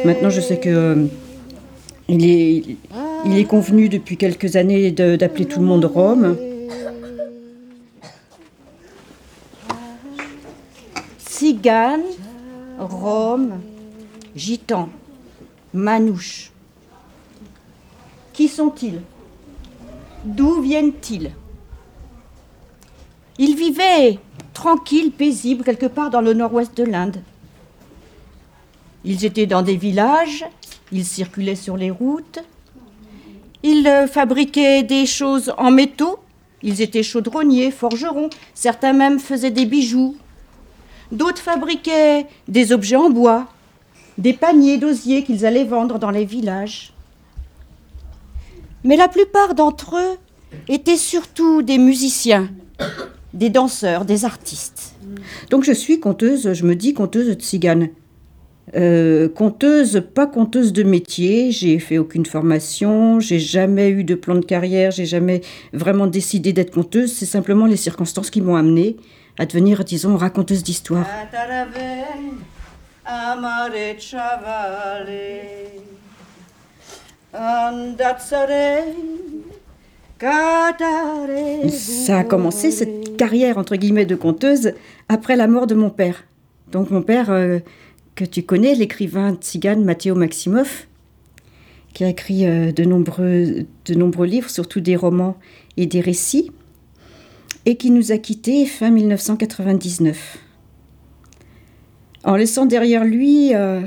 Maintenant, 0.04 0.30
je 0.30 0.40
sais 0.40 0.58
que 0.58 0.68
euh, 0.68 1.06
il 2.08 2.24
est, 2.24 2.62
il 3.24 3.38
est 3.38 3.44
convenu 3.44 3.88
depuis 3.88 4.16
quelques 4.16 4.56
années 4.56 4.92
d'appeler 4.92 5.46
tout 5.46 5.60
le 5.60 5.66
monde 5.66 5.84
Rome. 5.84 6.36
Cigane, 11.18 12.02
Rome, 12.78 13.60
Gitan, 14.36 14.90
Manouche. 15.72 16.52
Qui 18.34 18.48
sont-ils? 18.48 19.00
D'où 20.26 20.60
viennent-ils? 20.60 21.32
Ils 23.38 23.56
vivaient 23.56 24.18
tranquilles, 24.52 25.10
paisibles, 25.10 25.64
quelque 25.64 25.86
part 25.86 26.10
dans 26.10 26.20
le 26.20 26.34
nord-ouest 26.34 26.76
de 26.76 26.84
l'Inde. 26.84 27.22
Ils 29.04 29.24
étaient 29.24 29.46
dans 29.46 29.62
des 29.62 29.76
villages, 29.76 30.44
ils 30.92 31.06
circulaient 31.06 31.56
sur 31.56 31.78
les 31.78 31.90
routes, 31.90 32.40
ils 33.62 33.86
euh, 33.86 34.06
fabriquaient 34.06 34.82
des 34.82 35.06
choses 35.06 35.54
en 35.56 35.70
métaux, 35.70 36.18
ils 36.62 36.82
étaient 36.82 37.02
chaudronniers, 37.02 37.70
forgerons, 37.70 38.28
certains 38.54 38.92
même 38.92 39.18
faisaient 39.18 39.50
des 39.50 39.66
bijoux. 39.66 40.14
D'autres 41.10 41.40
fabriquaient 41.40 42.26
des 42.48 42.72
objets 42.72 42.96
en 42.96 43.08
bois, 43.08 43.48
des 44.18 44.32
paniers 44.32 44.78
d'osier 44.78 45.22
qu'ils 45.22 45.44
allaient 45.44 45.64
vendre 45.64 45.98
dans 45.98 46.10
les 46.10 46.24
villages. 46.24 46.92
Mais 48.84 48.96
la 48.96 49.08
plupart 49.08 49.54
d'entre 49.54 49.96
eux 49.96 50.16
étaient 50.68 50.96
surtout 50.96 51.62
des 51.62 51.78
musiciens, 51.78 52.48
des 53.34 53.50
danseurs, 53.50 54.04
des 54.04 54.24
artistes. 54.24 54.94
Donc 55.50 55.64
je 55.64 55.72
suis 55.72 56.00
conteuse, 56.00 56.52
je 56.52 56.64
me 56.64 56.74
dis 56.74 56.94
conteuse 56.94 57.28
de 57.28 57.34
tzigane. 57.34 57.88
Euh, 58.74 59.28
conteuse, 59.28 60.02
pas 60.12 60.26
conteuse 60.26 60.72
de 60.72 60.82
métier, 60.82 61.52
j'ai 61.52 61.78
fait 61.78 61.98
aucune 61.98 62.26
formation, 62.26 63.20
j'ai 63.20 63.38
jamais 63.38 63.90
eu 63.90 64.02
de 64.02 64.16
plan 64.16 64.34
de 64.34 64.44
carrière, 64.44 64.90
j'ai 64.90 65.06
jamais 65.06 65.40
vraiment 65.72 66.08
décidé 66.08 66.52
d'être 66.52 66.72
conteuse, 66.72 67.12
c'est 67.12 67.26
simplement 67.26 67.66
les 67.66 67.76
circonstances 67.76 68.28
qui 68.28 68.40
m'ont 68.40 68.56
amenée 68.56 68.96
à 69.38 69.46
devenir, 69.46 69.84
disons, 69.84 70.16
raconteuse 70.16 70.64
d'histoire. 70.64 71.06
Ça 81.70 82.18
a 82.18 82.24
commencé, 82.24 82.70
cette 82.70 83.16
carrière, 83.16 83.58
entre 83.58 83.76
guillemets, 83.76 84.06
de 84.06 84.16
conteuse, 84.16 84.72
après 85.08 85.36
la 85.36 85.46
mort 85.46 85.66
de 85.66 85.74
mon 85.74 85.90
père. 85.90 86.24
Donc 86.72 86.90
mon 86.90 87.02
père, 87.02 87.30
euh, 87.30 87.60
que 88.14 88.24
tu 88.24 88.42
connais, 88.42 88.74
l'écrivain 88.74 89.34
tzigane 89.34 89.84
Matteo 89.84 90.14
Maximov, 90.14 90.86
qui 91.94 92.04
a 92.04 92.08
écrit 92.08 92.46
euh, 92.46 92.72
de, 92.72 92.84
nombreux, 92.84 93.66
de 93.84 93.94
nombreux 93.94 94.26
livres, 94.26 94.50
surtout 94.50 94.80
des 94.80 94.96
romans 94.96 95.36
et 95.76 95.86
des 95.86 96.00
récits, 96.00 96.50
et 97.66 97.76
qui 97.76 97.90
nous 97.90 98.10
a 98.10 98.18
quittés 98.18 98.66
fin 98.66 98.90
1999. 98.90 100.38
En 102.26 102.34
laissant 102.34 102.66
derrière 102.66 103.04
lui 103.04 103.54
euh, 103.54 103.82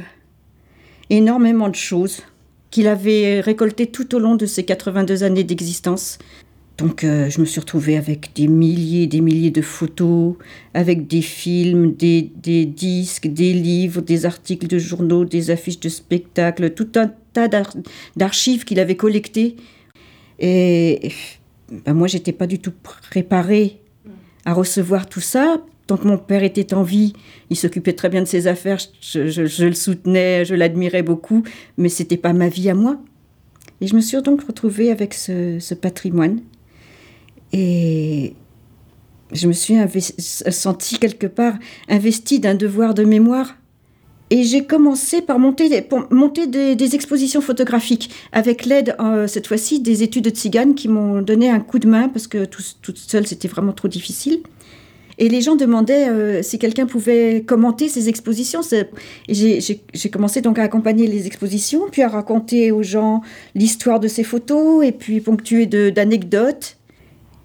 énormément 1.10 1.67
de 1.67 1.75
choses 1.75 2.21
qu'il 2.71 2.88
avait 2.88 3.41
récoltées 3.41 3.88
tout 3.88 4.15
au 4.15 4.19
long 4.19 4.36
de 4.36 4.45
ses 4.45 4.63
82 4.63 5.23
années 5.23 5.43
d'existence. 5.43 6.19
Donc 6.78 7.04
euh, 7.04 7.30
je 7.30 7.41
me 7.41 7.45
suis 7.45 7.60
retrouvée 7.60 7.97
avec 7.97 8.32
des 8.36 8.47
milliers 8.47 9.04
et 9.04 9.08
des 9.08 9.19
milliers 9.19 9.52
de 9.52 9.62
photos, 9.62 10.36
avec 10.73 11.06
des 11.08 11.21
films, 11.21 11.93
des, 11.93 12.32
disques, 12.65 13.28
des 13.28 13.52
livres, 13.52 13.99
des 13.99 14.25
articles 14.25 14.67
de 14.67 14.78
journaux, 14.80 15.25
des 15.25 15.52
affiches 15.52 15.82
de 15.82 15.89
spectacles, 15.89 16.69
tout 16.69 16.88
un 16.95 17.12
tas 17.34 17.49
d'ar- 17.49 17.75
d'archives 18.15 18.63
qu'il 18.63 18.80
avait 18.80 18.95
collectées. 18.95 19.58
Et 20.39 21.12
ben, 21.86 21.93
moi, 21.93 22.08
j'étais 22.08 22.32
pas 22.32 22.47
du 22.47 22.60
tout 22.60 22.71
préparée 23.10 23.82
à 24.45 24.54
recevoir 24.54 25.10
tout 25.10 25.19
ça. 25.19 25.62
Tant 25.89 25.97
que 25.97 26.08
mon 26.08 26.19
père 26.19 26.43
était 26.43 26.75
en 26.75 26.84
vie, 26.84 27.13
il 27.49 27.56
s'occupait 27.58 27.93
très 27.93 28.10
bien 28.10 28.21
de 28.21 28.28
ses 28.28 28.45
affaires, 28.45 28.78
je, 29.02 29.63
le 29.63 29.73
soutenais, 29.73 30.45
je 30.45 30.54
l'admirais 30.54 31.02
beaucoup, 31.02 31.41
mais 31.78 31.89
c'était 31.89 32.15
pas 32.15 32.32
ma 32.32 32.47
vie 32.47 32.69
à 32.69 32.75
moi. 32.75 33.02
Et 33.82 33.88
je 33.88 33.95
me 33.95 33.99
suis 33.99 34.21
donc 34.21 34.43
retrouvée 34.43 34.91
avec 34.91 35.15
ce, 35.15 35.73
patrimoine. 35.73 36.41
Et 37.54 38.36
je 39.32 39.47
me 39.47 39.52
suis 39.52 39.78
sentie 40.19 40.99
quelque 40.99 41.25
part 41.25 41.56
investie 41.88 42.39
d'un 42.39 42.54
devoir 42.54 42.93
de 42.93 43.04
mémoire. 43.04 43.56
Et 44.30 44.43
j'ai 44.43 44.65
commencé 44.65 45.23
par 45.23 45.39
monter, 45.39 45.69
des, 45.69 46.95
expositions 46.95 47.41
photographiques 47.41 48.12
avec 48.32 48.67
l'aide, 48.67 48.95
euh, 48.99 49.25
cette 49.25 49.47
fois-ci, 49.47 49.80
des 49.80 50.04
études 50.04 50.25
de 50.25 50.30
Tzigane 50.30 50.75
qui 50.75 50.88
m'ont 50.88 51.23
donné 51.23 51.49
un 51.49 51.60
coup 51.60 51.80
de 51.80 51.88
main 51.88 52.10
parce 52.10 52.28
que 52.28 52.45
tout- 52.45 52.62
toute 52.84 52.99
seule, 52.99 53.25
c'était 53.25 53.47
vraiment 53.47 53.73
trop 53.73 53.88
difficile. 53.88 54.43
Et 55.19 55.29
les 55.29 55.41
gens 55.41 55.55
demandaient 55.55 56.10
euh, 56.10 56.41
si 56.41 56.58
quelqu'un 56.58 56.88
pouvait 56.88 57.43
commenter 57.45 57.89
ces 57.89 58.10
expositions. 58.10 58.62
J'ai 59.27 60.10
commencé 60.12 60.41
donc 60.41 60.58
à 60.58 60.63
accompagner 60.63 61.05
les 61.05 61.27
expositions, 61.27 61.84
puis 61.91 62.01
à 62.01 62.08
raconter 62.08 62.71
aux 62.71 62.84
gens 62.84 63.21
l'histoire 63.53 63.99
de 63.99 64.08
ces 64.08 64.23
photos, 64.23 64.84
et 64.84 64.91
puis 64.91 65.21
ponctuer 65.21 65.67
d'anecdotes. 65.67 66.77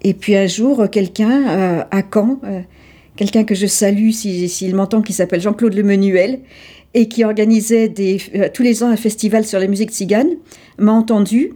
Et 0.05 0.13
puis 0.13 0.35
un 0.35 0.47
jour, 0.47 0.87
quelqu'un 0.89 1.47
euh, 1.47 1.83
à 1.91 2.01
Caen, 2.01 2.39
euh, 2.43 2.61
quelqu'un 3.15 3.43
que 3.43 3.55
je 3.55 3.65
salue 3.65 4.11
s'il 4.11 4.49
s'il 4.49 4.75
m'entend, 4.75 5.01
qui 5.01 5.13
s'appelle 5.13 5.41
Jean-Claude 5.41 5.73
Lemenuel, 5.73 6.39
et 6.93 7.09
qui 7.09 7.23
organisait 7.23 7.93
euh, 7.99 8.49
tous 8.53 8.63
les 8.63 8.83
ans 8.83 8.87
un 8.87 8.95
festival 8.95 9.45
sur 9.45 9.59
la 9.59 9.67
musique 9.67 9.91
tzigane, 9.91 10.29
m'a 10.77 10.93
entendu 10.93 11.53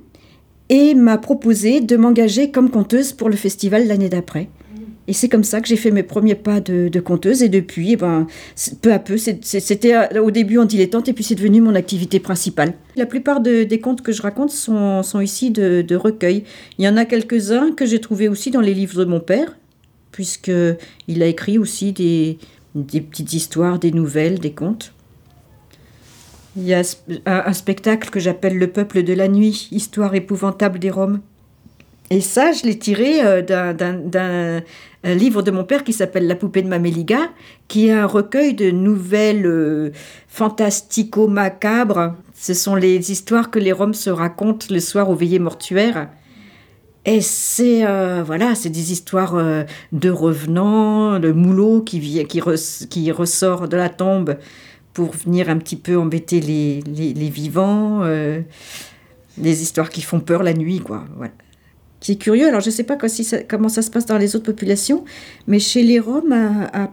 et 0.67 0.93
m'a 0.95 1.17
proposé 1.17 1.79
de 1.79 1.95
m'engager 1.95 2.51
comme 2.51 2.69
conteuse 2.69 3.13
pour 3.13 3.29
le 3.29 3.36
festival 3.36 3.88
l'année 3.88 4.10
d'après. 4.10 4.49
Et 5.10 5.13
c'est 5.13 5.28
comme 5.28 5.43
ça 5.43 5.60
que 5.60 5.67
j'ai 5.67 5.76
fait 5.76 5.89
mes 5.89 6.04
premiers 6.04 6.36
pas 6.36 6.60
de, 6.62 7.00
conteuse. 7.00 7.41
Et 7.41 7.50
depuis, 7.50 7.93
eh 7.93 7.95
ben, 7.95 8.28
peu 8.84 8.93
à 8.93 9.00
peu, 9.00 9.17
c'était 9.17 9.95
euh, 9.95 10.22
au 10.22 10.30
début 10.30 10.60
en 10.60 10.65
dilettante 10.65 11.08
et 11.10 11.13
puis 11.13 11.24
c'est 11.24 11.34
devenu 11.34 11.62
mon 11.62 11.74
activité 11.74 12.19
principale. 12.19 12.74
La 12.95 13.08
plupart 13.08 13.41
de- 13.41 13.63
des 13.63 13.80
contes 13.80 14.04
que 14.04 14.12
je 14.12 14.22
raconte 14.22 14.52
sont, 14.52 15.02
ici 15.19 15.50
de, 15.50 15.82
de 15.82 15.95
recueils. 15.95 16.43
Il 16.78 16.86
y 16.86 16.88
en 16.88 16.95
a 16.95 17.06
quelques-uns 17.06 17.72
que 17.72 17.88
j'ai 17.88 18.00
trouvés 18.00 18.28
aussi 18.28 18.52
dans 18.52 18.62
les 18.62 18.76
livres 18.76 19.00
de 19.00 19.06
mon 19.06 19.19
père, 19.19 19.58
puisqu'il 20.12 21.24
a 21.24 21.26
écrit 21.26 21.58
aussi 21.58 21.91
des, 21.91 22.38
des 22.76 23.02
petites 23.02 23.34
histoires, 23.34 23.80
des 23.80 23.91
nouvelles, 23.91 24.38
des 24.38 24.52
contes. 24.52 24.93
Il 26.56 26.67
y 26.67 26.76
a 26.76 26.84
un 27.26 27.54
spectacle 27.54 28.12
que 28.12 28.19
j'appelle 28.19 28.60
Le 28.60 28.67
peuple 28.67 29.02
de 29.02 29.13
la 29.13 29.28
nuit, 29.28 29.69
histoire 29.72 30.13
épouvantable 30.13 30.78
des 30.78 30.91
Roms. 30.91 31.19
Et 32.12 32.22
ça, 32.22 32.52
je 32.52 32.63
l'ai 32.63 32.78
tiré 32.80 33.22
euh, 33.24 33.41
d'un- 33.43 34.62
un 35.04 35.15
livre 35.15 35.41
de 35.43 35.52
mon 35.52 35.63
père 35.63 35.84
qui 35.84 35.93
s'appelle 35.93 36.28
La 36.28 36.36
poupée 36.36 36.62
de 36.63 36.67
Maméliga, 36.67 37.30
qui 37.67 37.88
est 37.88 37.91
un 37.91 38.06
recueil 38.08 38.54
de 38.56 38.72
nouvelles 38.72 39.45
euh, 39.45 39.91
fantastico-macabres. 40.28 42.15
Ce 42.36 42.54
sont 42.54 42.76
les 42.76 43.12
histoires 43.12 43.52
que 43.52 43.60
les 43.60 43.72
Roms 43.72 43.93
se 43.93 44.10
racontent 44.10 44.65
le 44.69 44.80
soir 44.80 45.10
aux 45.10 45.15
veillées 45.15 45.39
mortuaires. 45.39 46.10
Et 47.06 47.22
c'est 47.22 47.86
euh, 47.86 48.24
voilà, 48.26 48.56
c'est 48.56 48.69
des 48.69 48.91
histoires 48.91 49.36
euh, 49.36 49.63
de 49.93 50.10
revenants, 50.10 51.19
de 51.19 51.32
moulots 51.32 51.82
qui, 51.82 52.00
qui, 52.26 52.39
res- 52.41 52.88
qui 52.88 53.12
ressort 53.12 53.67
de 53.67 53.78
la 53.78 53.89
tombe 53.89 54.38
pour 54.93 55.12
venir 55.13 55.50
un 55.50 55.58
petit 55.58 55.78
peu 55.78 55.98
embêter 55.98 56.41
les, 56.41 56.82
les, 56.82 57.13
vivants, 57.30 58.00
euh, 58.04 58.41
des 59.38 59.62
histoires 59.62 59.89
qui 59.89 60.02
font 60.02 60.19
peur 60.19 60.43
la 60.43 60.54
nuit, 60.54 60.80
quoi. 60.80 61.06
Voilà. 61.15 61.32
Qui 61.99 62.13
est 62.13 62.15
curieux. 62.17 62.47
Alors, 62.47 62.62
je 62.62 62.67
ne 62.67 62.71
sais 62.71 62.83
pas 62.83 62.97
si 63.09 63.23
ça- 63.23 63.43
comment 63.43 63.69
ça 63.69 63.81
se 63.81 63.89
passe 63.91 64.05
dans 64.05 64.17
les 64.17 64.35
autres 64.35 64.45
populations, 64.45 65.03
mais 65.47 65.59
chez 65.59 65.83
les 65.83 65.99
Roms, 65.99 66.31
a, 66.31 66.83
a- 66.83 66.91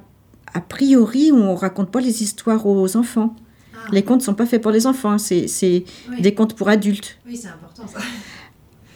a 0.54 0.60
priori, 0.60 1.30
on 1.32 1.54
raconte 1.54 1.90
pas 1.90 2.00
les 2.00 2.22
histoires 2.22 2.66
aux 2.66 2.96
enfants. 2.96 3.34
Les 3.92 4.02
contes 4.02 4.22
sont 4.22 4.34
pas 4.34 4.46
faits 4.46 4.60
pour 4.62 4.72
les 4.72 4.86
enfants, 4.86 5.16
c'est 5.18 5.46
c'est 5.46 5.84
Oui. 6.10 6.20
des 6.20 6.34
contes 6.34 6.54
pour 6.56 6.68
adultes. 6.68 7.18
Oui, 7.26 7.36
c'est 7.36 7.46
important 7.48 7.86
ça. 7.86 8.00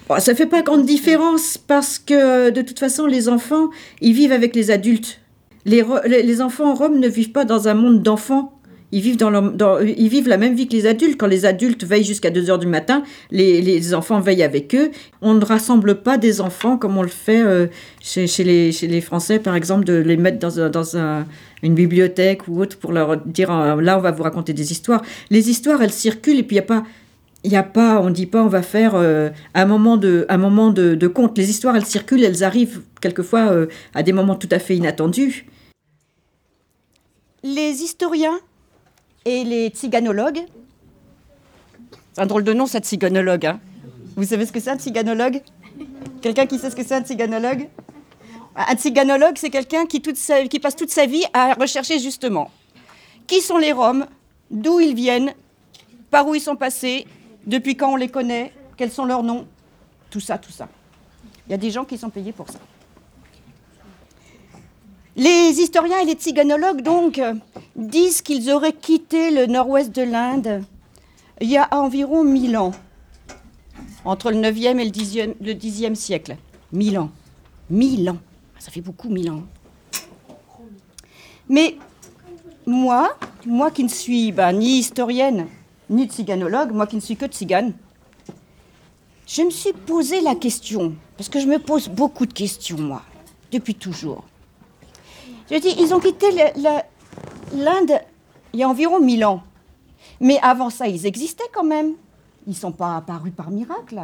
Bon, 0.08 0.18
ça 0.18 0.34
fait 0.34 0.46
pas 0.46 0.62
grande 0.62 0.84
différence 0.84 1.56
parce 1.58 1.98
que 2.00 2.50
de 2.50 2.62
toute 2.62 2.80
façon, 2.80 3.06
les 3.06 3.28
enfants, 3.28 3.68
ils 4.00 4.12
vivent 4.14 4.32
avec 4.32 4.56
les 4.56 4.72
adultes. 4.72 5.20
Les, 5.64 5.84
les 6.06 6.22
les 6.24 6.40
enfants 6.40 6.70
en 6.70 6.74
Rome 6.74 6.98
ne 6.98 7.06
vivent 7.06 7.30
pas 7.30 7.44
dans 7.44 7.68
un 7.68 7.74
monde 7.74 8.02
d'enfants. 8.02 8.58
Ils 8.92 9.00
vivent, 9.02 10.28
la 10.28 10.36
même 10.36 10.54
vie 10.54 10.66
que 10.66 10.72
les 10.72 10.86
adultes. 10.86 11.16
Quand 11.18 11.28
les 11.28 11.44
adultes 11.44 11.84
veillent 11.84 12.04
jusqu'à 12.04 12.30
2 12.30 12.50
heures 12.50 12.58
du 12.58 12.66
matin, 12.66 13.02
les, 13.30 13.94
enfants 13.94 14.20
veillent 14.20 14.42
avec 14.42 14.74
eux. 14.74 14.90
On 15.22 15.34
ne 15.34 15.44
rassemble 15.44 15.96
pas 16.02 16.18
des 16.18 16.40
enfants 16.40 16.76
comme 16.76 16.98
on 16.98 17.02
le 17.02 17.08
fait 17.08 17.40
euh, 17.40 17.66
chez, 18.00 18.26
les, 18.44 19.00
Français, 19.00 19.38
par 19.38 19.54
exemple, 19.54 19.84
de 19.84 19.94
les 19.94 20.16
mettre 20.16 20.38
dans, 20.38 20.58
un- 20.60 20.70
dans 20.70 20.96
un- 20.96 21.26
une 21.62 21.74
bibliothèque 21.74 22.48
ou 22.48 22.60
autre 22.60 22.78
pour 22.78 22.92
leur 22.92 23.16
dire 23.18 23.52
euh, 23.52 23.80
là, 23.80 23.98
on 23.98 24.00
va 24.00 24.10
vous 24.10 24.24
raconter 24.24 24.52
des 24.52 24.72
histoires. 24.72 25.02
Les 25.30 25.50
histoires, 25.50 25.80
elles 25.82 25.92
circulent 25.92 26.38
et 26.38 26.42
puis 26.42 26.56
il 26.56 26.60
n'y 26.60 26.64
a 26.64 26.66
pas. 26.66 26.84
Il 27.42 27.50
y 27.50 27.56
a 27.56 27.62
pas, 27.62 28.02
on 28.02 28.10
dit 28.10 28.26
pas, 28.26 28.42
on 28.42 28.48
va 28.48 28.60
faire 28.60 28.92
euh, 28.96 29.30
un 29.54 29.64
moment 29.64 29.96
de, 29.96 30.26
conte. 31.06 31.38
Les 31.38 31.48
histoires, 31.48 31.74
elles 31.74 31.86
circulent, 31.86 32.22
elles 32.22 32.44
arrivent 32.44 32.82
quelquefois 33.00 33.66
à 33.94 34.02
des 34.02 34.12
moments 34.12 34.34
tout 34.34 34.48
à 34.50 34.58
fait 34.58 34.76
inattendus. 34.76 35.46
Les 37.42 37.82
historiens 37.82 38.38
et 39.24 39.44
les 39.44 39.68
tziganologues, 39.68 40.40
c'est 42.12 42.20
un 42.22 42.26
drôle 42.26 42.44
de 42.44 42.52
nom, 42.52 42.66
ça, 42.66 42.80
tziganologue. 42.80 43.46
hein. 43.46 43.60
Vous 44.16 44.24
savez 44.24 44.46
ce 44.46 44.52
que 44.52 44.60
c'est 44.60 44.70
un 44.70 44.78
tziganologue 44.78 45.42
Quelqu'un 46.20 46.46
qui 46.46 46.58
sait 46.58 46.70
ce 46.70 46.76
que 46.76 46.82
c'est 46.84 46.94
un 46.94 47.02
tziganologue 47.02 47.68
Un 48.56 48.74
tziganologue, 48.74 49.36
c'est 49.36 49.50
quelqu'un 49.50 49.86
qui, 49.86 50.00
passe 50.00 50.76
toute 50.76 50.90
sa 50.90 51.06
vie 51.06 51.24
à 51.32 51.54
rechercher 51.54 51.98
justement 51.98 52.50
qui 53.26 53.40
sont 53.40 53.58
les 53.58 53.72
Roms, 53.72 54.06
d'où 54.50 54.80
ils 54.80 54.94
viennent, 54.94 55.32
par 56.10 56.26
où 56.26 56.34
ils 56.34 56.40
sont 56.40 56.56
passés, 56.56 57.06
depuis 57.46 57.76
quand 57.76 57.92
on 57.92 57.96
les 57.96 58.08
connaît, 58.08 58.52
quels 58.76 58.90
sont 58.90 59.04
leurs 59.04 59.22
noms, 59.22 59.46
tout 60.10 60.18
ça, 60.18 60.36
tout 60.36 60.50
ça. 60.50 60.68
Il 61.46 61.52
y 61.52 61.54
a 61.54 61.56
des 61.56 61.70
gens 61.70 61.84
qui 61.84 61.96
sont 61.96 62.10
payés 62.10 62.32
pour 62.32 62.48
ça. 62.48 62.58
Les 65.20 65.60
historiens 65.60 65.98
et 66.00 66.06
les 66.06 66.14
tziganologues, 66.14 66.80
donc, 66.80 67.18
euh, 67.18 67.34
disent 67.76 68.22
qu'ils 68.22 68.50
auraient 68.50 68.72
quitté 68.72 69.30
le 69.30 69.44
nord-ouest 69.44 69.94
de 69.94 70.00
l'Inde 70.00 70.64
il 71.42 71.50
y 71.50 71.58
a 71.58 71.68
environ 71.72 72.24
1000 72.24 72.56
ans, 72.56 72.72
entre 74.06 74.30
le 74.30 74.38
9e 74.38 74.78
et 74.78 74.84
le 74.86 74.90
10e, 74.90 75.34
le 75.38 75.52
10e 75.52 75.94
siècle. 75.94 76.38
1000 76.72 76.98
ans. 76.98 77.10
1000 77.68 78.08
ans. 78.08 78.16
Ça 78.58 78.70
fait 78.70 78.80
beaucoup, 78.80 79.10
1000 79.10 79.30
ans. 79.30 79.42
Mais 81.50 81.76
moi, 82.64 83.14
moi 83.44 83.70
qui 83.70 83.84
ne 83.84 83.90
suis 83.90 84.32
bah, 84.32 84.54
ni 84.54 84.78
historienne, 84.78 85.48
ni 85.90 86.06
tziganologue, 86.06 86.72
moi 86.72 86.86
qui 86.86 86.96
ne 86.96 87.02
suis 87.02 87.16
que 87.16 87.26
tzigane, 87.26 87.74
je 89.26 89.42
me 89.42 89.50
suis 89.50 89.74
posé 89.74 90.22
la 90.22 90.34
question, 90.34 90.94
parce 91.18 91.28
que 91.28 91.40
je 91.40 91.46
me 91.46 91.58
pose 91.58 91.90
beaucoup 91.90 92.24
de 92.24 92.32
questions, 92.32 92.78
moi, 92.78 93.02
depuis 93.52 93.74
toujours. 93.74 94.24
Je 95.50 95.56
dis, 95.56 95.74
ils 95.78 95.92
ont 95.92 96.00
quitté 96.00 96.26
l'Inde 97.54 98.00
il 98.52 98.60
y 98.60 98.62
a 98.62 98.68
environ 98.68 99.00
1000 99.00 99.24
ans. 99.24 99.42
Mais 100.20 100.38
avant 100.42 100.70
ça, 100.70 100.86
ils 100.86 101.06
existaient 101.06 101.48
quand 101.52 101.64
même. 101.64 101.94
Ils 102.46 102.50
ne 102.50 102.54
sont 102.54 102.72
pas 102.72 102.96
apparus 102.96 103.32
par 103.34 103.50
miracle. 103.50 104.00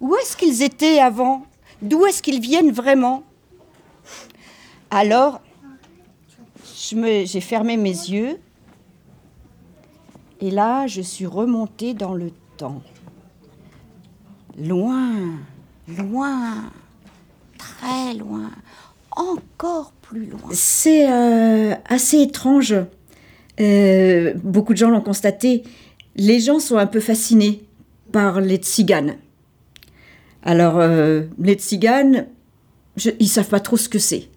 Où 0.00 0.14
est-ce 0.16 0.36
qu'ils 0.36 0.62
étaient 0.62 0.98
avant? 0.98 1.46
D'où 1.82 2.06
est-ce 2.06 2.22
qu'ils 2.22 2.40
viennent 2.40 2.72
vraiment? 2.72 3.22
Alors, 4.90 5.40
j'ai 6.64 7.40
fermé 7.40 7.76
mes 7.76 7.90
yeux. 7.90 8.38
Et 10.40 10.50
là, 10.50 10.86
je 10.86 11.00
suis 11.00 11.26
remontée 11.26 11.94
dans 11.94 12.14
le 12.14 12.32
temps. 12.56 12.82
Loin, 14.58 15.38
loin, 15.88 16.70
très 17.56 18.14
loin, 18.14 18.50
encore 19.16 19.92
plus 20.02 20.26
loin. 20.26 20.40
C'est 20.52 21.10
euh, 21.10 21.74
assez 21.88 22.20
étrange. 22.22 22.74
Euh, 23.60 24.32
beaucoup 24.42 24.72
de 24.72 24.78
gens 24.78 24.88
l'ont 24.90 25.00
constaté. 25.02 25.62
Les 26.16 26.40
gens 26.40 26.58
sont 26.58 26.76
un 26.78 26.86
peu 26.86 27.00
fascinés 27.00 27.62
par 28.12 28.40
les 28.40 28.56
tziganes. 28.56 29.16
Alors, 30.42 30.78
euh, 30.78 31.24
les 31.38 31.54
tziganes, 31.54 32.26
je- 32.96 33.10
ils 33.18 33.28
savent 33.28 33.48
pas 33.48 33.60
trop 33.60 33.76
ce 33.76 33.88
que 33.90 33.98
c'est. 33.98 34.29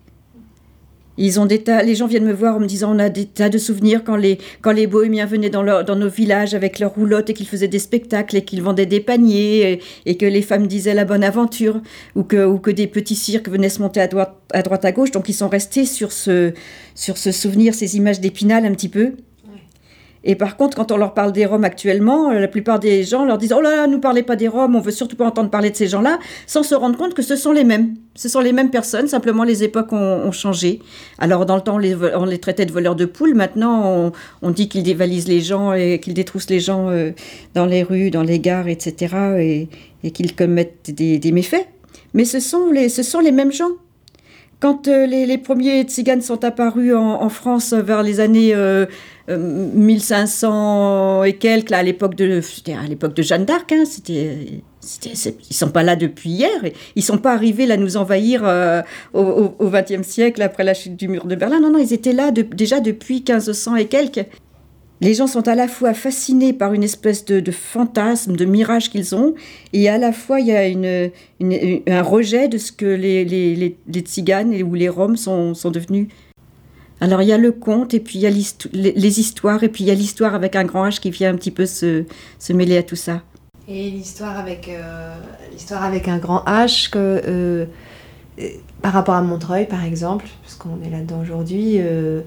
Ils 1.18 1.40
ont 1.40 1.46
des 1.46 1.60
tas, 1.64 1.84
les 1.84 1.94
gens 1.96 2.08
viennent 2.08 2.26
me 2.26 2.34
voir 2.34 2.56
en 2.56 2.60
me 2.60 2.66
disant 2.66 2.96
on 2.96 3.00
a 3.00 3.10
des 3.10 3.26
tas 3.26 3.50
de 3.50 3.58
souvenirs 3.58 4.04
quand 4.04 4.16
les, 4.16 4.40
quand 4.62 4.72
les 4.72 4.88
bohémiens 4.88 5.28
venaient 5.28 5.52
dans, 5.52 5.62
leur- 5.62 5.86
dans 5.86 5.96
nos 5.96 6.10
villages 6.10 6.56
avec 6.56 6.80
leurs 6.80 6.94
roulottes 6.96 7.30
et 7.30 7.34
qu'ils 7.34 7.48
faisaient 7.48 7.68
des 7.68 7.80
spectacles 7.80 8.38
et 8.38 8.44
qu'ils 8.44 8.64
vendaient 8.64 8.88
des 8.88 9.00
paniers 9.00 9.80
et, 10.06 10.18
que 10.18 10.26
les 10.26 10.42
femmes 10.42 10.66
disaient 10.68 10.96
la 10.96 11.06
bonne 11.06 11.24
aventure 11.24 11.82
ou 12.16 12.24
que, 12.24 12.44
ou 12.46 12.58
que 12.58 12.72
des 12.72 12.88
petits 12.88 13.16
cirques 13.16 13.50
venaient 13.50 13.70
se 13.70 13.82
monter 13.82 14.02
à 14.02 14.08
droite 14.08 14.36
à, 14.54 14.62
droite, 14.62 14.86
à 14.86 14.92
gauche. 14.92 15.12
Donc 15.12 15.30
ils 15.30 15.34
sont 15.34 15.50
restés 15.50 15.86
sur 15.86 16.12
ce, 16.12 16.54
sur 16.96 17.18
ce 17.18 17.32
souvenir, 17.32 17.74
ces 17.76 17.96
images 17.98 18.20
d'épinal 18.20 18.66
un 18.66 18.72
petit 18.74 18.90
peu. 18.90 19.14
Et 20.26 20.36
par 20.36 20.56
contre, 20.56 20.78
quand 20.78 20.92
on 20.92 20.98
leur 20.98 21.14
parle 21.14 21.34
des 21.34 21.46
Roms 21.46 21.66
actuellement, 21.66 22.32
euh, 22.32 22.40
la 22.40 22.48
plupart 22.48 22.80
des 22.80 23.04
gens 23.04 23.26
leur 23.26 23.38
disent 23.38 23.54
Oh 23.54 23.62
là 23.62 23.76
là, 23.76 23.88
nous 23.88 24.00
parlez 24.00 24.24
pas 24.24 24.38
des 24.38 24.48
Roms, 24.48 24.76
on 24.76 24.80
veut 24.80 24.92
surtout 24.92 25.18
pas 25.18 25.26
entendre 25.26 25.50
parler 25.50 25.70
de 25.70 25.76
ces 25.76 25.88
gens-là, 25.88 26.18
sans 26.48 26.64
se 26.64 26.76
rendre 26.76 26.98
compte 26.98 27.14
que 27.14 27.22
ce 27.22 27.36
sont 27.36 27.52
les 27.52 27.66
mêmes. 27.66 27.96
Ce 28.16 28.30
sont 28.30 28.40
les 28.40 28.54
mêmes 28.54 28.70
personnes, 28.70 29.08
simplement 29.08 29.44
les 29.44 29.64
époques 29.64 29.92
ont, 29.92 30.32
changé. 30.32 30.80
Alors, 31.18 31.46
dans 31.46 31.56
le 31.56 31.62
temps, 31.62 31.76
on 31.76 32.26
les, 32.26 32.38
traitait 32.38 32.66
de 32.66 32.72
voleurs 32.72 32.96
de 32.96 33.06
poules. 33.06 33.34
Maintenant, 33.34 34.12
on, 34.42 34.52
dit 34.52 34.70
qu'ils 34.70 34.84
dévalisent 34.84 35.28
les 35.28 35.42
gens 35.42 35.74
et 35.74 36.00
qu'ils 36.00 36.14
détroussent 36.14 36.50
les 36.50 36.60
gens 36.60 36.90
euh, 36.90 37.12
dans 37.56 37.66
les 37.66 37.84
rues, 37.84 38.12
dans 38.12 38.22
les 38.22 38.40
gares, 38.40 38.68
etc. 38.68 39.68
et, 40.04 40.12
qu'ils 40.12 40.36
commettent 40.36 40.92
des, 40.92 41.32
méfaits. 41.32 41.68
Mais 42.14 42.24
ce 42.24 42.40
sont 42.40 42.70
les, 42.70 43.32
mêmes 43.32 43.52
gens. 43.52 43.72
Quand 44.60 44.88
euh, 44.88 45.08
les, 45.08 45.38
premiers 45.40 45.84
tziganes 45.84 46.22
sont 46.22 46.46
apparus 46.46 46.94
en, 46.96 47.30
France 47.30 47.74
vers 47.74 48.04
les 48.04 48.20
années 48.20 48.54
1500 49.28 51.24
et 51.24 51.34
quelques, 51.34 51.72
à 51.72 51.82
l'époque 51.84 52.16
de, 52.16 52.42
de 52.42 53.22
Jeanne 53.22 53.46
d'Arc, 53.46 53.72
hein, 53.72 53.84
c'était, 53.86 54.62
ils 55.50 55.56
sont 55.56 55.70
pas 55.72 55.84
là 55.84 55.96
depuis 55.96 56.30
hier, 56.30 56.50
ils 56.96 57.04
sont 57.04 57.18
pas 57.18 57.34
arrivés 57.34 57.66
là 57.66 57.78
nous 57.78 57.96
envahir 57.98 58.42
euh, 58.46 58.82
au- 59.14 59.54
XXe 59.70 60.06
siècle 60.08 60.42
après 60.42 60.64
la 60.64 60.74
chute 60.74 60.96
du 60.98 61.08
mur 61.08 61.26
de 61.26 61.36
Berlin. 61.36 61.60
Non, 61.62 61.72
non, 61.72 61.80
ils 61.80 61.94
étaient 61.94 62.14
là 62.14 62.32
déjà 62.32 62.80
depuis 62.80 63.24
1500 63.28 63.76
et 63.78 63.86
quelques. 63.86 64.26
Les 65.02 65.14
gens 65.16 65.28
sont 65.28 65.48
à 65.50 65.56
la 65.56 65.68
fois 65.68 65.94
fascinés 65.94 66.54
par 66.54 66.74
une 66.74 66.84
espèce 66.84 67.26
de, 67.26 67.52
fantasme, 67.52 68.36
de 68.38 68.46
mirage 68.46 68.90
qu'ils 68.90 69.16
ont, 69.16 69.34
et 69.74 69.90
à 69.90 69.98
la 69.98 70.14
fois 70.14 70.40
il 70.40 70.48
y 70.48 70.56
a 70.56 70.64
un 71.98 72.02
rejet 72.02 72.48
de 72.48 72.58
ce 72.58 72.72
que 72.72 72.86
les, 72.86 73.26
les, 73.26 73.56
les, 73.56 73.78
les 73.88 74.00
tziganes 74.02 74.54
ou 74.64 74.74
les 74.76 74.88
roms 74.90 75.18
sont, 75.18 75.54
sont 75.56 75.72
devenus. 75.72 76.08
Alors 77.04 77.22
il 77.22 77.28
y 77.28 77.34
a 77.34 77.38
le 77.38 77.52
conte, 77.52 77.94
et 77.94 78.00
puis 78.00 78.18
il 78.18 78.22
y 78.22 78.28
a 78.28 78.30
les, 78.30 79.20
histoires, 79.20 79.62
et 79.62 79.68
puis 79.68 79.84
il 79.84 79.88
y 79.88 79.92
a 79.92 79.94
l'histoire 79.94 80.34
avec 80.36 80.56
un 80.56 80.64
grand 80.64 80.88
H 80.88 81.02
qui 81.02 81.12
vient 81.12 81.32
un 81.32 81.36
petit 81.36 81.52
peu 81.52 81.66
se, 81.66 82.06
se 82.40 82.54
mêler 82.54 82.78
à 82.78 82.84
tout 82.84 82.96
ça. 82.96 83.24
Et 83.68 83.92
l'histoire 83.92 84.40
avec, 84.40 84.70
euh, 84.70 85.14
l'histoire 85.52 85.84
avec 85.84 86.08
un 86.08 86.18
grand 86.18 86.46
H, 86.46 86.90
que, 86.90 86.98
euh, 86.98 87.66
euh, 88.40 88.48
par 88.82 88.94
rapport 88.94 89.16
à 89.16 89.22
Montreuil, 89.22 89.68
par 89.68 89.84
exemple, 89.84 90.28
puisqu'on 90.44 90.82
est 90.82 90.90
là-dedans 90.90 91.20
aujourd'hui, 91.22 91.74
euh, 91.76 92.22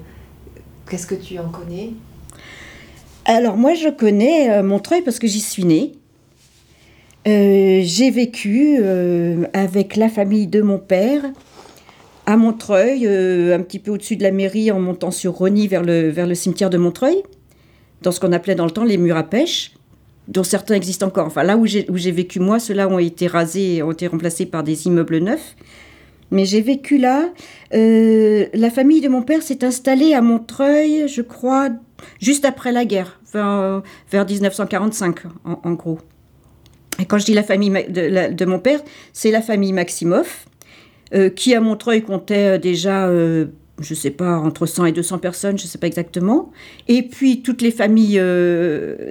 qu'est-ce 0.87 1.07
que 1.07 1.15
tu 1.15 1.39
en 1.39 1.49
connais? 1.49 1.93
Alors 3.25 3.57
moi 3.57 3.73
je 3.73 3.89
connais 3.89 4.61
Montreuil 4.61 5.01
parce 5.01 5.17
que 5.17 5.25
j'y 5.25 5.41
suis 5.41 5.65
née. 5.65 5.97
Euh, 7.27 7.81
j'ai 7.83 8.09
vécu 8.09 8.77
euh, 8.79 9.47
avec 9.51 9.97
la 9.97 10.07
famille 10.07 10.47
de 10.47 10.61
mon 10.61 10.77
père 10.77 11.23
à 12.27 12.35
Montreuil, 12.35 13.07
euh, 13.07 13.55
un 13.55 13.61
petit 13.61 13.79
peu 13.79 13.89
au-dessus 13.89 14.17
de 14.17 14.23
la 14.23 14.31
mairie 14.31 14.69
en 14.69 14.81
montant 14.81 15.11
sur 15.11 15.31
Rony 15.31 15.67
vers 15.67 15.81
le, 15.81 16.09
vers 16.09 16.27
le 16.27 16.35
cimetière 16.35 16.69
de 16.69 16.77
Montreuil, 16.77 17.23
dans 18.01 18.11
ce 18.11 18.19
qu'on 18.19 18.33
appelait 18.33 18.53
dans 18.53 18.65
le 18.65 18.71
temps 18.71 18.83
les 18.83 18.97
murs 18.97 19.15
à 19.15 19.23
pêche, 19.23 19.71
dont 20.27 20.43
certains 20.43 20.75
existent 20.75 21.07
encore. 21.07 21.25
Enfin 21.25 21.43
là 21.43 21.55
où 21.55 21.65
j'ai, 21.65 22.11
vécu 22.11 22.41
moi, 22.41 22.59
ceux-là 22.59 22.89
ont 22.89 22.99
été 22.99 23.27
rasés, 23.27 23.81
ont 23.81 23.93
été 23.93 24.07
remplacés 24.07 24.45
par 24.45 24.63
des 24.63 24.87
immeubles 24.87 25.19
neufs. 25.19 25.55
Mais 26.29 26.43
j'ai 26.43 26.59
vécu 26.59 26.97
là. 26.97 27.29
Euh, 27.73 28.47
la 28.53 28.69
famille 28.69 28.99
de 28.99 29.07
mon 29.07 29.21
père 29.21 29.41
s'est 29.41 29.63
installée 29.63 30.13
à 30.13 30.21
Montreuil, 30.21 31.07
je 31.07 31.21
crois, 31.21 31.69
juste 32.19 32.43
après 32.43 32.73
la 32.73 32.83
guerre, 32.83 33.21
vers, 33.31 33.81
vers 34.11 34.25
1945 34.25 35.15
en, 35.45 35.61
en 35.63 35.71
gros. 35.71 35.99
Et 36.99 37.05
quand 37.05 37.19
je 37.19 37.25
dis 37.25 37.33
la 37.33 37.43
famille 37.43 37.69
de, 37.69 38.33
de 38.33 38.45
mon 38.45 38.59
père, 38.59 38.81
c'est 39.13 39.31
la 39.31 39.41
famille 39.41 39.71
Maximoff, 39.71 40.46
euh, 41.13 41.29
qui 41.29 41.53
à 41.53 41.61
Montreuil 41.61 42.01
comptait 42.01 42.55
euh, 42.55 42.57
déjà 42.57 43.07
euh, 43.07 43.45
je 43.79 43.93
sais 43.93 44.09
pas, 44.09 44.37
entre 44.39 44.65
100 44.65 44.87
et 44.87 44.91
200 44.91 45.19
personnes, 45.19 45.57
je 45.57 45.67
sais 45.67 45.77
pas 45.77 45.85
exactement. 45.85 46.51
Et 46.87 47.03
puis 47.03 47.43
toutes 47.43 47.61
les 47.61 47.69
familles 47.69 48.19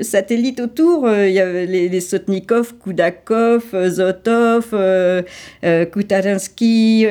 satellites 0.01 0.59
autour, 0.59 1.09
il 1.09 1.31
y 1.31 1.39
avait 1.39 1.67
les, 1.67 2.01
Sotnikov, 2.01 2.75
Koudakov, 2.75 3.63
Zotov, 3.89 4.75
Koutarinsky, 5.93 7.07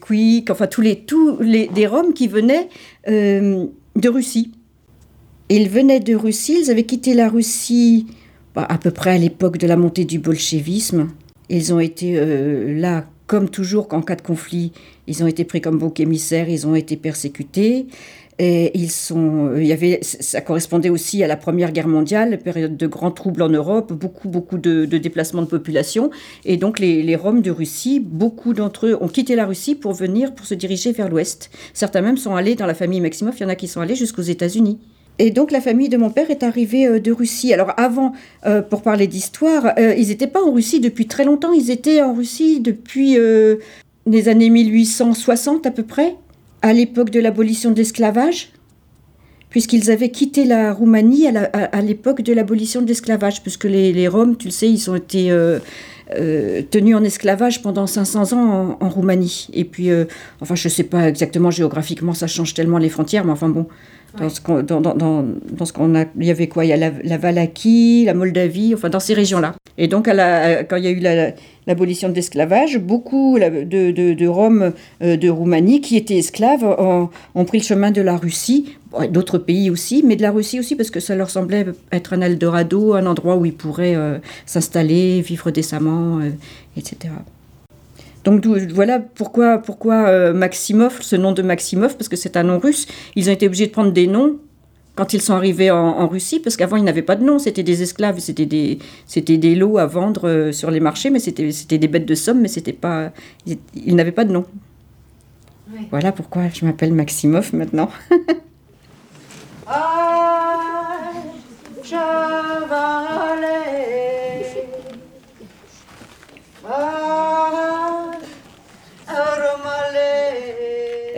Quick, 0.00 0.50
enfin 0.50 0.66
tous 0.66 0.80
les, 0.80 0.96
tous 0.96 1.38
les 1.40 1.68
des 1.68 1.86
Roms 1.86 2.12
qui 2.12 2.26
venaient 2.26 2.68
de 3.06 4.08
Russie. 4.08 4.50
Ils 5.48 5.68
venaient 5.68 6.00
de 6.00 6.16
Russie, 6.16 6.58
ils 6.60 6.72
avaient 6.72 6.86
quitté 6.86 7.14
la 7.14 7.28
Russie 7.28 8.08
bah, 8.56 8.66
à 8.68 8.78
peu 8.78 8.90
près 8.90 9.10
à 9.10 9.18
l'époque 9.18 9.58
de 9.58 9.68
la 9.68 9.76
montée 9.76 10.04
du 10.04 10.18
bolchevisme. 10.18 11.06
Ils 11.50 11.72
ont 11.72 11.78
été 11.78 12.18
là, 12.74 13.06
comme 13.26 13.48
toujours, 13.48 13.88
en 13.92 14.02
cas 14.02 14.16
de 14.16 14.22
conflit, 14.22 14.72
ils 15.06 15.22
ont 15.22 15.26
été 15.26 15.44
pris 15.44 15.60
comme 15.60 15.78
bouc 15.78 16.00
émissaires, 16.00 16.48
ils 16.48 16.66
ont 16.66 16.74
été 16.74 16.96
persécutés. 16.96 17.86
Et 18.38 18.78
ils 18.78 18.90
sont, 18.90 19.46
euh, 19.46 19.62
il 19.62 19.66
y 19.66 19.72
avait, 19.72 19.98
ça 20.02 20.42
correspondait 20.42 20.90
aussi 20.90 21.24
à 21.24 21.26
la 21.26 21.38
Première 21.38 21.72
Guerre 21.72 21.88
mondiale, 21.88 22.38
période 22.38 22.76
de 22.76 22.86
grands 22.86 23.10
troubles 23.10 23.40
en 23.40 23.48
Europe, 23.48 23.94
beaucoup, 23.94 24.28
beaucoup 24.28 24.58
de, 24.58 24.84
déplacements 24.84 25.40
de 25.40 25.46
population. 25.46 26.10
Et 26.44 26.58
donc 26.58 26.78
les, 26.78 27.02
les 27.02 27.16
Roms 27.16 27.40
de 27.40 27.50
Russie, 27.50 27.98
beaucoup 27.98 28.52
d'entre 28.52 28.88
eux 28.88 28.98
ont 29.00 29.08
quitté 29.08 29.36
la 29.36 29.46
Russie 29.46 29.74
pour 29.74 29.94
venir, 29.94 30.34
pour 30.34 30.44
se 30.44 30.52
diriger 30.52 30.92
vers 30.92 31.08
l'Ouest. 31.08 31.50
Certains 31.72 32.02
même 32.02 32.18
sont 32.18 32.34
allés 32.34 32.56
dans 32.56 32.66
la 32.66 32.74
famille 32.74 33.00
Maximov, 33.00 33.36
il 33.38 33.42
y 33.42 33.46
en 33.46 33.48
a 33.48 33.54
qui 33.54 33.68
sont 33.68 33.80
allés 33.80 33.96
jusqu'aux 33.96 34.20
États-Unis. 34.20 34.78
Et 35.18 35.30
donc 35.30 35.50
la 35.50 35.60
famille 35.60 35.88
de 35.88 35.96
mon 35.96 36.10
père 36.10 36.30
est 36.30 36.42
arrivée 36.42 36.86
euh, 36.86 37.00
de 37.00 37.12
Russie. 37.12 37.52
Alors 37.52 37.72
avant, 37.76 38.12
euh, 38.46 38.62
pour 38.62 38.82
parler 38.82 39.06
d'histoire, 39.06 39.72
euh, 39.78 39.94
ils 39.96 40.08
n'étaient 40.08 40.26
pas 40.26 40.42
en 40.42 40.52
Russie 40.52 40.80
depuis 40.80 41.06
très 41.06 41.24
longtemps. 41.24 41.52
Ils 41.52 41.70
étaient 41.70 42.02
en 42.02 42.14
Russie 42.14 42.60
depuis 42.60 43.16
les 44.06 44.28
années 44.28 44.50
1860 44.50 45.66
à 45.66 45.70
peu 45.70 45.82
près, 45.82 46.16
à 46.62 46.72
l'époque 46.72 47.10
de 47.10 47.20
l'abolition 47.20 47.70
de 47.70 47.76
l'esclavage, 47.76 48.52
puisqu'ils 49.50 49.90
avaient 49.90 50.10
quitté 50.10 50.44
la 50.44 50.72
Roumanie 50.72 51.28
à 51.28 51.82
l'époque 51.82 52.22
de 52.22 52.32
l'abolition 52.32 52.82
de 52.82 52.86
l'esclavage, 52.86 53.42
puisque 53.42 53.64
les, 53.64 53.92
les 53.92 54.08
Roms, 54.08 54.36
tu 54.36 54.48
le 54.48 54.52
sais, 54.52 54.68
ils 54.68 54.90
ont 54.90 54.94
été 54.94 55.30
euh, 56.14 56.62
tenus 56.70 56.94
en 56.96 57.02
esclavage 57.04 57.62
pendant 57.62 57.86
500 57.86 58.32
ans 58.32 58.76
en, 58.80 58.84
en 58.84 58.88
Roumanie. 58.88 59.48
Et 59.52 59.64
puis, 59.64 59.90
euh, 59.90 60.04
enfin, 60.40 60.54
je 60.54 60.68
ne 60.68 60.72
sais 60.72 60.84
pas 60.84 61.08
exactement 61.08 61.50
géographiquement, 61.50 62.12
ça 62.14 62.26
change 62.26 62.54
tellement 62.54 62.78
les 62.78 62.88
frontières, 62.88 63.24
mais 63.24 63.32
enfin 63.32 63.48
bon, 63.48 63.66
dans 64.18 64.28
ce 64.30 64.40
qu'on 64.40 64.62
dans, 64.62 64.80
dans, 64.80 64.94
dans, 64.94 65.24
dans 65.52 65.64
ce 65.66 65.72
qu'on 65.72 65.94
a, 65.94 66.04
il 66.18 66.24
y 66.26 66.30
avait 66.30 66.46
quoi? 66.48 66.64
Il 66.64 66.68
y 66.68 66.72
a 66.72 66.76
la, 66.76 66.90
la 67.04 67.18
Valaquie, 67.18 68.04
la 68.06 68.14
Moldavie, 68.14 68.72
enfin 68.74 68.88
dans 68.88 69.00
ces 69.00 69.14
régions-là. 69.14 69.54
Et 69.78 69.88
donc, 69.88 70.08
à 70.08 70.14
la, 70.14 70.64
quand 70.64 70.76
il 70.76 70.84
y 70.84 70.88
a 70.88 70.90
eu 70.90 71.00
la- 71.00 71.32
l'abolition 71.66 72.08
de 72.08 72.14
l'esclavage, 72.14 72.78
beaucoup 72.78 73.38
de, 73.40 73.64
de, 73.90 74.14
de 74.14 74.26
Roms 74.28 74.72
euh, 75.02 75.16
de 75.16 75.28
Roumanie 75.28 75.80
qui 75.80 75.96
étaient 75.96 76.16
esclaves 76.16 76.62
ont, 76.64 77.08
ont 77.34 77.44
pris 77.44 77.58
le 77.58 77.64
chemin 77.64 77.90
de 77.90 78.00
la 78.00 78.16
Russie, 78.16 78.76
d'autres 79.10 79.36
pays 79.38 79.68
aussi, 79.68 80.02
mais 80.06 80.14
de 80.14 80.22
la 80.22 80.30
Russie 80.30 80.60
aussi 80.60 80.76
parce 80.76 80.90
que 80.90 81.00
ça 81.00 81.16
leur 81.16 81.28
semblait 81.28 81.66
être 81.90 82.12
un 82.14 82.20
Eldorado, 82.20 82.94
un 82.94 83.04
endroit 83.04 83.36
où 83.36 83.44
ils 83.44 83.52
pourraient 83.52 83.96
euh, 83.96 84.18
s'installer, 84.46 85.20
vivre 85.22 85.50
décemment, 85.50 85.95
euh, 86.20 86.30
etc. 86.76 87.14
Donc 88.24 88.44
voilà 88.44 88.98
pourquoi, 88.98 89.58
pourquoi 89.58 90.08
euh, 90.08 90.32
Maximov, 90.32 90.98
ce 91.00 91.14
nom 91.14 91.30
de 91.32 91.42
Maximov, 91.42 91.96
parce 91.96 92.08
que 92.08 92.16
c'est 92.16 92.36
un 92.36 92.42
nom 92.42 92.58
russe, 92.58 92.88
ils 93.14 93.30
ont 93.30 93.32
été 93.32 93.46
obligés 93.46 93.68
de 93.68 93.72
prendre 93.72 93.92
des 93.92 94.08
noms 94.08 94.38
quand 94.96 95.12
ils 95.12 95.22
sont 95.22 95.34
arrivés 95.34 95.70
en, 95.70 95.76
en 95.76 96.08
Russie, 96.08 96.40
parce 96.40 96.56
qu'avant 96.56 96.76
ils 96.76 96.82
n'avaient 96.82 97.02
pas 97.02 97.14
de 97.14 97.22
nom, 97.22 97.38
c'était 97.38 97.62
des 97.62 97.82
esclaves, 97.82 98.18
c'était 98.18 98.46
des, 98.46 98.78
c'était 99.06 99.36
des 99.36 99.54
lots 99.54 99.78
à 99.78 99.86
vendre 99.86 100.26
euh, 100.28 100.52
sur 100.52 100.72
les 100.72 100.80
marchés, 100.80 101.10
mais 101.10 101.20
c'était, 101.20 101.52
c'était 101.52 101.78
des 101.78 101.86
bêtes 101.86 102.06
de 102.06 102.14
somme, 102.16 102.40
mais 102.40 102.48
c'était 102.48 102.72
pas, 102.72 103.12
ils, 103.46 103.58
ils 103.74 103.94
n'avaient 103.94 104.10
pas 104.10 104.24
de 104.24 104.32
nom. 104.32 104.44
Voilà 105.90 106.12
pourquoi 106.12 106.48
je 106.52 106.64
m'appelle 106.64 106.92
Maximov 106.94 107.54
maintenant. 107.54 107.90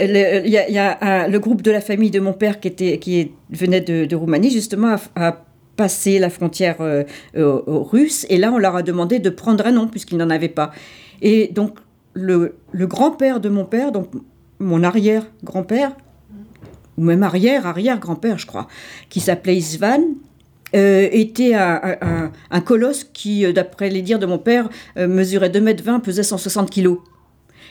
Le, 0.01 0.47
il 0.47 0.51
y 0.51 0.59
a, 0.59 1.27
y 1.27 1.31
le 1.31 1.39
groupe 1.39 1.63
de 1.63 1.71
la 1.71 1.81
famille 1.81 2.11
de 2.11 2.21
mon 2.21 2.33
père 2.33 2.61
qui, 2.61 2.69
était, 2.69 2.99
qui 2.99 3.33
venait 3.51 3.81
de, 3.81 4.15
Roumanie, 4.15 4.51
justement, 4.51 4.97
a, 5.17 5.29
a 5.29 5.45
passé 5.77 6.19
la 6.19 6.29
frontière 6.29 6.77
euh, 6.81 7.05
euh, 7.37 7.61
Russes. 7.67 8.27
Et 8.29 8.37
là, 8.37 8.53
on 8.53 8.59
leur 8.59 8.77
a 8.77 8.83
demandé 8.83 9.19
de 9.19 9.31
prendre 9.31 9.67
un 9.67 9.73
nom, 9.73 9.89
puisqu'ils 9.89 10.19
n'en 10.19 10.31
avaient 10.31 10.49
pas. 10.49 10.73
Et 11.23 11.49
donc, 11.49 11.79
le, 12.15 12.57
le 12.73 12.87
grand-père 12.87 13.41
de 13.41 13.49
mon 13.49 13.65
père, 13.65 13.93
donc 13.93 14.11
mon 14.59 14.83
arrière-grand-père, 14.83 15.97
ou 16.97 17.05
même 17.05 17.23
arrière-arrière-grand-père, 17.23 18.39
je 18.39 18.47
crois, 18.47 18.67
qui 19.09 19.21
s'appelait 19.21 19.57
Isvan, 19.57 20.03
euh, 20.75 21.09
était 21.13 21.55
un, 21.55 22.61
colosse 22.65 23.05
qui, 23.05 23.45
euh, 23.45 23.53
d'après 23.53 23.91
les 23.91 24.03
dires 24.03 24.19
de 24.19 24.27
mon 24.27 24.39
père, 24.39 24.69
euh, 24.97 25.09
mesurait 25.09 25.51
2 25.51 25.61
mètres 25.61 25.85
20, 25.85 26.01
pesait 26.01 26.23
160 26.23 26.71
kilos. 26.71 26.99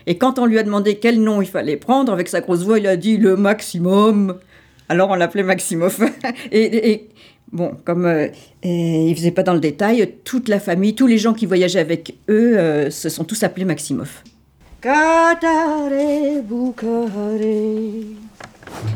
Et 0.06 0.18
quand 0.18 0.40
on 0.40 0.46
lui 0.46 0.58
a 0.58 0.64
demandé 0.64 0.96
quel 0.96 1.22
nom 1.22 1.42
il 1.42 1.48
fallait 1.48 1.76
prendre, 1.76 2.14
avec 2.14 2.30
sa 2.30 2.42
grosse 2.42 2.64
voix, 2.64 2.80
il 2.80 2.88
a 2.88 2.96
dit 2.96 3.18
le 3.18 3.36
maximum. 3.36 4.38
Alors 4.90 5.10
on 5.10 5.16
l'appelait 5.16 5.44
Maximov. 5.44 6.00
et, 6.52 7.10
bon, 7.52 7.74
comme 7.84 8.06
euh, 8.06 8.28
et 8.64 9.10
il 9.10 9.16
faisait 9.16 9.32
pas 9.32 9.44
dans 9.44 9.54
le 9.54 9.60
détail, 9.60 10.14
toute 10.24 10.48
la 10.48 10.60
famille, 10.60 10.96
tous 10.96 11.08
les 11.08 11.18
gens 11.18 11.34
qui 11.34 11.46
voyageaient 11.46 11.80
avec 11.80 12.16
eux 12.30 12.58
euh, 12.58 12.90
se 12.90 13.10
sont 13.10 13.26
tous 13.26 13.44
appelés 13.44 13.66
Maximov. 13.66 14.24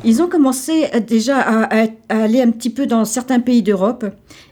Ils 0.03 0.21
ont 0.21 0.27
commencé 0.27 0.85
euh, 0.93 0.99
déjà 0.99 1.39
à, 1.39 1.85
aller 2.09 2.41
un 2.41 2.51
petit 2.51 2.69
peu 2.69 2.87
dans 2.87 3.05
certains 3.05 3.39
pays 3.39 3.61
d'Europe, 3.61 4.05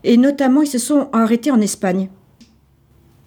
et 0.03 0.17
notamment 0.17 0.61
ils 0.61 0.67
se 0.67 0.77
sont 0.77 1.09
arrêtés 1.11 1.51
en 1.51 1.61
Espagne. 1.61 2.09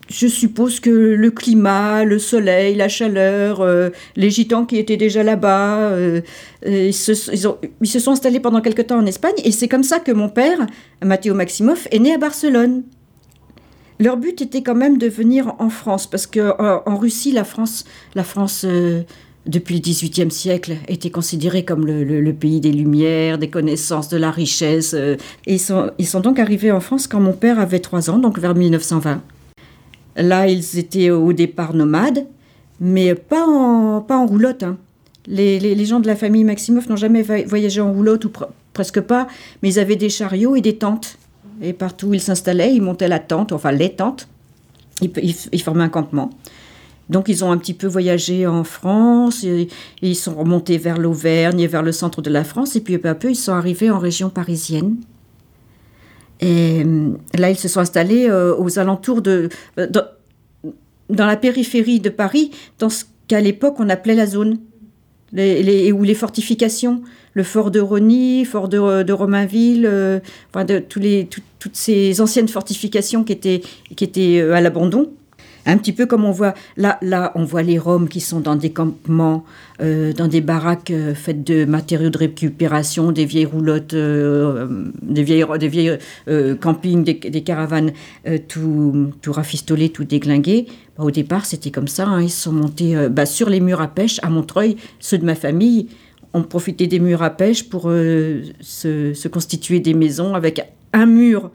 Je 0.09 0.27
suppose 0.27 0.81
que 0.81 0.91
le 0.91 1.31
climat, 1.31 2.05
le 2.05 2.19
soleil, 2.19 2.75
la 2.75 2.89
chaleur, 2.89 3.61
euh, 3.61 3.91
les 4.17 4.31
gitans 4.31 4.67
qui 4.67 4.77
étaient 4.77 4.97
déjà 4.97 5.23
là-bas, 5.23 5.91
euh, 5.91 6.21
ils, 6.67 6.93
se, 6.93 7.15
sont 7.15 8.11
installés 8.11 8.41
pendant 8.41 8.61
quelque 8.61 8.83
temps 8.83 8.99
en 8.99 9.07
Espagne, 9.07 9.35
et 9.45 9.53
c'est 9.53 9.69
comme 9.69 9.85
ça 9.85 10.01
que 10.01 10.13
mon 10.13 10.29
père, 10.29 10.67
Matteo 11.03 11.35
Maximov, 11.35 11.89
est 11.91 11.99
né 11.99 12.15
à 12.15 12.19
Barcelone. 12.19 12.83
Leur 14.01 14.17
but 14.17 14.41
était 14.43 14.63
quand 14.63 14.75
même 14.75 14.99
de 14.99 15.09
venir 15.09 15.55
en 15.59 15.71
France, 15.71 16.09
parce 16.09 16.27
que 16.27 16.53
en, 16.61 16.97
Russie, 16.97 17.33
la 17.33 17.45
France, 17.45 17.85
la 18.15 18.25
France 18.25 18.67
depuis 19.47 19.75
le 19.77 19.81
XVIIIe 19.81 20.31
siècle, 20.31 20.77
était 20.89 21.11
considérée 21.11 21.65
comme 21.65 21.87
le, 21.87 22.33
pays 22.33 22.61
des 22.61 22.73
lumières, 22.73 23.39
des 23.39 23.51
connaissances, 23.51 24.09
de 24.09 24.17
la 24.17 24.31
richesse. 24.31 24.95
euh, 24.95 25.17
et 25.47 25.55
ils 25.55 25.59
sont, 25.61 25.91
ils 25.99 26.07
sont 26.07 26.21
donc 26.21 26.39
arrivés 26.39 26.71
en 26.71 26.81
France 26.81 27.07
quand 27.07 27.21
mon 27.21 27.33
père 27.33 27.59
avait 27.59 27.81
trois 27.81 28.09
ans, 28.11 28.19
donc 28.19 28.39
vers 28.39 28.55
1920. 28.55 29.21
Là, 30.17 30.47
ils 30.47 30.79
étaient 30.79 31.11
au 31.11 31.33
départ 31.33 31.75
nomades, 31.75 32.27
mais 32.81 33.15
pas 33.15 33.47
en, 33.47 34.27
roulotte. 34.27 34.63
hein. 34.63 34.77
Les, 35.27 35.85
gens 35.85 36.01
de 36.01 36.07
la 36.07 36.17
famille 36.17 36.45
Maximov 36.45 36.89
n'ont 36.89 36.97
jamais 36.97 37.23
voyagé 37.23 37.81
en 37.81 37.93
roulotte, 37.93 38.25
ou 38.25 38.29
pre- 38.29 38.49
presque 38.73 39.01
pas, 39.01 39.27
mais 39.63 39.71
ils 39.71 39.79
avaient 39.79 39.97
des 39.97 40.09
chariots 40.11 40.55
et 40.57 40.61
des 40.61 40.77
tentes. 40.77 41.19
Et 41.61 41.73
partout 41.73 42.09
où 42.09 42.15
ils 42.15 42.21
s'installaient, 42.21 42.75
ils 42.75 42.83
montaient 42.83 43.09
la 43.09 43.19
tente, 43.21 43.53
enfin 43.53 43.73
les 43.73 43.91
tentes. 43.91 44.29
Ils 45.01 45.63
formaient 45.63 45.85
un 45.85 45.89
campement. 45.89 46.31
Donc 47.13 47.29
ils 47.29 47.45
ont 47.45 47.53
un 47.53 47.59
petit 47.59 47.75
peu 47.75 47.87
voyagé 47.87 48.47
en 48.47 48.65
France, 48.65 49.45
et, 49.45 49.69
ils 50.01 50.17
sont 50.17 50.35
remontés 50.35 50.79
vers 50.79 50.99
l'Auvergne 50.99 51.61
et 51.61 51.67
vers 51.69 51.83
le 51.83 51.93
centre 51.93 52.23
de 52.23 52.31
la 52.31 52.43
France, 52.43 52.75
et 52.75 52.81
puis 52.81 52.99
peu 52.99 53.09
à 53.09 53.15
peu 53.15 53.31
ils 53.31 53.37
sont 53.37 53.53
arrivés 53.53 53.91
en 53.91 53.99
région 53.99 54.31
parisienne. 54.31 54.97
Et 56.41 56.83
euh, 56.85 57.11
là 57.35 57.51
ils 57.51 57.57
se 57.59 57.69
sont 57.69 57.81
installés 57.81 58.27
euh, 58.29 58.57
aux 58.57 58.79
alentours 58.79 59.23
de... 59.23 59.49
euh, 59.79 59.87
Dans, 61.11 61.27
la 61.27 61.37
périphérie 61.37 62.01
de 62.01 62.09
Paris, 62.09 62.51
dans 62.79 62.89
ce 62.89 63.05
qu'à 63.29 63.41
l'époque 63.41 63.77
on 63.79 63.89
appelait 63.91 64.17
la 64.17 64.27
zone, 64.27 64.59
les, 65.33 65.63
les, 65.63 65.93
ou 65.93 66.03
les 66.03 66.15
fortifications, 66.15 67.03
le 67.35 67.43
fort 67.43 67.71
de 67.71 67.81
Rony, 67.81 68.45
fort 68.45 68.69
de, 68.69 69.13
Romainville, 69.13 69.87
enfin 70.51 70.65
de 70.65 70.79
tous 70.79 70.99
les, 71.01 71.27
tout- 71.27 71.41
toutes 71.59 71.77
ces 71.77 72.21
anciennes 72.21 72.49
fortifications 72.49 73.23
qui 73.25 73.33
étaient, 73.33 73.63
qui 73.97 74.05
étaient 74.05 74.41
à 74.41 74.61
l'abandon. 74.61 75.11
Un 75.65 75.77
petit 75.79 75.93
peu 75.93 76.07
comme 76.07 76.25
on 76.25 76.33
voit, 76.33 76.55
là, 76.77 76.99
là, 77.03 77.31
on 77.37 77.45
voit 77.45 77.63
les 77.63 77.79
Roms 77.79 78.09
qui 78.09 78.21
sont 78.21 78.41
dans 78.41 78.57
des 78.57 78.71
campements, 78.71 79.45
euh, 79.81 80.13
dans 80.13 80.27
des 80.27 80.41
baraques 80.41 80.91
euh, 80.91 81.15
faites 81.15 81.45
de 81.45 81.65
matériaux 81.65 82.11
de 82.11 82.19
récupération, 82.19 83.13
des 83.13 83.25
vieilles 83.25 83.47
roulottes, 83.47 83.95
euh, 83.95 84.91
des 85.03 85.23
vieilles, 85.23 85.45
des 85.59 85.69
vieilles 85.69 85.99
campings, 86.61 87.05
des, 87.05 87.43
caravanes, 87.43 87.93
tout, 88.49 89.13
tout 89.21 89.33
rafistolées, 89.33 89.91
tout 89.91 90.05
déglinguées. 90.05 90.67
Bah, 90.97 91.05
au 91.05 91.11
départ, 91.11 91.47
c'était 91.47 91.71
comme 91.71 91.89
ça. 91.89 92.07
hein, 92.07 92.23
ils 92.23 92.31
sont 92.31 92.53
montés 92.53 92.97
bah, 93.09 93.27
sur 93.27 93.49
les 93.49 93.61
murs 93.61 93.81
à 93.81 93.89
pêche 93.89 94.19
à 94.23 94.31
Montreuil. 94.31 94.77
Ceux 94.99 95.19
de 95.19 95.25
ma 95.25 95.35
famille 95.35 95.89
ont 96.35 96.43
profité 96.43 96.87
des 96.87 96.99
murs 96.99 97.23
à 97.23 97.31
pêche 97.31 97.69
pour 97.69 97.83
se, 97.83 99.13
se 99.15 99.29
constituer 99.29 99.81
des 99.81 99.95
maisons 99.95 100.35
avec 100.35 100.61
un 100.93 101.07
mur, 101.07 101.51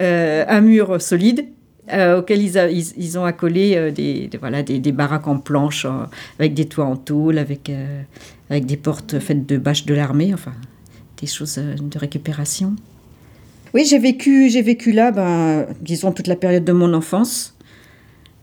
un 0.00 0.60
mur 0.60 1.00
solide 1.00 1.46
euh, 1.92 2.18
auxquels 2.18 2.42
ils, 2.42 2.58
a- 2.58 2.70
ils- 2.70 2.92
ils 2.96 3.18
ont 3.18 3.24
accolé 3.24 3.76
euh, 3.76 3.90
des, 3.90 4.28
des- 4.28 4.38
voilà, 4.38 4.62
des, 4.62 4.78
des 4.78 4.92
baraques 4.92 5.26
en 5.28 5.38
planche, 5.38 5.84
euh, 5.84 6.04
avec 6.38 6.54
des 6.54 6.66
toits 6.66 6.86
en 6.86 6.96
tôle, 6.96 7.38
avec, 7.38 7.70
euh, 7.70 8.02
avec 8.50 8.66
des 8.66 8.76
portes 8.76 9.18
faites 9.18 9.46
de 9.46 9.56
bâches 9.58 9.84
de 9.86 9.94
l'armée, 9.94 10.32
enfin, 10.34 10.52
des 11.20 11.26
choses 11.26 11.58
euh, 11.58 11.74
de 11.80 11.98
récupération. 11.98 12.74
Oui, 13.74 13.84
j'ai 13.84 13.98
vécu, 13.98 14.48
j'ai 14.48 14.62
vécu 14.62 14.92
là, 14.92 15.10
ben, 15.12 15.66
disons, 15.80 16.12
toute 16.12 16.26
la 16.28 16.36
période 16.36 16.64
de 16.64 16.72
mon 16.72 16.94
enfance. 16.94 17.54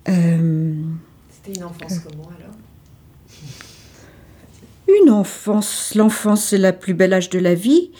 Euh, 0.10 0.74
C'était 1.32 1.58
une 1.60 1.66
enfance 1.66 2.00
comment 2.00 2.30
alors? 2.38 2.56
Une 5.02 5.10
enfance, 5.10 5.94
l'enfance 5.96 6.46
c'est 6.50 6.58
le 6.58 6.72
plus 6.72 6.94
bel 6.94 7.14
âge 7.14 7.30
de 7.30 7.40
la 7.40 7.56
vie. 7.56 7.92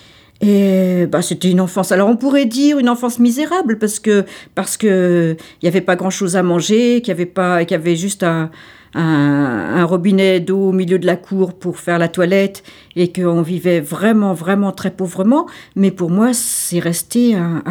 Et 0.46 1.06
bah, 1.08 1.22
c'était 1.22 1.50
une 1.50 1.62
enfance. 1.62 1.92
Alors 1.94 2.10
on 2.10 2.18
pourrait 2.18 2.46
dire 2.46 2.78
une 2.78 2.90
enfance 2.90 3.18
misérable 3.18 3.78
parce 3.80 4.00
que 4.00 4.26
parce 4.56 4.76
que 4.76 5.38
il 5.62 5.66
y 5.66 5.68
avait 5.70 5.80
pas 5.82 5.96
grand 5.96 6.10
chose 6.10 6.36
à 6.36 6.44
manger, 6.44 7.00
qu'il 7.02 7.10
y 7.10 7.12
avait 7.12 7.26
pas, 7.26 7.64
qu'il 7.64 7.76
y 7.78 7.80
avait 7.80 7.96
juste 7.96 8.24
un, 8.24 8.52
un, 8.94 9.02
un 9.02 9.86
robinet 9.86 10.42
d'eau 10.42 10.70
au 10.70 10.72
milieu 10.74 11.00
de 11.00 11.06
la 11.06 11.16
cour 11.16 11.54
pour 11.54 11.80
faire 11.80 11.98
la 11.98 12.10
toilette 12.10 12.62
et 12.98 13.14
qu'on 13.14 13.42
vivait 13.42 13.80
vraiment 13.80 14.34
vraiment 14.34 14.74
très 14.74 14.92
pauvrement. 14.92 15.46
Mais 15.78 15.92
pour 15.92 16.10
moi 16.10 16.34
c'est 16.34 16.80
resté 16.80 17.36
un, 17.36 17.64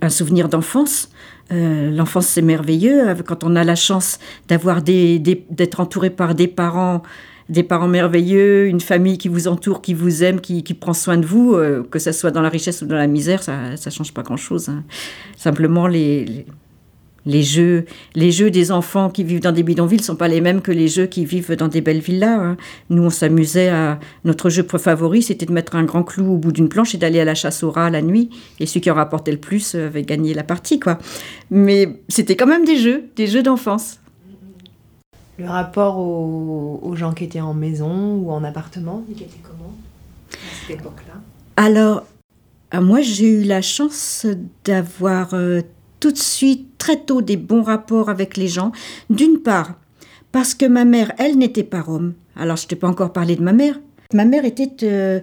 un- 0.00 0.08
souvenir 0.08 0.48
d'enfance. 0.48 1.10
Euh, 1.52 1.90
L'enfance 1.90 2.26
c'est 2.26 2.40
merveilleux 2.42 3.06
euh, 3.10 3.14
quand 3.22 3.44
on 3.44 3.54
a 3.54 3.64
la 3.64 3.74
chance 3.74 4.18
d'avoir 4.48 4.80
des- 4.80 5.18
d'être 5.50 5.80
entouré 5.80 6.08
par 6.08 6.34
des 6.34 6.48
parents 6.48 7.02
des 7.48 7.62
parents 7.62 7.88
merveilleux, 7.88 8.66
une 8.66 8.80
famille 8.80 9.18
qui 9.18 9.28
vous 9.28 9.48
entoure, 9.48 9.82
qui 9.82 9.94
vous 9.94 10.22
aime, 10.24 10.40
qui, 10.40 10.62
qui 10.62 10.74
prend 10.74 10.94
soin 10.94 11.18
de 11.18 11.26
vous, 11.26 11.54
euh, 11.54 11.82
que 11.90 11.98
ce 11.98 12.12
soit 12.12 12.30
dans 12.30 12.40
la 12.42 12.48
richesse 12.48 12.82
ou 12.82 12.86
dans 12.86 12.96
la 12.96 13.06
misère, 13.06 13.42
ça 13.42 13.70
ne 13.74 13.90
change 13.90 14.14
pas 14.14 14.22
grand-chose. 14.22 14.68
hein. 14.70 14.82
Simplement, 15.36 15.86
les, 15.86 16.46
les, 17.26 17.42
jeux, 17.42 17.84
les 18.14 18.30
jeux 18.30 18.50
des 18.50 18.72
enfants 18.72 19.10
qui 19.10 19.24
vivent 19.24 19.40
dans 19.42 19.52
des 19.52 19.62
bidonvilles 19.62 19.98
ne 19.98 20.04
sont 20.04 20.16
pas 20.16 20.28
les 20.28 20.40
mêmes 20.40 20.62
que 20.62 20.72
les 20.72 20.88
jeux 20.88 21.06
qui 21.06 21.26
vivent 21.26 21.54
dans 21.54 21.68
des 21.68 21.82
belles 21.82 22.00
villas. 22.00 22.40
hein. 22.40 22.56
Nous, 22.88 23.02
on 23.02 23.10
s'amusait 23.10 23.68
à... 23.68 24.00
Notre 24.24 24.48
jeu 24.48 24.62
favori, 24.62 25.22
c'était 25.22 25.46
de 25.46 25.52
mettre 25.52 25.76
un 25.76 25.84
grand 25.84 26.02
clou 26.02 26.32
au 26.34 26.38
bout 26.38 26.52
d'une 26.52 26.70
planche 26.70 26.94
et 26.94 26.98
d'aller 26.98 27.20
à 27.20 27.24
la 27.26 27.34
chasse 27.34 27.62
au 27.62 27.70
rat 27.70 27.90
la 27.90 28.00
nuit. 28.00 28.30
Et 28.58 28.64
celui 28.64 28.80
qui 28.80 28.90
en 28.90 28.94
rapportait 28.94 29.32
le 29.32 29.38
plus 29.38 29.74
euh, 29.74 29.88
avait 29.88 30.02
gagné 30.02 30.32
la 30.32 30.44
partie, 30.44 30.80
quoi. 30.80 30.98
Mais 31.50 32.00
c'était 32.08 32.36
quand 32.36 32.46
même 32.46 32.64
des 32.64 32.78
jeux, 32.78 33.04
des 33.16 33.26
jeux 33.26 33.42
d'enfance. 33.42 34.00
Le 35.38 35.46
rapport 35.46 35.98
aux, 35.98 36.94
gens 36.94 37.12
qui 37.12 37.24
étaient 37.24 37.40
en 37.40 37.54
maison 37.54 38.16
ou 38.16 38.30
en 38.30 38.44
appartement, 38.44 39.04
il 39.08 39.20
était 39.20 39.40
comment 39.42 39.74
à 40.32 40.36
cette 40.60 40.78
époque-là? 40.78 41.14
Alors, 41.56 42.04
euh, 42.72 42.80
moi, 42.80 43.00
j'ai 43.00 43.26
eu 43.26 43.42
la 43.42 43.60
chance 43.60 44.26
d'avoir 44.64 45.34
euh, 45.34 45.62
tout 45.98 46.12
de 46.12 46.18
suite, 46.18 46.78
très 46.78 47.00
tôt, 47.00 47.20
des 47.20 47.36
bons 47.36 47.62
rapports 47.62 48.10
avec 48.10 48.36
les 48.36 48.46
gens. 48.46 48.70
D'une 49.10 49.38
part, 49.38 49.74
parce 50.30 50.54
que 50.54 50.66
ma 50.66 50.84
mère, 50.84 51.12
elle, 51.18 51.36
n'était 51.36 51.64
pas 51.64 51.80
rome. 51.80 52.14
Alors, 52.36 52.56
je 52.56 52.66
t'ai 52.66 52.76
pas 52.76 52.88
encore 52.88 53.12
parlé 53.12 53.34
de 53.36 53.42
ma 53.42 53.52
mère. 53.52 53.80
Ma 54.12 54.24
mère 54.24 54.44
était 54.44 54.84
euh, 54.84 55.20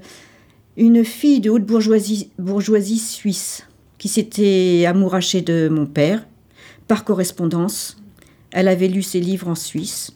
une 0.76 1.05
fille 1.05 1.39
de 1.39 1.49
haute 1.49 1.66
bourgeoisie, 1.66 2.32
bourgeoisie 2.38 2.99
suisse 2.99 3.64
qui 3.97 4.07
s'était 4.07 4.86
amourachée 4.88 5.41
de 5.41 5.70
mon 5.70 5.86
père 5.86 6.26
par 6.88 7.05
correspondance. 7.05 8.00
Elle 8.51 8.67
avait 8.67 8.87
lu 8.87 9.01
ses 9.01 9.19
livres 9.19 9.47
en 9.47 9.55
Suisse. 9.55 10.11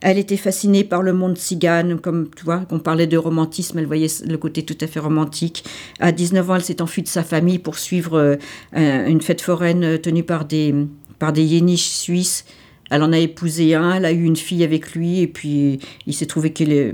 Elle 0.00 0.18
était 0.18 0.36
fascinée 0.36 0.84
par 0.84 1.02
le 1.02 1.12
monde 1.14 1.36
tzigane, 1.36 1.98
comme 1.98 2.28
tu 2.36 2.44
vois, 2.44 2.58
qu'on 2.60 2.78
parlait 2.78 3.06
de 3.06 3.16
romantisme, 3.16 3.78
elle 3.78 3.86
voyait 3.86 4.08
le 4.26 4.36
côté 4.36 4.62
tout 4.62 4.76
à 4.82 4.86
fait 4.86 5.00
romantique. 5.00 5.64
À 5.98 6.12
19 6.12 6.50
ans, 6.50 6.56
elle 6.56 6.64
s'est 6.64 6.82
enfuie 6.82 7.02
de 7.02 7.08
sa 7.08 7.22
famille 7.22 7.58
pour 7.58 7.78
suivre 7.78 8.18
euh, 8.18 8.36
un- 8.74 9.06
une 9.06 9.22
fête 9.22 9.40
foraine 9.40 9.82
euh, 9.84 9.96
tenue 9.98 10.22
par 10.24 10.44
des, 10.44 10.74
par 11.18 11.32
des 11.32 11.42
yéniches 11.44 11.88
suisses. 11.88 12.44
Elle 12.90 13.02
en 13.02 13.12
a 13.14 13.18
épousé 13.18 13.74
un, 13.74 13.94
elle 13.94 14.04
a 14.04 14.12
eu 14.12 14.24
une 14.24 14.36
fille 14.36 14.62
avec 14.62 14.94
lui, 14.94 15.20
et 15.20 15.26
puis 15.26 15.78
il 16.06 16.12
s'est 16.12 16.26
trouvé 16.26 16.52
qu'elle 16.52 16.72
est, 16.72 16.92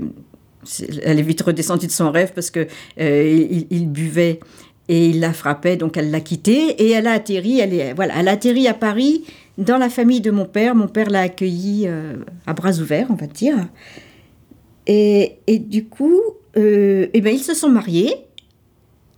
est 1.03 1.21
vite 1.21 1.41
redescendue 1.41 1.87
de 1.87 1.91
son 1.91 2.11
rêve 2.11 2.31
parce 2.33 2.49
que 2.49 2.65
euh, 2.99 3.63
il 3.69 3.89
buvait 3.89 4.39
et 4.87 5.07
il 5.07 5.19
la 5.19 5.33
frappait, 5.33 5.75
donc 5.75 5.97
elle 5.97 6.11
l'a 6.11 6.21
quitté 6.21 6.53
et 6.81 6.91
elle 6.91 7.07
a 7.07 7.11
atterri, 7.13 7.59
elle 7.59 7.73
est, 7.73 7.93
voilà, 7.93 8.13
elle 8.19 8.27
a 8.27 8.31
atterri 8.31 8.67
à 8.67 8.73
Paris 8.73 9.23
dans 9.61 9.77
la 9.77 9.89
famille 9.89 10.21
de 10.21 10.31
mon 10.31 10.45
père. 10.45 10.75
Mon 10.75 10.87
père 10.87 11.09
l'a 11.09 11.21
accueillie 11.21 11.85
euh, 11.87 12.17
à 12.45 12.53
bras 12.53 12.73
ouverts, 12.79 13.07
on 13.09 13.15
va 13.15 13.27
dire. 13.27 13.55
Et, 14.87 15.37
et 15.47 15.59
du 15.59 15.85
coup, 15.85 16.19
euh, 16.57 17.07
eh 17.13 17.21
ben, 17.21 17.33
ils 17.33 17.43
se 17.43 17.53
sont 17.53 17.69
mariés. 17.69 18.13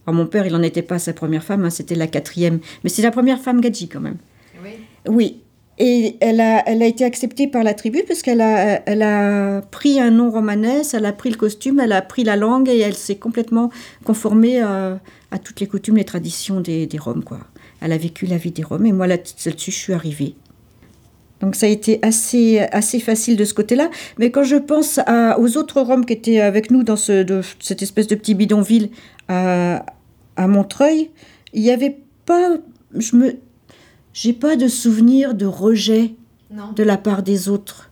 Alors, 0.05 0.15
mon 0.15 0.27
père, 0.27 0.45
il 0.45 0.51
n'en 0.51 0.61
était 0.61 0.81
pas 0.81 0.99
sa 0.99 1.13
première 1.13 1.43
femme, 1.43 1.63
hein, 1.63 1.69
c'était 1.69 1.95
la 1.95 2.07
quatrième. 2.07 2.59
Mais 2.83 2.89
c'est 2.89 3.01
la 3.01 3.11
première 3.11 3.39
femme 3.39 3.61
Gadji 3.61 3.87
quand 3.87 4.01
même. 4.01 4.17
Oui. 4.63 4.71
Oui. 5.07 5.39
Et 5.79 6.17
elle 6.19 6.39
a, 6.39 6.61
elle 6.67 6.83
a 6.83 6.85
été 6.85 7.03
acceptée 7.03 7.47
par 7.47 7.63
la 7.63 7.73
tribu 7.73 8.03
parce 8.07 8.21
qu'elle 8.21 8.41
a, 8.41 8.87
elle 8.87 9.01
a 9.01 9.61
pris 9.61 9.99
un 9.99 10.11
nom 10.11 10.29
romanesque, 10.29 10.93
elle 10.93 11.05
a 11.05 11.13
pris 11.13 11.31
le 11.31 11.35
costume, 11.35 11.79
elle 11.79 11.93
a 11.93 12.03
pris 12.03 12.23
la 12.23 12.35
langue 12.35 12.69
et 12.69 12.77
elle 12.77 12.93
s'est 12.93 13.15
complètement 13.15 13.71
conformée 14.03 14.61
à, 14.61 14.99
à 15.31 15.39
toutes 15.39 15.59
les 15.61 15.67
coutumes, 15.67 15.97
les 15.97 16.03
traditions 16.03 16.61
des, 16.61 16.85
des 16.85 16.97
Roms. 16.99 17.23
Quoi. 17.23 17.39
Elle 17.83 17.91
a 17.91 17.97
vécu 17.97 18.25
la 18.25 18.37
vie 18.37 18.51
des 18.51 18.63
Roms 18.63 18.85
et 18.85 18.93
moi 18.93 19.07
là- 19.07 19.17
là-dessus, 19.45 19.71
je 19.71 19.77
suis 19.77 19.93
arrivée. 19.93 20.35
Donc 21.41 21.55
ça 21.55 21.65
a 21.65 21.69
été 21.69 21.99
assez, 22.01 22.59
assez 22.71 22.99
facile 23.01 23.35
de 23.35 23.43
ce 23.43 23.53
côté-là. 23.53 23.89
Mais 24.17 24.31
quand 24.31 24.43
je 24.43 24.55
pense 24.55 24.99
à- 25.05 25.37
aux 25.39 25.57
autres 25.57 25.81
Roms 25.81 26.05
qui 26.05 26.13
étaient 26.13 26.39
avec 26.39 26.71
nous 26.71 26.83
dans 26.83 26.95
ce, 26.95 27.23
de- 27.23 27.41
cette 27.59 27.81
espèce 27.81 28.07
de 28.07 28.15
petit 28.15 28.33
bidonville 28.35 28.89
à, 29.27 29.85
à 30.37 30.47
Montreuil, 30.47 31.09
il 31.53 31.61
n'y 31.61 31.71
avait 31.71 31.97
pas... 32.25 32.55
Je 32.95 33.15
me, 33.17 33.35
j'ai 34.13 34.31
pas 34.33 34.55
de 34.55 34.67
souvenir 34.69 35.33
de 35.33 35.45
rejet 35.45 36.11
Non. 36.53 36.71
de 36.73 36.83
la 36.83 36.95
part 36.97 37.21
des 37.23 37.49
autres. 37.49 37.89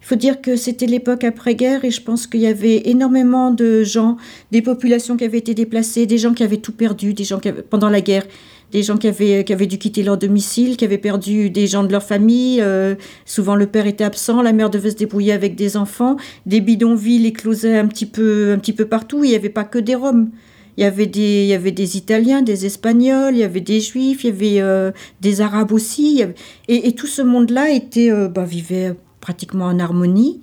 Il 0.00 0.06
faut 0.06 0.14
dire 0.14 0.40
que 0.40 0.54
c'était 0.54 0.86
l'époque 0.86 1.24
après-guerre 1.24 1.84
et 1.84 1.90
je 1.90 2.00
pense 2.00 2.28
qu'il 2.28 2.40
y 2.40 2.46
avait 2.46 2.88
énormément 2.88 3.50
de 3.50 3.82
gens, 3.82 4.16
des 4.52 4.62
populations 4.62 5.16
qui 5.16 5.24
avaient 5.24 5.38
été 5.38 5.52
déplacées, 5.52 6.06
des 6.06 6.16
gens 6.16 6.32
qui 6.32 6.44
avaient 6.44 6.58
tout 6.58 6.70
perdu, 6.72 7.12
des 7.12 7.24
gens 7.24 7.40
qui 7.40 7.48
avaient- 7.48 7.62
pendant 7.62 7.90
la 7.90 8.00
guerre, 8.00 8.24
des 8.72 8.82
gens 8.82 8.96
qui 8.96 9.08
avaient, 9.08 9.44
qui 9.44 9.52
avaient 9.52 9.66
dû 9.66 9.78
quitter 9.78 10.02
leur 10.02 10.16
domicile, 10.16 10.76
qui 10.76 10.84
avaient 10.84 10.98
perdu 10.98 11.50
des 11.50 11.66
gens 11.66 11.84
de 11.84 11.92
leur 11.92 12.02
famille. 12.02 12.60
euh, 12.60 12.94
souvent 13.24 13.54
le 13.54 13.66
père 13.66 13.86
était 13.86 14.04
absent, 14.04 14.42
la 14.42 14.52
mère 14.52 14.70
devait 14.70 14.90
se 14.90 14.96
débrouiller 14.96 15.32
avec 15.32 15.54
des 15.54 15.76
enfants. 15.76 16.16
Des 16.46 16.60
bidonvilles 16.60 17.26
éclosaient 17.26 17.78
un 17.78 17.86
petit 17.86 18.06
peu, 18.06 18.52
un 18.52 18.58
petit 18.58 18.72
peu 18.72 18.86
partout. 18.86 19.24
Il 19.24 19.30
n'y 19.30 19.36
avait 19.36 19.48
pas 19.48 19.64
que 19.64 19.78
des 19.78 19.94
Roms. 19.94 20.30
Il 20.76 20.82
y 20.82 20.84
avait 20.84 21.06
des, 21.06 21.44
il 21.44 21.46
y 21.46 21.54
avait 21.54 21.72
des 21.72 21.96
Italiens, 21.96 22.42
des 22.42 22.66
Espagnols, 22.66 23.34
il 23.34 23.38
y 23.38 23.44
avait 23.44 23.62
des 23.62 23.80
Juifs, 23.80 24.24
il 24.24 24.26
y 24.26 24.30
avait 24.30 24.60
euh, 24.60 24.90
des 25.22 25.40
Arabes 25.40 25.72
aussi. 25.72 26.22
et, 26.68 26.92
tout 26.94 27.06
ce 27.06 27.22
monde-là 27.22 27.70
était, 27.70 28.12
euh, 28.12 28.28
bah, 28.28 28.44
vivait 28.44 28.94
pratiquement 29.20 29.66
en 29.66 29.78
harmonie. 29.78 30.42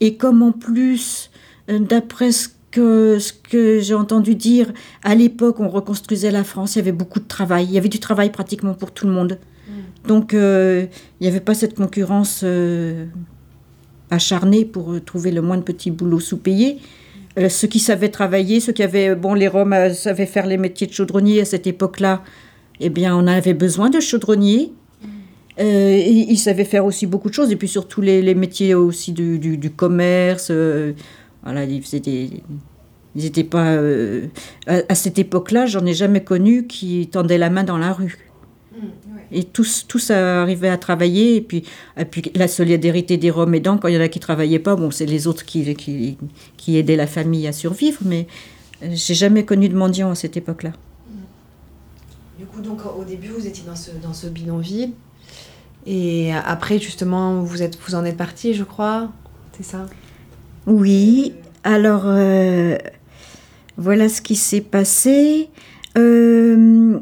Et 0.00 0.16
comme 0.16 0.42
en 0.42 0.52
plus, 0.52 1.30
d'après 1.68 2.32
ce 2.32 2.48
que, 2.70 3.18
ce 3.18 3.32
que 3.32 3.80
j'ai 3.80 3.94
entendu 3.94 4.34
dire, 4.34 4.72
à 5.02 5.14
l'époque, 5.14 5.60
on 5.60 5.68
reconstruisait 5.68 6.30
la 6.30 6.44
France, 6.44 6.76
il 6.76 6.78
y 6.78 6.82
avait 6.82 6.92
beaucoup 6.92 7.20
de 7.20 7.26
travail. 7.26 7.64
Il 7.64 7.72
y 7.72 7.78
avait 7.78 7.88
du 7.88 8.00
travail 8.00 8.30
pratiquement 8.30 8.74
pour 8.74 8.92
tout 8.92 9.06
le 9.06 9.12
monde. 9.12 9.38
Donc, 10.06 10.32
euh, 10.32 10.86
il 11.20 11.24
n'y 11.24 11.28
avait 11.28 11.40
pas 11.40 11.54
cette 11.54 11.74
concurrence 11.74 12.40
euh, 12.42 13.04
acharnée 14.10 14.64
pour 14.64 14.92
euh, 14.92 15.00
trouver 15.00 15.30
le 15.30 15.42
moins 15.42 15.58
de 15.58 15.62
petits 15.62 15.90
boulots 15.90 16.20
sous-payés. 16.20 16.78
Euh, 17.38 17.48
ceux 17.48 17.68
qui 17.68 17.78
savaient 17.78 18.08
travailler, 18.08 18.60
ceux 18.60 18.72
qui 18.72 18.82
avaient, 18.82 19.14
bon, 19.14 19.34
les 19.34 19.46
Roms 19.46 19.92
savaient 19.94 20.26
faire 20.26 20.46
les 20.46 20.56
métiers 20.56 20.86
de 20.86 20.92
chaudronnier 20.92 21.42
à 21.42 21.44
cette 21.44 21.66
époque-là, 21.66 22.22
eh 22.80 22.88
bien, 22.88 23.14
on 23.14 23.26
avait 23.26 23.54
besoin 23.54 23.90
de 23.90 24.00
chaudronniers. 24.00 24.72
Euh, 25.60 26.02
ils, 26.06 26.30
ils 26.30 26.38
savaient 26.38 26.64
faire 26.64 26.84
aussi 26.86 27.06
beaucoup 27.06 27.28
de 27.28 27.34
choses, 27.34 27.52
et 27.52 27.56
puis 27.56 27.68
surtout 27.68 28.00
les, 28.00 28.22
les 28.22 28.34
métiers 28.34 28.74
aussi 28.74 29.12
du, 29.12 29.38
du, 29.38 29.58
du 29.58 29.70
commerce. 29.70 30.48
euh, 30.50 30.92
voilà, 31.42 31.64
ils 31.64 31.82
faisaient 31.82 32.00
des. 32.00 32.42
Ils 33.16 33.24
n'étaient 33.24 33.44
pas. 33.44 33.66
euh, 33.72 34.28
à, 34.66 34.80
à 34.88 34.94
cette 34.94 35.18
époque-là, 35.18 35.66
j'en 35.66 35.84
ai 35.86 35.94
jamais 35.94 36.22
connu 36.22 36.66
qui 36.66 37.08
tendaient 37.08 37.38
la 37.38 37.50
main 37.50 37.64
dans 37.64 37.78
la 37.78 37.92
rue. 37.92 38.30
Et 39.32 39.44
tous, 39.44 39.86
tous 39.86 40.10
arrivaient 40.10 40.68
à 40.68 40.78
travailler. 40.78 41.36
Et 41.36 41.40
puis, 41.40 41.64
et 41.96 42.04
puis 42.04 42.22
la 42.34 42.48
solidarité 42.48 43.16
des 43.16 43.30
Roms 43.30 43.54
aidant, 43.54 43.78
quand 43.78 43.88
il 43.88 43.94
y 43.94 43.98
en 43.98 44.00
a 44.00 44.08
qui 44.08 44.18
travaillaient 44.18 44.58
pas, 44.58 44.74
bon, 44.74 44.90
c'est 44.90 45.06
les 45.06 45.26
autres 45.26 45.44
qui, 45.44 45.74
qui, 45.74 46.18
qui 46.56 46.76
aidaient 46.76 46.96
la 46.96 47.06
famille 47.06 47.46
à 47.46 47.52
survivre. 47.52 48.00
Mais 48.04 48.26
j'ai 48.82 49.14
jamais 49.14 49.44
connu 49.44 49.68
de 49.68 49.76
mendiants 49.76 50.10
à 50.10 50.14
cette 50.16 50.36
époque-là. 50.36 50.72
Du 52.38 52.46
coup, 52.46 52.60
donc 52.60 52.80
au 52.98 53.04
début, 53.04 53.28
vous 53.28 53.46
étiez 53.46 53.64
dans 53.66 53.76
ce, 53.76 53.90
dans 54.02 54.14
ce 54.14 54.26
bidonville. 54.26 54.92
Et 55.86 56.32
après, 56.32 56.78
justement, 56.78 57.42
vous, 57.42 57.62
êtes, 57.62 57.78
vous 57.86 57.94
en 57.94 58.04
êtes 58.04 58.16
parti, 58.16 58.54
je 58.54 58.64
crois. 58.64 59.10
C'est 59.56 59.64
ça? 59.64 59.86
Oui, 60.66 61.32
alors 61.64 62.02
euh, 62.04 62.76
voilà 63.76 64.08
ce 64.08 64.20
qui 64.20 64.36
s'est 64.36 64.60
passé. 64.60 65.48
Euh, 65.96 67.00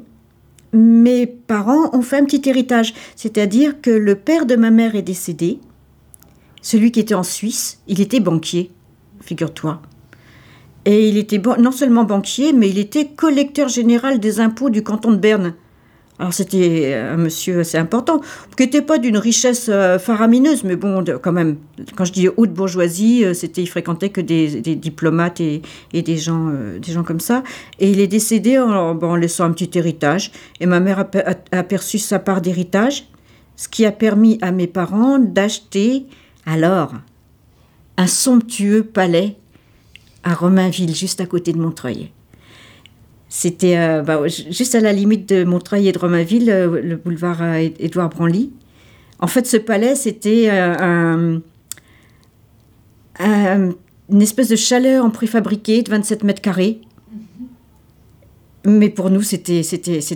mes 0.73 1.27
parents 1.27 1.95
ont 1.95 2.03
fait 2.03 2.19
un 2.19 2.25
petit 2.25 2.49
héritage, 2.49 2.95
c'est-à-dire 3.17 3.81
que 3.81 3.91
le 3.91 4.15
père 4.15 4.47
de 4.47 4.57
ma 4.57 4.71
mère 4.71 4.95
est 4.95 5.03
décédé. 5.03 5.59
Celui 6.63 6.93
qui 6.93 7.01
était 7.01 7.15
en 7.15 7.23
Suisse, 7.23 7.81
il 7.89 8.01
était 8.01 8.21
banquier, 8.21 8.71
figure-toi. 9.21 9.81
Et 10.85 11.09
il 11.09 11.19
était 11.19 11.41
non 11.59 11.73
seulement 11.73 12.05
banquier, 12.05 12.53
mais 12.53 12.71
il 12.71 12.79
était 12.79 13.07
collecteur 13.07 13.69
général 13.69 14.21
des 14.21 14.41
impôts 14.41 14.71
du 14.71 14.83
canton 14.83 15.13
de 15.13 15.17
Berne. 15.17 15.55
Alors 16.19 16.33
c'était 16.33 16.95
un 16.95 17.17
monsieur 17.17 17.61
assez 17.61 17.79
important, 17.79 18.21
qui 18.57 18.65
n'était 18.65 18.83
pas 18.83 18.99
d'une 18.99 19.17
richesse 19.17 19.69
euh, 19.69 20.01
faramineuse, 20.01 20.65
mais 20.65 20.75
bon, 20.75 21.05
quand 21.23 21.31
même, 21.31 21.59
quand 21.95 22.05
je 22.05 22.13
dis 22.13 22.29
haute 22.29 22.53
bourgeoisie, 22.53 23.25
euh, 23.25 23.35
c'était, 23.35 23.63
il 23.63 23.69
fréquentait 23.69 24.09
que 24.09 24.21
des, 24.21 24.61
diplomates 24.61 25.41
et, 25.41 25.63
des, 25.93 26.17
gens, 26.17 26.49
euh, 26.49 26.81
des 26.81 26.91
gens 26.91 27.05
comme 27.05 27.21
ça. 27.21 27.45
Et 27.79 27.89
il 27.91 28.01
est 28.01 28.09
décédé 28.09 28.59
en, 28.59 29.15
laissant 29.15 29.45
un 29.45 29.53
petit 29.53 29.79
héritage. 29.79 30.33
Et 30.59 30.67
ma 30.67 30.81
mère 30.81 30.99
a, 30.99 31.09
a- 31.19 31.59
aperçu 31.59 31.99
sa 31.99 32.19
part 32.19 32.41
d'héritage, 32.41 33.09
ce 33.55 33.69
qui 33.69 33.87
a 33.87 33.93
permis 33.93 34.39
à 34.41 34.51
mes 34.51 34.67
parents 34.67 35.21
d'acheter, 35.21 36.07
alors, 36.47 36.95
un 37.97 38.07
somptueux 38.09 38.83
palais 38.83 39.37
à 40.25 40.35
Romainville, 40.35 40.95
juste 40.95 41.21
à 41.21 41.27
côté 41.27 41.53
de 41.53 41.59
Montreuil. 41.59 42.11
C'était 43.29 43.77
euh, 43.77 44.03
bah, 44.03 44.27
ju- 44.27 44.45
juste 44.51 44.75
à 44.75 44.81
la 44.81 44.93
limite 44.93 45.29
de 45.29 45.45
Montreuil 45.45 45.89
et 45.89 45.93
de 45.93 45.99
Romainville, 45.99 46.51
euh, 46.51 46.81
le 46.83 46.97
boulevard 46.97 47.43
euh, 47.43 47.69
Édouard 47.79 48.09
Branly. 48.09 48.51
En 49.21 49.27
fait, 49.27 49.47
ce 49.47 49.57
palais, 49.57 49.95
c'était 49.97 50.49
un- 50.49 51.41
un- 53.19 53.71
une 54.11 54.23
espèce 54.23 54.49
de 54.49 54.57
chaleur 54.57 55.05
en 55.05 55.11
préfabriqué 55.11 55.83
de 55.83 55.91
27 55.91 56.23
mètres 56.25 56.41
carrés. 56.41 56.81
Mais 58.67 58.89
pour 58.91 59.11
nous, 59.11 59.23
c'était 59.23 59.63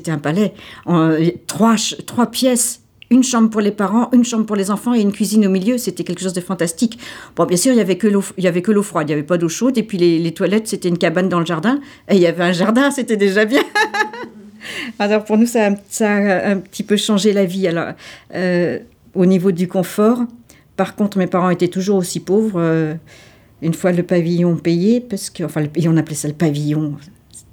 un 0.09 0.19
palais. 0.19 0.55
En, 0.87 1.17
trois, 1.47 1.75
trois 2.07 2.27
pièces, 2.31 2.82
une 3.13 3.23
chambre 3.23 3.51
pour 3.51 3.61
les 3.61 3.71
parents, 3.73 4.09
une 4.13 4.25
chambre 4.25 4.47
pour 4.47 4.57
les 4.57 4.71
enfants 4.71 4.95
et 4.95 5.01
une 5.03 5.13
cuisine 5.13 5.47
au 5.47 5.51
milieu. 5.51 5.77
C'était 5.77 6.03
quelque 6.03 6.23
chose 6.23 6.33
de 6.33 6.41
fantastique. 6.41 6.99
Bon, 7.37 7.45
bien 7.45 7.59
sûr, 7.59 7.73
il 7.73 7.77
y 7.77 7.81
avait 7.81 7.97
que 7.99 8.09
l'eau, 8.09 8.83
froide, 8.83 9.07
il 9.09 9.11
n'y 9.11 9.13
avait 9.13 9.23
pas 9.23 9.37
d'eau 9.37 9.51
chaude. 9.51 9.77
Et 9.77 9.83
puis 9.83 9.99
les, 9.99 10.33
toilettes, 10.33 10.67
c'était 10.67 10.89
une 10.89 10.97
cabane 10.97 11.29
dans 11.29 11.39
le 11.39 11.45
jardin. 11.45 11.79
Et 12.09 12.17
il 12.17 12.23
y 12.23 12.27
avait 12.27 12.43
un 12.43 12.53
jardin, 12.53 12.91
c'était 12.97 13.19
déjà 13.19 13.45
bien. 13.45 13.63
Alors 14.99 15.25
pour 15.25 15.37
nous, 15.37 15.47
ça, 15.47 15.67
a- 16.01 16.49
un 16.51 16.57
petit 16.57 16.83
peu 16.83 16.97
changé 16.97 17.35
la 17.35 17.45
vie. 17.45 17.69
Alors, 17.69 17.93
euh, 18.35 18.79
au 19.15 19.27
niveau 19.27 19.53
du 19.53 19.69
confort, 19.69 20.21
par 20.77 20.97
contre, 20.97 21.19
mes 21.19 21.27
parents 21.27 21.51
étaient 21.51 21.69
toujours 21.69 21.99
aussi 21.99 22.19
pauvres. 22.21 22.61
euh, 22.61 22.95
une 23.61 23.75
fois 23.75 23.93
le 23.93 24.03
pavillon 24.03 24.57
payé, 24.57 25.01
parce 25.01 25.31
que, 25.31 25.45
on 25.45 25.97
appelait 25.97 26.17
ça 26.17 26.27
le 26.27 26.35
pavillon, 26.35 26.97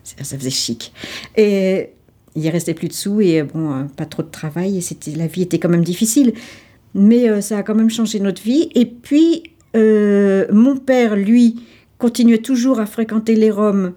ça, 0.03 0.23
ça 0.23 0.37
faisait 0.39 0.49
chic. 0.49 0.91
Et 1.37 1.89
il 2.39 2.49
restait 2.49 2.73
plus 2.73 2.87
de 2.87 2.93
sous 2.93 3.21
et 3.21 3.43
bon, 3.43 3.71
euh, 3.71 3.83
pas 3.95 4.05
trop 4.05 4.23
de 4.23 4.29
travail 4.29 4.77
et 4.77 4.81
c'était, 4.81 5.11
la 5.11 5.27
vie 5.27 5.43
était 5.43 5.59
quand 5.59 5.69
même 5.69 5.83
difficile. 5.83 6.33
Mais 6.95 7.29
euh, 7.29 7.41
ça 7.41 7.59
a 7.59 7.63
quand 7.63 7.75
même 7.75 7.89
changé 7.89 8.19
notre 8.19 8.41
vie. 8.41 8.69
Et 8.75 8.85
puis, 8.85 9.43
euh, 9.75 10.45
mon 10.51 10.77
père, 10.77 11.15
lui, 11.15 11.61
continuait 11.97 12.39
toujours 12.39 12.79
à 12.79 12.85
fréquenter 12.85 13.35
les 13.35 13.51
Roms. 13.51 13.93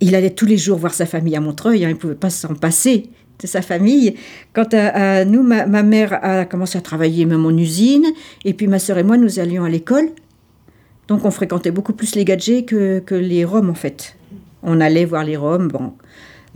Il 0.00 0.14
allait 0.14 0.30
tous 0.30 0.46
les 0.46 0.56
jours 0.56 0.78
voir 0.78 0.94
sa 0.94 1.06
famille 1.06 1.36
à 1.36 1.40
Montreuil, 1.40 1.84
hein, 1.84 1.88
il 1.88 1.94
ne 1.94 1.98
pouvait 1.98 2.14
pas 2.14 2.30
s'en 2.30 2.54
passer 2.54 3.10
de 3.38 3.46
sa 3.46 3.62
famille. 3.62 4.14
Quant 4.52 4.68
à, 4.72 5.24
nous, 5.24 5.42
ma, 5.42 5.66
ma 5.66 5.82
mère 5.82 6.18
a 6.24 6.44
commencé 6.44 6.78
à 6.78 6.80
travailler 6.80 7.24
même 7.24 7.44
en 7.44 7.50
usine, 7.50 8.06
et 8.44 8.54
puis 8.54 8.66
ma 8.66 8.78
sœur 8.78 8.98
et 8.98 9.04
moi, 9.04 9.16
nous 9.16 9.38
allions 9.38 9.64
à 9.64 9.68
l'école. 9.68 10.08
Donc 11.08 11.24
on 11.24 11.30
fréquentait 11.30 11.70
beaucoup 11.70 11.92
plus 11.92 12.14
les 12.14 12.24
gadgets 12.24 12.66
que, 12.66 13.00
que 13.00 13.14
les 13.14 13.44
Roms, 13.44 13.70
en 13.70 13.74
fait. 13.74 14.16
On 14.62 14.80
allait 14.80 15.04
voir 15.04 15.24
les 15.24 15.36
Roms, 15.36 15.68
bon, 15.68 15.92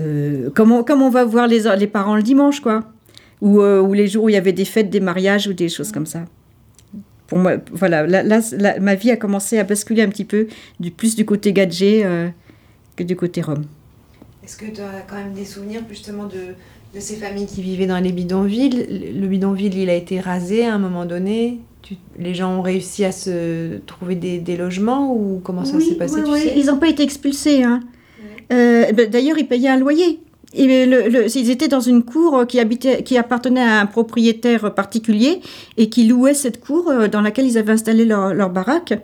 euh, 0.01 0.51
comme, 0.51 0.73
on, 0.73 1.11
va 1.11 1.25
voir 1.25 1.47
les, 1.47 1.63
les 1.79 1.87
parents 1.87 2.17
le 2.17 2.23
dimanche, 2.23 2.61
quoi. 2.61 2.85
Ou, 3.41 3.61
euh, 3.61 3.81
ou 3.81 3.93
les 3.93 4.07
jours 4.07 4.25
où 4.25 4.29
il 4.29 4.33
y 4.33 4.37
avait 4.37 4.53
des 4.53 4.65
fêtes, 4.65 4.91
des 4.91 5.01
mariages 5.01 5.47
ou 5.47 5.53
des 5.53 5.69
choses 5.69 5.93
comme 5.93 6.07
ça. 6.07 6.25
Pour 7.27 7.39
moi, 7.39 7.55
voilà, 7.73 8.07
là, 8.07 8.23
là, 8.23 8.41
là, 8.53 8.79
ma 8.81 8.95
vie 8.95 9.11
a 9.11 9.17
commencé 9.17 9.59
à 9.59 9.65
basculer 9.65 10.03
un 10.03 10.09
petit 10.09 10.25
peu, 10.25 10.47
du, 10.79 10.91
plus 10.91 11.17
du 11.17 11.25
côté 11.25 11.53
gadget 11.53 12.05
euh, 12.07 12.29
que 12.95 13.03
du 13.03 13.17
côté 13.17 13.43
Rome. 13.43 13.65
Est-ce 14.45 14.57
que 14.57 14.67
tu 14.67 14.81
as 14.81 15.01
quand 15.09 15.17
même 15.17 15.33
des 15.33 15.45
souvenirs 15.45 15.83
justement 15.89 16.25
de, 16.27 16.55
de 16.95 17.01
ces 17.01 17.17
familles 17.17 17.47
qui 17.47 17.63
vivaient 17.63 17.87
dans 17.89 17.99
les 17.99 18.13
bidonvilles? 18.13 18.87
Le 18.89 19.21
le 19.21 19.27
bidonville, 19.27 19.77
il 19.77 19.91
a 19.91 19.95
été 19.95 20.21
rasé 20.21 20.65
à 20.67 20.75
un 20.75 20.79
moment 20.79 21.05
donné 21.05 21.59
Tu- 21.83 21.97
Les 22.19 22.33
gens 22.33 22.57
ont 22.59 22.63
réussi 22.63 23.05
à 23.05 23.11
se 23.13 23.79
trouver 23.87 24.15
des, 24.15 24.39
des 24.39 24.57
logements 24.57 25.13
ou 25.13 25.41
comment 25.43 25.65
ça 25.65 25.77
Oui, 25.79 25.85
s'est 25.85 25.95
passé 25.97 26.15
oui, 26.19 26.23
tu 26.25 26.31
oui, 26.31 26.41
sais? 26.43 26.55
Ils 26.57 26.67
n'ont 26.67 26.79
pas 26.79 26.89
été 26.89 27.03
expulsés. 27.03 27.65
hein. 27.65 27.81
Euh, 28.53 28.93
ben, 28.93 29.09
D'ailleurs, 29.11 29.39
ils 29.39 29.49
payaient 29.49 29.69
un 29.69 29.79
loyer. 29.79 30.21
Ils 30.55 31.51
étaient 31.51 31.69
dans 31.69 31.81
une 31.81 32.03
cour 32.03 32.47
qui, 32.47 32.61
habitait, 32.61 33.03
qui 33.03 33.19
appartenait 33.19 33.63
à 33.63 33.81
un 33.81 33.87
propriétaire 33.87 34.75
particulier 34.75 35.41
et 35.77 35.91
qui 35.91 36.07
louait 36.07 36.35
cette 36.35 36.65
cour 36.65 36.89
euh, 36.89 37.09
dans 37.09 37.21
laquelle 37.21 37.47
ils 37.47 37.59
avaient 37.59 37.73
installé 37.73 38.05
leur, 38.05 38.33
leur 38.33 38.51
baraque. 38.51 38.95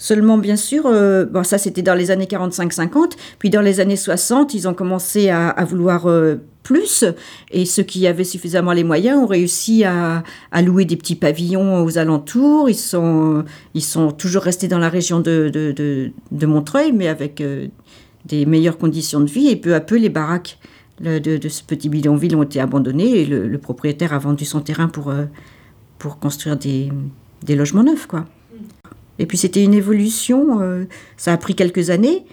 Seulement, 0.00 0.38
bien 0.38 0.56
sûr, 0.56 0.84
euh, 0.86 1.26
ça 1.42 1.58
c'était 1.58 1.82
dans 1.82 1.94
les 1.94 2.10
années 2.10 2.24
45-50, 2.24 3.12
puis 3.38 3.50
dans 3.50 3.60
les 3.60 3.80
années 3.80 3.96
60, 3.96 4.54
ils 4.54 4.66
ont 4.66 4.72
commencé 4.72 5.28
à, 5.28 5.54
vouloir 5.68 6.08
euh, 6.08 6.36
plus, 6.62 7.04
et 7.50 7.66
ceux 7.66 7.82
qui 7.82 8.06
avaient 8.06 8.24
suffisamment 8.24 8.72
les 8.72 8.82
moyens 8.82 9.18
ont 9.18 9.26
réussi 9.26 9.84
à, 9.84 10.22
louer 10.62 10.86
des 10.86 10.96
petits 10.96 11.16
pavillons 11.16 11.84
aux 11.84 11.98
alentours. 11.98 12.70
Ils 12.70 12.74
sont, 12.74 13.44
toujours 14.16 14.42
restés 14.42 14.68
dans 14.68 14.78
la 14.78 14.88
région 14.88 15.20
de, 15.20 16.12
Montreuil, 16.32 16.92
mais 16.92 17.08
avec 17.08 17.42
euh, 17.42 17.66
des 18.26 18.46
meilleures 18.46 18.78
conditions 18.78 19.20
de 19.20 19.30
vie, 19.30 19.48
et 19.48 19.56
peu 19.56 19.74
à 19.74 19.80
peu, 19.80 19.96
les 19.96 20.08
baraques 20.08 20.58
de, 21.00 21.38
ce 21.48 21.62
petit 21.62 21.88
bidonville 21.88 22.36
ont 22.36 22.42
été 22.42 22.60
abandonnées, 22.60 23.20
et 23.20 23.26
le, 23.26 23.48
le 23.48 23.58
propriétaire 23.58 24.12
a 24.12 24.18
vendu 24.18 24.44
son 24.44 24.60
terrain 24.60 24.88
pour, 24.88 25.08
euh, 25.10 25.24
pour 25.98 26.18
construire 26.18 26.56
des, 26.56 26.90
des 27.42 27.56
logements 27.56 27.82
neufs, 27.84 28.06
quoi. 28.06 28.26
Et 29.18 29.26
puis 29.26 29.36
c'était 29.36 29.62
une 29.62 29.74
évolution, 29.74 30.60
euh, 30.62 30.84
ça 31.16 31.32
a 31.32 31.36
pris 31.36 31.54
quelques 31.54 31.90
années. 31.90 32.24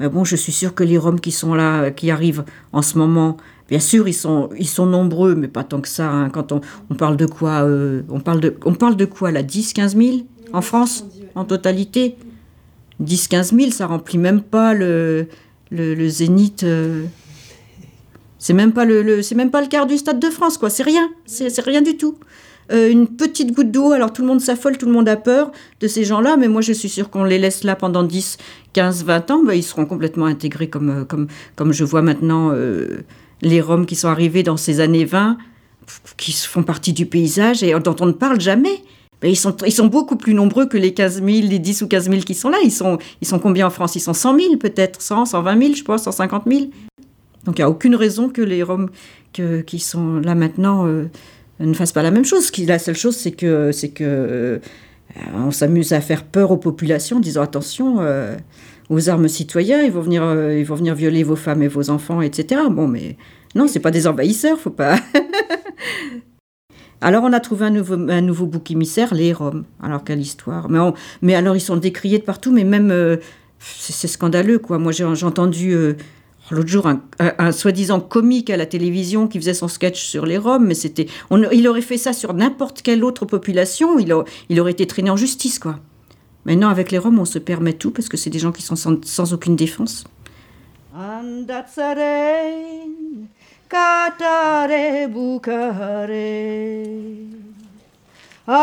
Mais 0.00 0.08
bon, 0.08 0.24
je 0.24 0.36
suis 0.36 0.52
sûre 0.52 0.74
que 0.74 0.82
les 0.84 0.98
Roms 0.98 1.20
qui 1.20 1.30
sont 1.30 1.54
là, 1.54 1.90
qui 1.90 2.10
arrivent 2.10 2.44
en 2.72 2.82
ce 2.82 2.98
moment, 2.98 3.36
bien 3.68 3.78
sûr, 3.78 4.08
ils 4.08 4.12
sont, 4.14 4.50
ils 4.58 4.68
sont 4.68 4.86
nombreux, 4.86 5.34
mais 5.36 5.48
pas 5.48 5.62
tant 5.64 5.80
que 5.80 5.88
ça. 5.88 6.10
hein. 6.10 6.30
Quand 6.30 6.52
on, 6.52 6.60
on 6.90 6.94
parle 6.96 7.16
de 7.16 7.26
quoi 7.26 7.62
euh, 7.62 8.02
on, 8.10 8.20
parle 8.20 8.40
de, 8.40 8.56
on 8.64 8.74
parle 8.74 8.96
de 8.96 9.04
quoi 9.04 9.30
là 9.30 9.42
10, 9.42 9.72
15 9.72 9.96
000 9.96 10.16
en 10.52 10.60
France, 10.62 11.06
en 11.34 11.44
totalité? 11.44 12.16
10, 13.00 13.28
15 13.28 13.52
000, 13.54 13.70
ça 13.70 13.86
remplit 13.86 14.18
même 14.18 14.40
pas 14.42 14.74
le, 14.74 15.26
le, 15.70 16.08
zénith. 16.08 16.62
euh, 16.62 17.04
c'est 18.38 18.52
même 18.52 18.72
pas 18.72 18.84
le, 18.84 19.02
le- 19.02 19.20
même 19.34 19.50
pas 19.50 19.60
le 19.62 19.68
quart 19.68 19.86
du 19.86 19.96
stade 19.98 20.20
de 20.20 20.30
France, 20.30 20.58
quoi. 20.58 20.70
C'est 20.70 20.82
rien, 20.82 21.08
c'est 21.26 21.60
rien 21.60 21.82
du 21.82 21.96
tout. 21.96 22.16
Euh, 22.72 22.90
une 22.90 23.08
petite 23.08 23.52
goutte 23.52 23.70
d'eau, 23.70 23.92
alors 23.92 24.12
tout 24.12 24.22
le 24.22 24.28
monde 24.28 24.40
s'affole, 24.40 24.78
tout 24.78 24.86
le 24.86 24.92
monde 24.92 25.08
a 25.08 25.16
peur 25.16 25.52
de 25.80 25.86
ces 25.88 26.04
gens-là, 26.04 26.36
mais 26.38 26.48
moi 26.48 26.62
je 26.62 26.72
suis 26.72 26.88
sûre 26.88 27.10
qu'on 27.10 27.24
les 27.24 27.38
laisse 27.38 27.62
là 27.62 27.76
pendant 27.76 28.02
10, 28.02 28.38
15, 28.72 29.04
20 29.04 29.30
ans, 29.32 29.42
bah, 29.44 29.54
ils 29.54 29.62
seront 29.62 29.84
complètement 29.84 30.24
intégrés 30.24 30.68
comme, 30.70 30.88
euh, 30.90 31.04
comme, 31.04 31.26
comme 31.56 31.72
je 31.74 31.84
vois 31.84 32.00
maintenant 32.00 32.52
les 33.42 33.60
Roms 33.60 33.84
qui 33.84 33.96
sont 33.96 34.08
arrivés 34.08 34.42
dans 34.42 34.56
ces 34.56 34.80
années 34.80 35.04
20, 35.04 35.36
pff, 35.86 36.14
qui 36.16 36.32
font 36.32 36.62
partie 36.62 36.94
du 36.94 37.04
paysage 37.04 37.62
et 37.62 37.78
dont 37.80 37.96
on 38.00 38.06
ne 38.06 38.12
parle 38.12 38.40
jamais. 38.40 38.82
Ils, 39.30 39.36
sont, 39.36 39.56
ils 39.66 39.72
sont 39.72 39.86
beaucoup 39.86 40.16
plus 40.16 40.34
nombreux 40.34 40.66
que 40.66 40.76
les 40.76 40.92
15 40.94 41.22
000, 41.24 41.26
les 41.48 41.58
10 41.58 41.82
ou 41.82 41.88
15 41.88 42.08
000 42.10 42.22
qui 42.22 42.34
sont 42.34 42.48
là. 42.48 42.58
Ils 42.64 42.70
sont, 42.72 42.98
ils 43.20 43.26
sont 43.26 43.38
combien 43.38 43.66
en 43.66 43.70
France? 43.70 43.96
Ils 43.96 44.00
sont 44.00 44.14
100 44.14 44.38
000 44.38 44.56
peut-être, 44.56 45.00
100, 45.00 45.26
120 45.26 45.60
000, 45.62 45.74
je 45.74 45.82
pense, 45.84 46.02
150 46.04 46.44
000. 46.46 46.66
Donc 47.44 47.58
il 47.58 47.60
n'y 47.60 47.64
a 47.64 47.70
aucune 47.70 47.94
raison 47.94 48.28
que 48.28 48.42
les 48.42 48.62
Roms 48.62 48.88
que- 49.32 49.60
qui 49.60 49.78
sont 49.78 50.20
là 50.20 50.34
maintenant 50.34 50.86
euh, 50.86 51.04
ne 51.60 51.74
fassent 51.74 51.92
pas 51.92 52.02
la 52.02 52.10
même 52.10 52.24
chose. 52.24 52.50
La 52.66 52.78
seule 52.78 52.96
chose, 52.96 53.16
c'est 53.16 53.32
que, 53.32 53.70
c'est 53.72 53.90
que 53.90 54.04
euh, 54.04 54.58
on 55.34 55.50
s'amuse 55.50 55.92
à 55.92 56.00
faire 56.00 56.24
peur 56.24 56.50
aux 56.50 56.56
populations 56.56 57.18
en 57.18 57.20
disant 57.20 57.42
attention 57.42 57.96
euh, 58.00 58.36
aux 58.90 59.08
armes 59.08 59.28
citoyens, 59.28 59.82
ils 59.82 59.92
vont, 59.92 60.00
venir, 60.00 60.22
euh, 60.22 60.58
ils 60.58 60.64
vont 60.64 60.74
venir 60.74 60.94
violer 60.94 61.22
vos 61.22 61.36
femmes 61.36 61.62
et 61.62 61.68
vos 61.68 61.90
enfants, 61.90 62.20
etc. 62.22 62.62
Bon, 62.70 62.88
mais 62.88 63.16
non, 63.54 63.68
c'est 63.68 63.80
pas 63.80 63.90
des 63.90 64.06
envahisseurs, 64.06 64.58
faut 64.58 64.70
pas. 64.70 64.96
Alors 67.04 67.22
on 67.22 67.34
a 67.34 67.40
trouvé 67.40 67.66
un 67.66 67.70
nouveau, 68.22 68.46
bouc 68.46 68.70
émissaire, 68.70 69.12
les 69.12 69.34
Roms. 69.34 69.64
Alors 69.82 70.04
quelle 70.04 70.22
histoire. 70.22 70.70
Mais, 71.20 71.34
alors 71.34 71.54
ils 71.54 71.60
sont 71.60 71.76
décriés 71.76 72.18
de 72.18 72.24
partout, 72.24 72.50
mais 72.50 72.64
même 72.64 72.90
euh, 72.90 73.18
c'est 73.58 74.08
scandaleux 74.08 74.58
quoi. 74.58 74.78
Moi 74.78 74.90
j'ai 74.90 75.04
entendu 75.04 75.72
euh, 75.72 75.98
l'autre 76.50 76.70
jour 76.70 76.88
un, 76.88 77.52
soi-disant 77.52 78.00
comique 78.00 78.48
à 78.48 78.56
la 78.56 78.64
télévision 78.64 79.28
qui 79.28 79.38
faisait 79.38 79.52
son 79.52 79.68
sketch 79.68 80.02
sur 80.02 80.24
les 80.24 80.38
Roms, 80.38 80.64
mais 80.64 80.72
c'était, 80.72 81.06
il 81.52 81.68
aurait 81.68 81.82
fait 81.82 81.98
ça 81.98 82.14
sur 82.14 82.32
n'importe 82.32 82.80
quelle 82.80 83.04
autre 83.04 83.26
population, 83.26 83.98
il, 83.98 84.10
aurait 84.58 84.72
été 84.72 84.86
traîné 84.86 85.10
en 85.10 85.16
justice 85.16 85.58
quoi. 85.58 85.80
Maintenant 86.46 86.70
avec 86.70 86.90
les 86.90 86.96
Roms 86.96 87.18
on 87.18 87.26
se 87.26 87.38
permet 87.38 87.74
tout 87.74 87.90
parce 87.90 88.08
que 88.08 88.16
c'est 88.16 88.30
des 88.30 88.38
gens 88.38 88.52
qui 88.52 88.62
sont 88.62 88.76
sans, 88.76 89.34
aucune 89.34 89.56
défense. 89.56 90.04
Romale 98.46 98.60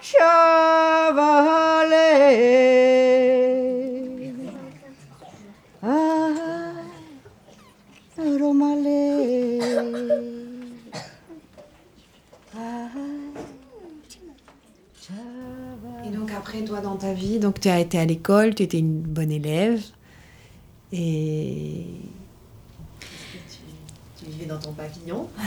Chavale 0.00 1.12
Romale 8.40 8.86
Et 16.04 16.10
donc 16.10 16.30
après, 16.32 16.64
toi, 16.64 16.80
dans 16.80 16.96
ta 16.96 17.12
vie, 17.12 17.38
donc 17.38 17.60
tu 17.60 17.68
as 17.68 17.80
été 17.80 17.98
à 17.98 18.06
l'école, 18.06 18.54
tu 18.54 18.62
étais 18.62 18.78
une 18.78 19.02
bonne 19.02 19.30
élève. 19.30 19.82
Et 20.92 21.86
tu, 23.00 23.58
tu 24.18 24.30
vivais 24.30 24.46
dans 24.46 24.58
ton 24.58 24.72
pavillon. 24.72 25.28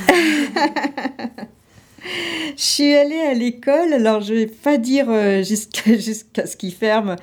Je 2.56 2.64
suis 2.64 2.94
allée 2.94 3.22
à 3.22 3.34
l'école, 3.34 3.94
alors 3.94 4.22
je 4.22 4.34
vais 4.34 4.46
pas 4.48 4.78
dire 4.78 5.10
euh, 5.10 5.44
jusqu'à 5.44 5.94
jusqu'à 5.98 6.46
ce 6.46 6.56
qu'il 6.56 6.74
ferme, 6.74 7.16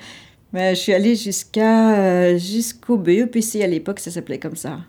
mais 0.51 0.75
je 0.75 0.81
suis 0.81 0.93
allée 0.93 1.15
jusqu'à 1.15 1.97
euh, 1.97 2.37
jusqu'au 2.37 2.97
BEPC 2.97 3.61
à 3.61 3.67
l'époque, 3.67 3.99
ça 3.99 4.11
s'appelait 4.11 4.39
comme 4.39 4.55
ça. 4.55 4.79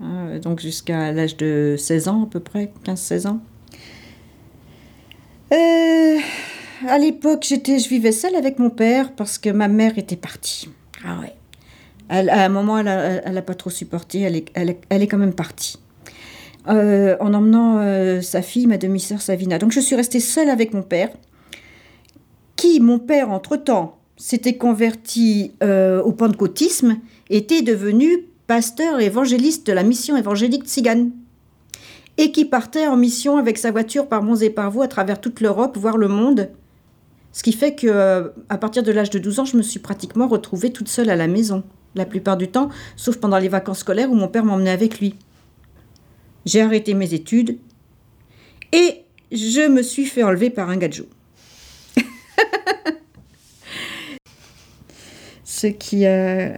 Hein, 0.00 0.38
donc 0.38 0.60
jusqu'à 0.60 1.12
l'âge 1.12 1.36
de 1.36 1.76
16 1.78 2.08
ans 2.08 2.24
à 2.24 2.26
peu 2.26 2.40
près, 2.40 2.72
15-16 2.84 3.28
ans. 3.28 3.40
Euh, 5.52 6.18
à 6.86 6.98
l'époque, 6.98 7.44
j'étais, 7.46 7.78
je 7.78 7.88
vivais 7.88 8.12
seule 8.12 8.36
avec 8.36 8.58
mon 8.58 8.70
père 8.70 9.12
parce 9.14 9.38
que 9.38 9.50
ma 9.50 9.68
mère 9.68 9.98
était 9.98 10.16
partie. 10.16 10.68
Ah 11.04 11.18
ouais. 11.20 11.34
À 12.10 12.44
un 12.44 12.48
moment, 12.48 12.78
elle 12.78 12.88
a, 12.88 13.22
elle 13.24 13.38
a 13.38 13.42
pas 13.42 13.54
trop 13.54 13.70
supporté, 13.70 14.20
elle 14.20 14.34
est, 14.34 14.46
elle 14.54 14.76
elle 14.88 15.02
est 15.02 15.06
quand 15.06 15.16
même 15.16 15.32
partie. 15.32 15.78
Euh, 16.68 17.16
en 17.20 17.32
emmenant 17.32 17.78
euh, 17.78 18.20
sa 18.20 18.42
fille, 18.42 18.66
ma 18.66 18.76
demi-sœur 18.76 19.22
Savina. 19.22 19.58
Donc 19.58 19.72
je 19.72 19.80
suis 19.80 19.96
restée 19.96 20.20
seule 20.20 20.50
avec 20.50 20.74
mon 20.74 20.82
père, 20.82 21.08
qui, 22.56 22.80
mon 22.80 22.98
père, 22.98 23.30
entre-temps, 23.30 23.98
s'était 24.18 24.56
converti 24.58 25.52
euh, 25.62 26.02
au 26.02 26.12
pentecôtisme, 26.12 26.98
était 27.30 27.62
devenu 27.62 28.26
pasteur 28.46 29.00
évangéliste 29.00 29.66
de 29.66 29.72
la 29.72 29.82
mission 29.82 30.18
évangélique 30.18 30.64
tzigane, 30.64 31.12
et 32.18 32.30
qui 32.30 32.44
partait 32.44 32.86
en 32.86 32.98
mission 32.98 33.38
avec 33.38 33.56
sa 33.56 33.70
voiture 33.70 34.06
par 34.06 34.22
monts 34.22 34.36
et 34.36 34.50
par 34.50 34.78
à 34.82 34.88
travers 34.88 35.20
toute 35.20 35.40
l'Europe, 35.40 35.78
voir 35.78 35.96
le 35.96 36.08
monde. 36.08 36.50
Ce 37.32 37.42
qui 37.42 37.52
fait 37.52 37.74
que, 37.74 38.32
à 38.50 38.58
partir 38.58 38.82
de 38.82 38.92
l'âge 38.92 39.08
de 39.08 39.18
12 39.18 39.38
ans, 39.38 39.44
je 39.46 39.56
me 39.56 39.62
suis 39.62 39.78
pratiquement 39.78 40.28
retrouvée 40.28 40.72
toute 40.72 40.88
seule 40.88 41.08
à 41.08 41.16
la 41.16 41.28
maison, 41.28 41.62
la 41.94 42.04
plupart 42.04 42.36
du 42.36 42.48
temps, 42.48 42.70
sauf 42.96 43.16
pendant 43.16 43.38
les 43.38 43.48
vacances 43.48 43.80
scolaires 43.80 44.10
où 44.10 44.14
mon 44.14 44.28
père 44.28 44.44
m'emmenait 44.44 44.70
avec 44.70 45.00
lui. 45.00 45.14
J'ai 46.46 46.60
arrêté 46.60 46.94
mes 46.94 47.14
études 47.14 47.58
et 48.72 49.04
je 49.32 49.68
me 49.68 49.82
suis 49.82 50.06
fait 50.06 50.22
enlever 50.22 50.50
par 50.50 50.70
un 50.70 50.76
gadjo. 50.76 51.06
Ce 55.44 55.66
qui 55.66 56.06
a, 56.06 56.56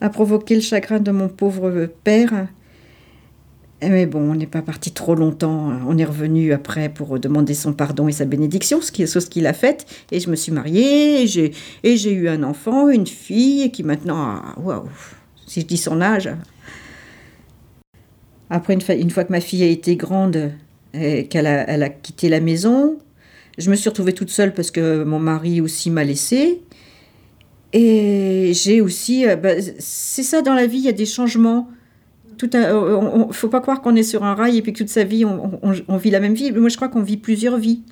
a 0.00 0.10
provoqué 0.10 0.54
le 0.54 0.60
chagrin 0.60 1.00
de 1.00 1.10
mon 1.10 1.28
pauvre 1.28 1.86
père. 2.04 2.48
Mais 3.82 4.06
bon, 4.06 4.30
on 4.30 4.34
n'est 4.34 4.46
pas 4.46 4.62
parti 4.62 4.92
trop 4.92 5.14
longtemps. 5.14 5.72
On 5.86 5.98
est 5.98 6.04
revenu 6.04 6.52
après 6.52 6.88
pour 6.88 7.18
demander 7.18 7.54
son 7.54 7.72
pardon 7.72 8.08
et 8.08 8.12
sa 8.12 8.24
bénédiction, 8.24 8.80
ce 8.80 8.92
qui 8.92 9.02
est 9.02 9.28
qu'il 9.28 9.46
a 9.46 9.52
faite. 9.52 9.86
Et 10.10 10.20
je 10.20 10.30
me 10.30 10.36
suis 10.36 10.52
mariée, 10.52 11.22
et 11.22 11.26
j'ai, 11.26 12.12
eu 12.12 12.28
un 12.28 12.42
enfant, 12.42 12.88
une 12.88 13.06
fille, 13.06 13.72
qui 13.72 13.82
maintenant 13.82 14.20
a, 14.20 14.54
waouh, 14.60 14.88
si 15.46 15.62
je 15.62 15.66
dis 15.66 15.76
son 15.76 16.00
âge, 16.00 16.30
après, 18.50 18.74
une 18.74 19.10
fois, 19.10 19.24
que 19.24 19.32
ma 19.32 19.40
fille 19.40 19.62
a 19.64 19.66
été 19.66 19.96
grande 19.96 20.52
qu'elle 20.92 21.46
a, 21.46 21.68
elle 21.70 21.82
a 21.82 21.88
quitté 21.88 22.28
la 22.28 22.40
maison, 22.40 22.98
je 23.58 23.70
me 23.70 23.76
suis 23.76 23.88
retrouvée 23.88 24.12
toute 24.12 24.30
seule 24.30 24.54
parce 24.54 24.70
que 24.70 25.04
mon 25.04 25.18
mari 25.18 25.60
aussi 25.60 25.90
m'a 25.90 26.04
laissée. 26.04 26.62
Et 27.72 28.52
j'ai 28.54 28.80
aussi. 28.80 29.26
euh, 29.26 29.36
bah, 29.36 29.54
c'est 29.78 30.22
ça 30.22 30.42
dans 30.42 30.54
la 30.54 30.66
vie, 30.66 30.78
il 30.78 30.84
y 30.84 30.88
a 30.88 30.92
des 30.92 31.06
changements. 31.06 31.68
Tout 32.42 32.50
un- 32.54 32.74
on- 32.74 33.28
on- 33.28 33.32
faut 33.32 33.46
pas 33.46 33.60
croire 33.60 33.80
qu'on 33.82 33.94
est 33.94 34.02
sur 34.02 34.24
un 34.24 34.34
rail 34.34 34.56
et 34.58 34.62
puis 34.62 34.72
que 34.72 34.78
toute 34.78 34.88
sa 34.88 35.04
vie, 35.04 35.24
on, 35.24 35.96
vit 35.96 36.10
la 36.10 36.18
même 36.18 36.34
vie. 36.34 36.50
Moi, 36.50 36.68
je 36.70 36.74
crois 36.74 36.88
qu'on 36.88 37.00
vit 37.02 37.16
plusieurs 37.16 37.56
vies. 37.56 37.82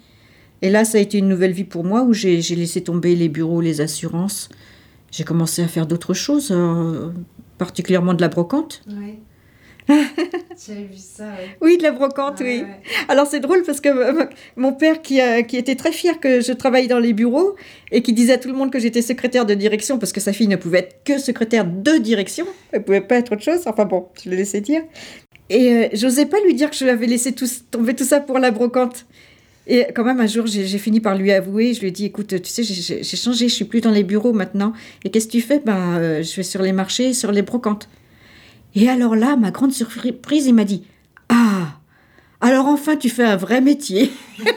Et 0.60 0.70
là, 0.70 0.84
ça 0.84 0.98
a 0.98 1.00
été 1.00 1.18
une 1.18 1.28
nouvelle 1.28 1.52
vie 1.52 1.62
pour 1.62 1.84
moi 1.84 2.02
où 2.02 2.12
j'ai 2.12 2.40
laissé 2.40 2.80
tomber 2.82 3.14
les 3.14 3.28
bureaux, 3.28 3.60
les 3.60 3.80
assurances. 3.80 4.48
J'ai 5.12 5.22
commencé 5.22 5.62
à 5.62 5.68
faire 5.68 5.86
d'autres 5.86 6.14
choses, 6.14 6.48
euh, 6.50 7.10
particulièrement 7.58 8.12
de 8.14 8.20
la 8.22 8.26
brocante. 8.28 8.82
J'avais 10.66 10.82
vu 10.84 10.96
ça, 10.96 11.24
ouais. 11.24 11.56
Oui, 11.60 11.78
de 11.78 11.82
la 11.82 11.92
brocante, 11.92 12.40
Ouais, 12.40 12.46
oui. 12.46 12.62
ouais. 12.62 12.80
Alors 13.08 13.26
c'est 13.26 13.40
drôle 13.40 13.62
parce 13.64 13.80
que 13.80 13.88
euh, 13.88 14.26
mon 14.56 14.72
père 14.72 15.02
qui, 15.02 15.20
a- 15.20 15.42
qui 15.42 15.56
était 15.56 15.74
très 15.74 15.92
fier 15.92 16.20
que 16.20 16.40
je 16.40 16.52
travaille 16.52 16.86
dans 16.88 16.98
les 16.98 17.12
bureaux 17.12 17.56
et 17.90 18.02
qui 18.02 18.12
disait 18.12 18.34
à 18.34 18.38
tout 18.38 18.48
le 18.48 18.54
monde 18.54 18.70
que 18.70 18.78
j'étais 18.78 19.02
secrétaire 19.02 19.46
de 19.46 19.54
direction 19.54 19.98
parce 19.98 20.12
que 20.12 20.20
sa 20.20 20.32
fille 20.32 20.48
ne 20.48 20.56
pouvait 20.56 20.80
être 20.80 20.96
que 21.04 21.18
secrétaire 21.18 21.64
de 21.66 21.98
direction, 21.98 22.46
elle 22.72 22.84
pouvait 22.84 23.00
pas 23.00 23.16
être 23.16 23.32
autre 23.32 23.42
chose, 23.42 23.60
enfin 23.66 23.84
bon, 23.84 24.06
je 24.22 24.30
l'ai 24.30 24.36
laissé 24.36 24.60
dire. 24.60 24.82
Et 25.48 25.72
euh, 25.72 25.88
j'osais 25.94 26.26
pas 26.26 26.38
lui 26.44 26.54
dire 26.54 26.70
que 26.70 26.76
je 26.76 26.84
l'avais 26.84 27.06
laissé 27.06 27.32
tout, 27.32 27.46
tomber 27.70 27.94
tout 27.94 28.04
ça 28.04 28.20
pour 28.20 28.38
la 28.38 28.50
brocante. 28.50 29.06
Et 29.66 29.86
quand 29.94 30.04
même, 30.04 30.18
un 30.20 30.26
jour, 30.26 30.46
j'ai 30.46 30.66
fini 30.78 30.98
par 31.00 31.16
lui 31.16 31.30
avouer. 31.30 31.74
Je 31.74 31.80
lui 31.80 31.88
ai 31.88 31.90
dit, 31.92 32.06
écoute, 32.06 32.28
tu 32.42 32.50
sais, 32.50 32.62
j'ai 32.64 33.16
changé, 33.16 33.48
je 33.48 33.54
suis 33.54 33.66
plus 33.66 33.80
dans 33.80 33.90
les 33.92 34.02
bureaux 34.02 34.32
maintenant. 34.32 34.72
Et 35.04 35.10
qu'est-ce 35.10 35.26
que 35.26 35.32
tu 35.32 35.40
fais? 35.42 35.60
Ben, 35.64 35.98
euh, 35.98 36.22
je 36.24 36.34
vais 36.36 36.42
sur 36.42 36.62
les 36.62 36.72
marchés, 36.72 37.12
sur 37.12 37.30
les 37.30 37.42
brocantes. 37.42 37.88
Et 38.74 38.88
alors 38.88 39.16
là, 39.16 39.36
ma 39.36 39.50
grande 39.50 39.72
surprise, 39.72 40.46
il 40.46 40.54
m'a 40.54 40.64
dit, 40.64 40.84
ah, 41.28 41.78
alors 42.40 42.66
enfin, 42.66 42.96
tu 42.96 43.08
fais 43.08 43.24
un 43.24 43.36
vrai 43.36 43.60
métier. 43.60 44.10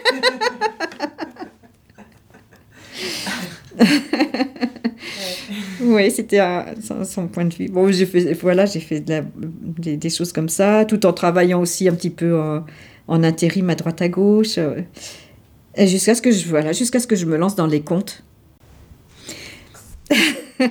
oui, 5.82 6.12
c'était 6.12 6.40
son, 7.06 7.28
point 7.28 7.46
de 7.46 7.54
vue. 7.54 7.68
Bon, 7.70 7.92
j'ai 7.92 8.06
fait, 8.06 8.34
voilà, 8.34 8.66
j'ai 8.66 8.80
fait 8.80 9.00
des, 9.02 10.10
choses 10.10 10.32
comme 10.32 10.50
ça, 10.50 10.86
tout 10.86 11.06
en 11.06 11.14
travaillant 11.14 11.60
aussi 11.62 11.90
un 11.90 11.96
petit 11.96 12.10
peu 12.12 12.40
en, 13.08 13.24
intérim 13.24 13.70
à 13.70 13.76
droite 13.76 14.02
à 14.02 14.10
gauche, 14.10 14.58
euh, 14.58 14.82
jusqu'à 15.78 16.16
ce 16.16 16.48
voilà, 16.48 16.72
jusqu'à 16.72 17.00
ce 17.00 17.08
que 17.08 17.16
je 17.16 17.26
me 17.26 17.38
lance 17.38 17.56
dans 17.56 17.68
les 17.68 17.82
comptes. 17.82 18.24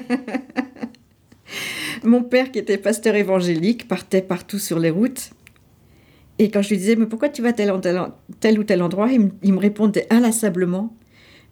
Mon 2.04 2.22
père, 2.22 2.50
qui 2.50 2.58
était 2.58 2.78
pasteur 2.78 3.14
évangélique, 3.14 3.86
partait 3.86 4.22
partout 4.22 4.58
sur 4.58 4.78
les 4.78 4.90
routes. 4.90 5.30
Et 6.38 6.50
quand 6.50 6.62
je 6.62 6.70
lui 6.70 6.78
disais, 6.78 6.96
mais 6.96 7.06
pourquoi 7.06 7.28
tu 7.28 7.42
vas 7.42 7.52
tel, 7.52 7.70
ou 7.72 8.64
tel 8.64 8.82
endroit, 8.82 9.08
il 9.10 9.52
me, 9.52 9.58
répondait 9.58 10.06
inlassablement, 10.10 10.96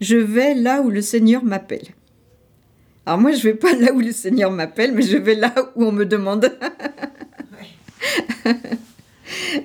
je 0.01 0.16
vais 0.16 0.55
là 0.55 0.80
où 0.80 0.90
le 0.90 1.03
Seigneur 1.03 1.44
m'appelle. 1.44 1.86
Alors 3.07 3.20
moi, 3.20 3.32
je 3.32 3.42
vais 3.42 3.55
pas 3.55 3.74
là 3.76 3.92
où 3.92 4.01
le 4.01 4.12
Seigneur 4.12 4.51
m'appelle, 4.51 4.92
mais 4.92 5.03
je 5.03 5.16
vais 5.16 5.34
là 5.34 5.55
où 5.76 5.84
on 5.84 5.92
me 5.92 6.05
demande. 6.05 6.51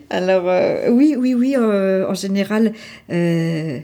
Alors 0.10 0.48
euh, 0.48 0.90
oui, 0.92 1.16
oui, 1.18 1.34
oui, 1.34 1.56
euh, 1.58 2.08
en 2.08 2.14
général, 2.14 2.74
euh, 3.12 3.80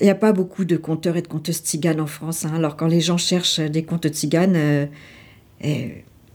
il 0.00 0.04
n'y 0.04 0.10
a 0.10 0.14
pas 0.14 0.32
beaucoup 0.32 0.64
de 0.64 0.76
conteurs 0.76 1.16
et 1.16 1.22
de 1.22 1.28
conteuses 1.28 1.62
tziganes 1.62 2.00
en 2.00 2.06
France. 2.06 2.44
hein. 2.44 2.52
Alors 2.54 2.76
quand 2.76 2.86
les 2.86 3.00
gens 3.00 3.18
cherchent 3.18 3.60
des 3.60 3.82
contes 3.82 4.08
tziganes, 4.08 4.88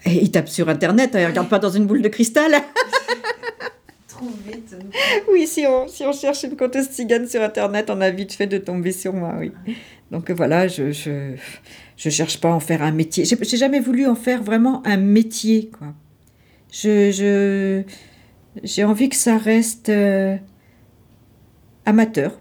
et 0.07 0.23
ils 0.23 0.31
tapent 0.31 0.49
sur 0.49 0.69
Internet, 0.69 1.15
hein, 1.15 1.19
ils 1.19 1.23
ne 1.23 1.27
regardent 1.27 1.49
pas 1.49 1.59
dans 1.59 1.69
une 1.69 1.85
boule 1.85 2.01
de 2.01 2.07
cristal. 2.07 2.51
Trouve 4.07 4.33
vite. 4.45 4.75
Oui, 5.31 5.45
si 5.45 5.65
on, 5.67 5.87
si 5.87 6.03
on 6.03 6.11
cherche 6.13 6.43
une 6.43 6.55
conteuse 6.55 6.85
tzigane 6.87 7.27
sur 7.27 7.41
Internet, 7.41 7.89
on 7.89 8.01
a 8.01 8.09
vite 8.09 8.33
fait 8.33 8.47
de 8.47 8.57
tomber 8.57 8.91
sur 8.91 9.13
moi, 9.13 9.35
oui. 9.37 9.51
Donc 10.09 10.29
euh, 10.29 10.33
voilà, 10.33 10.67
je 10.67 10.91
je, 10.91 11.35
je 11.97 12.09
cherche 12.09 12.39
pas 12.39 12.49
à 12.49 12.53
en 12.53 12.59
faire 12.59 12.81
un 12.81 12.91
métier. 12.91 13.25
J'ai 13.25 13.37
j'ai 13.41 13.57
jamais 13.57 13.79
voulu 13.79 14.07
en 14.07 14.15
faire 14.15 14.41
vraiment 14.41 14.81
un 14.85 14.97
métier, 14.97 15.69
quoi. 15.77 15.93
Je, 16.71 17.11
je, 17.11 17.83
j'ai 18.63 18.83
envie 18.83 19.09
que 19.09 19.15
ça 19.15 19.37
reste 19.37 19.89
euh, 19.89 20.35
amateur. 21.85 22.39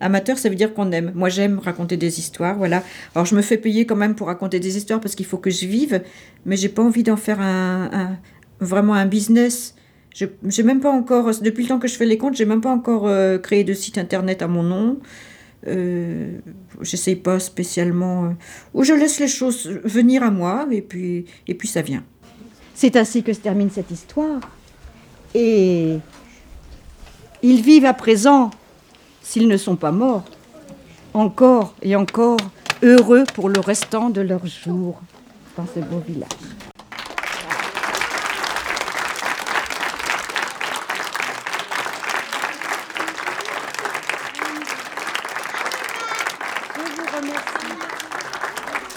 Amateur, 0.00 0.36
ça 0.38 0.48
veut 0.48 0.54
dire 0.54 0.74
qu'on 0.74 0.92
aime. 0.92 1.12
Moi, 1.14 1.28
j'aime 1.30 1.58
raconter 1.58 1.96
des 1.96 2.18
histoires, 2.18 2.56
voilà. 2.56 2.82
Alors, 3.14 3.24
je 3.24 3.34
me 3.34 3.42
fais 3.42 3.56
payer 3.56 3.86
quand 3.86 3.96
même 3.96 4.14
pour 4.14 4.26
raconter 4.26 4.60
des 4.60 4.76
histoires 4.76 5.00
parce 5.00 5.14
qu'il 5.14 5.26
faut 5.26 5.38
que 5.38 5.50
je 5.50 5.66
vive, 5.66 6.02
mais 6.44 6.56
j'ai 6.56 6.68
pas 6.68 6.82
envie 6.82 7.02
d'en 7.02 7.16
faire 7.16 7.40
un, 7.40 8.18
vraiment 8.60 8.94
un 8.94 9.06
business. 9.06 9.74
J'ai 10.12 10.62
même 10.62 10.80
pas 10.80 10.90
encore, 10.90 11.30
depuis 11.42 11.62
le 11.64 11.68
temps 11.68 11.78
que 11.78 11.88
je 11.88 11.94
fais 11.96 12.06
les 12.06 12.18
comptes, 12.18 12.36
j'ai 12.36 12.46
même 12.46 12.60
pas 12.62 12.70
encore 12.72 13.06
euh, 13.06 13.38
créé 13.38 13.64
de 13.64 13.74
site 13.74 13.98
internet 13.98 14.42
à 14.42 14.48
mon 14.48 14.62
nom. 14.62 14.98
Euh, 15.66 16.38
J'essaye 16.80 17.16
pas 17.16 17.38
spécialement. 17.38 18.26
euh, 18.26 18.28
ou 18.72 18.84
je 18.84 18.92
laisse 18.92 19.18
les 19.18 19.28
choses 19.28 19.66
venir 19.84 20.22
à 20.22 20.30
moi 20.30 20.66
et 20.70 20.80
puis, 20.82 21.24
et 21.48 21.54
puis 21.54 21.68
ça 21.68 21.82
vient. 21.82 22.04
C'est 22.74 22.96
ainsi 22.96 23.22
que 23.22 23.32
se 23.32 23.40
termine 23.40 23.70
cette 23.70 23.90
histoire. 23.90 24.40
Et 25.34 25.98
ils 27.42 27.60
vivent 27.62 27.84
à 27.86 27.94
présent, 27.94 28.50
s'ils 29.26 29.48
ne 29.48 29.56
sont 29.56 29.74
pas 29.74 29.90
morts, 29.90 30.22
encore 31.12 31.74
et 31.82 31.96
encore 31.96 32.38
heureux 32.82 33.24
pour 33.34 33.48
le 33.48 33.58
restant 33.58 34.08
de 34.08 34.20
leurs 34.20 34.46
jours 34.46 35.00
dans 35.56 35.66
ce 35.66 35.80
beau 35.80 35.98
village. 36.06 36.28
Je 46.74 46.80
vous 46.94 47.06
remercie. 47.16 47.74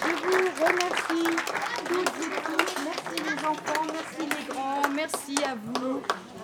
Je 0.03 0.11
vous 0.11 0.65
remercie. 0.65 1.37
Toutes 1.87 2.17
et 2.21 2.31
tous. 2.45 2.71
Merci 2.85 3.23
les 3.25 3.45
enfants, 3.45 3.85
merci 3.91 4.29
les 4.29 4.53
grands, 4.53 4.89
merci 4.95 5.35
à 5.43 5.55
vous 5.55 6.01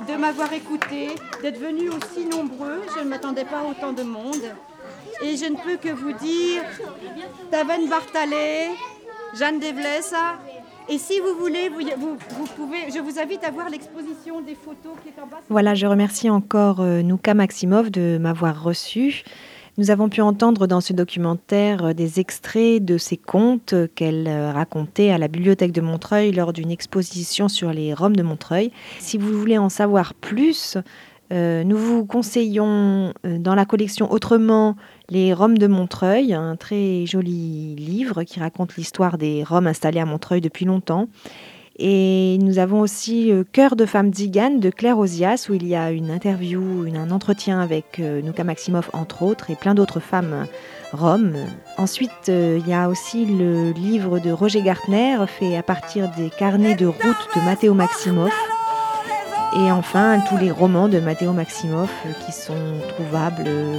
de 0.07 0.17
m'avoir 0.17 0.51
écouté, 0.53 1.15
d'être 1.45 1.59
venus 1.59 1.91
aussi 1.91 2.25
nombreux. 2.25 2.81
Je 2.97 3.03
ne 3.03 3.07
m'attendais 3.07 3.45
pas 3.45 3.59
à 3.59 3.69
autant 3.69 3.93
de 3.93 4.01
monde. 4.01 4.41
Et 5.21 5.37
je 5.37 5.45
ne 5.45 5.55
peux 5.55 5.77
que 5.77 5.93
vous 5.93 6.11
dire, 6.13 6.63
Taven 7.51 7.87
Bartalet, 7.87 8.69
Jeanne 9.37 9.59
Devlessa. 9.59 10.39
Et 10.89 10.97
si 10.97 11.19
vous 11.19 11.39
voulez, 11.39 11.69
vous, 11.69 12.17
pouvez, 12.55 12.89
je 12.91 12.99
vous 12.99 13.19
invite 13.19 13.43
à 13.43 13.51
voir 13.51 13.69
l'exposition 13.69 14.41
des 14.41 14.55
photos 14.55 14.93
qui 15.03 15.09
est 15.09 15.21
en 15.21 15.27
bas. 15.27 15.39
Voilà, 15.49 15.75
je 15.75 15.85
remercie 15.85 16.31
encore 16.31 16.81
euh, 16.81 17.03
Nouka 17.03 17.35
Maximov 17.35 17.91
de 17.91 18.17
m'avoir 18.19 18.63
reçu. 18.63 19.23
Nous 19.77 19.91
avons 19.91 20.09
pu 20.09 20.21
entendre 20.21 20.65
dans 20.65 20.81
ce 20.81 20.93
documentaire 20.93 21.85
euh, 21.85 21.93
des 21.93 22.19
extraits 22.19 22.83
de 22.83 22.97
ses 22.97 23.17
contes 23.17 23.75
qu'elle 23.93 24.27
euh, 24.27 24.51
racontait 24.51 25.11
à 25.11 25.19
la 25.19 25.27
bibliothèque 25.27 25.73
de 25.73 25.81
Montreuil 25.81 26.31
lors 26.31 26.53
d'une 26.53 26.71
exposition 26.71 27.49
sur 27.49 27.71
les 27.71 27.93
Roms 27.93 28.15
de 28.15 28.23
Montreuil. 28.23 28.71
Si 28.99 29.19
vous 29.19 29.37
voulez 29.37 29.59
en 29.59 29.69
savoir 29.69 30.15
plus, 30.15 30.77
euh, 31.33 31.63
nous 31.63 31.77
vous 31.77 32.05
conseillons 32.05 33.13
euh, 33.25 33.39
dans 33.39 33.55
la 33.55 33.65
collection 33.65 34.11
Autrement 34.11 34.75
les 35.09 35.33
Roms 35.33 35.57
de 35.57 35.67
Montreuil, 35.67 36.33
un 36.33 36.55
très 36.55 37.05
joli 37.05 37.75
livre 37.75 38.23
qui 38.23 38.39
raconte 38.39 38.75
l'histoire 38.75 39.17
des 39.17 39.43
Roms 39.43 39.67
installés 39.67 39.99
à 39.99 40.05
Montreuil 40.05 40.41
depuis 40.41 40.65
longtemps. 40.65 41.07
Et 41.77 42.37
nous 42.41 42.59
avons 42.59 42.79
aussi 42.79 43.31
euh, 43.31 43.43
Cœur 43.51 43.75
de 43.75 43.85
femme 43.85 44.11
tzigane 44.11 44.59
de 44.59 44.69
Claire 44.69 44.99
Ozias, 44.99 45.47
où 45.49 45.55
il 45.55 45.67
y 45.67 45.75
a 45.75 45.91
une 45.91 46.11
interview, 46.11 46.85
un 46.95 47.11
entretien 47.11 47.59
avec 47.59 47.99
Nouka 47.99 48.43
Maximov, 48.43 48.89
entre 48.93 49.23
autres, 49.23 49.49
et 49.49 49.55
plein 49.55 49.73
d'autres 49.73 49.99
femmes 49.99 50.45
roms. 50.93 51.35
Ensuite, 51.77 52.29
il 52.29 52.65
y 52.67 52.73
a 52.73 52.87
aussi 52.87 53.25
le 53.25 53.71
livre 53.71 54.19
de 54.19 54.31
Roger 54.31 54.61
Gartner, 54.61 55.17
fait 55.27 55.57
à 55.57 55.63
partir 55.63 56.09
des 56.15 56.29
carnets 56.29 56.75
de 56.75 56.85
route 56.85 57.27
de 57.35 57.41
Matteo 57.43 57.73
Maximov. 57.73 58.31
Et 59.57 59.71
enfin, 59.71 60.19
tous 60.27 60.37
les 60.37 60.51
romans 60.51 60.89
de 60.89 60.99
Matteo 60.99 61.31
Maximov 61.31 61.89
euh, 62.05 62.11
qui 62.25 62.31
sont 62.31 62.53
trouvables, 62.89 63.45
euh, 63.47 63.77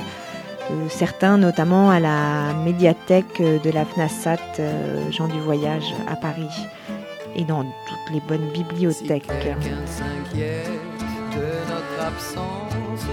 euh, 0.71 0.75
certains 0.89 1.37
notamment 1.37 1.91
à 1.91 2.01
la 2.01 2.55
médiathèque 2.65 3.43
de 3.43 3.71
la 3.71 3.85
FNASAT 3.85 4.39
Jean 5.11 5.29
du 5.29 5.39
Voyage 5.41 5.95
à 6.09 6.17
Paris 6.17 6.67
et 7.37 7.45
dans 7.45 7.63
toutes 7.63 8.15
les 8.15 8.21
bonnes 8.21 8.49
bibliothèques. 8.53 9.27
Quelqu'un 9.27 9.85
s'inquiète 9.85 10.67
de 11.35 11.45
notre 11.69 12.07
absence, 12.07 13.07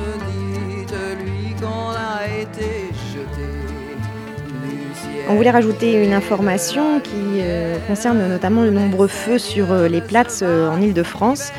dites-lui 0.88 1.56
qu'on 1.60 1.90
a 1.92 2.26
été 2.42 2.90
jeté. 3.14 3.74
Lucienne 4.64 5.26
On 5.30 5.36
voulait 5.36 5.52
rajouter 5.52 6.04
une 6.04 6.14
information 6.14 7.00
qui 7.00 7.40
euh, 7.42 7.78
concerne 7.88 8.28
notamment 8.28 8.62
le 8.62 8.72
nombreux 8.72 9.08
feux 9.08 9.38
sur 9.38 9.72
euh, 9.72 9.88
les 9.88 10.02
places 10.02 10.42
euh, 10.44 10.70
en 10.70 10.82
Ile-de-France. 10.82 11.52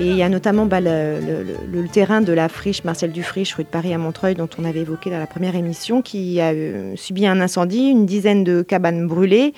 Et 0.00 0.10
il 0.10 0.16
y 0.16 0.22
a 0.22 0.28
notamment 0.28 0.64
bah, 0.64 0.80
le, 0.80 1.88
terrain 1.90 2.20
de 2.20 2.32
la 2.32 2.48
friche 2.48 2.84
Marcel 2.84 3.10
Dufriche, 3.10 3.54
rue 3.54 3.64
de 3.64 3.68
Paris 3.68 3.92
à 3.92 3.98
Montreuil, 3.98 4.36
dont 4.36 4.48
on 4.56 4.64
avait 4.64 4.82
évoqué 4.82 5.10
dans 5.10 5.18
la 5.18 5.26
première 5.26 5.56
émission, 5.56 6.02
qui 6.02 6.40
a 6.40 6.52
euh, 6.52 6.94
subi 6.94 7.26
un 7.26 7.40
incendie, 7.40 7.88
une 7.88 8.06
dizaine 8.06 8.44
de 8.44 8.62
cabanes 8.62 9.08
brûlées, 9.08 9.54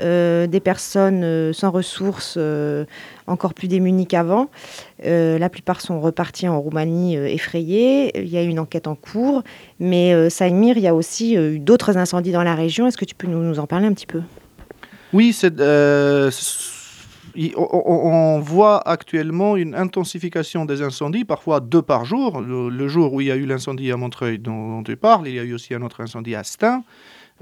euh, 0.00 0.46
des 0.46 0.60
personnes 0.60 1.24
euh, 1.24 1.52
sans 1.52 1.70
ressources, 1.70 2.38
encore 3.26 3.52
plus 3.52 3.68
démunies 3.68 4.06
qu'avant. 4.06 4.48
La 5.04 5.48
plupart 5.50 5.82
sont 5.82 6.00
repartis 6.00 6.48
en 6.48 6.58
Roumanie 6.58 7.16
effrayés. 7.16 8.18
Il 8.18 8.28
y 8.28 8.38
a 8.38 8.42
une 8.42 8.60
enquête 8.60 8.86
en 8.86 8.94
cours. 8.94 9.42
Mais 9.78 10.30
Saïmir, 10.30 10.78
il 10.78 10.82
y 10.84 10.88
a 10.88 10.94
aussi 10.94 11.34
eu 11.34 11.58
d'autres 11.58 11.98
incendies 11.98 12.32
dans 12.32 12.42
la 12.42 12.54
région. 12.54 12.86
Est-ce 12.86 12.96
que 12.96 13.04
tu 13.04 13.14
peux 13.14 13.26
nous, 13.26 13.42
nous 13.42 13.58
en 13.58 13.66
parler 13.66 13.88
un 13.88 13.92
petit 13.92 14.06
peu? 14.06 14.22
Oui, 15.12 15.34
c'est, 15.34 15.54
on, 17.56 18.40
voit 18.40 18.86
actuellement 18.88 19.56
une 19.56 19.74
intensification 19.74 20.64
des 20.64 20.82
incendies, 20.82 21.24
parfois 21.24 21.60
deux 21.60 21.82
par 21.82 22.04
jour. 22.04 22.40
Le, 22.40 22.88
jour 22.88 23.12
où 23.14 23.20
il 23.20 23.28
y 23.28 23.30
a 23.30 23.36
eu 23.36 23.46
l'incendie 23.46 23.90
à 23.92 23.96
Montreuil 23.96 24.38
dont, 24.38 24.82
tu 24.82 24.96
parles, 24.96 25.28
il 25.28 25.34
y 25.34 25.38
a 25.38 25.44
eu 25.44 25.54
aussi 25.54 25.74
un 25.74 25.82
autre 25.82 26.00
incendie 26.00 26.34
à 26.34 26.44
Stein. 26.44 26.82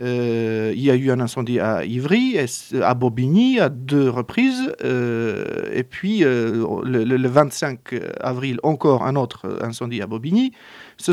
Euh, 0.00 0.72
il 0.74 0.82
y 0.82 0.90
a 0.90 0.94
eu 0.94 1.10
un 1.10 1.20
incendie 1.20 1.60
à 1.60 1.84
Ivry, 1.84 2.36
à 2.82 2.94
Bobigny 2.94 3.60
à 3.60 3.68
deux 3.68 4.08
reprises. 4.08 4.72
euh, 4.82 5.68
et 5.72 5.82
puis 5.82 6.24
euh, 6.24 6.64
le, 6.84 7.04
le- 7.04 7.16
le 7.18 7.28
25 7.28 7.78
avril, 8.20 8.58
encore 8.62 9.04
un 9.04 9.16
autre 9.16 9.58
incendie 9.62 10.00
à 10.00 10.06
Bobigny. 10.06 10.52
Ce- 10.96 11.12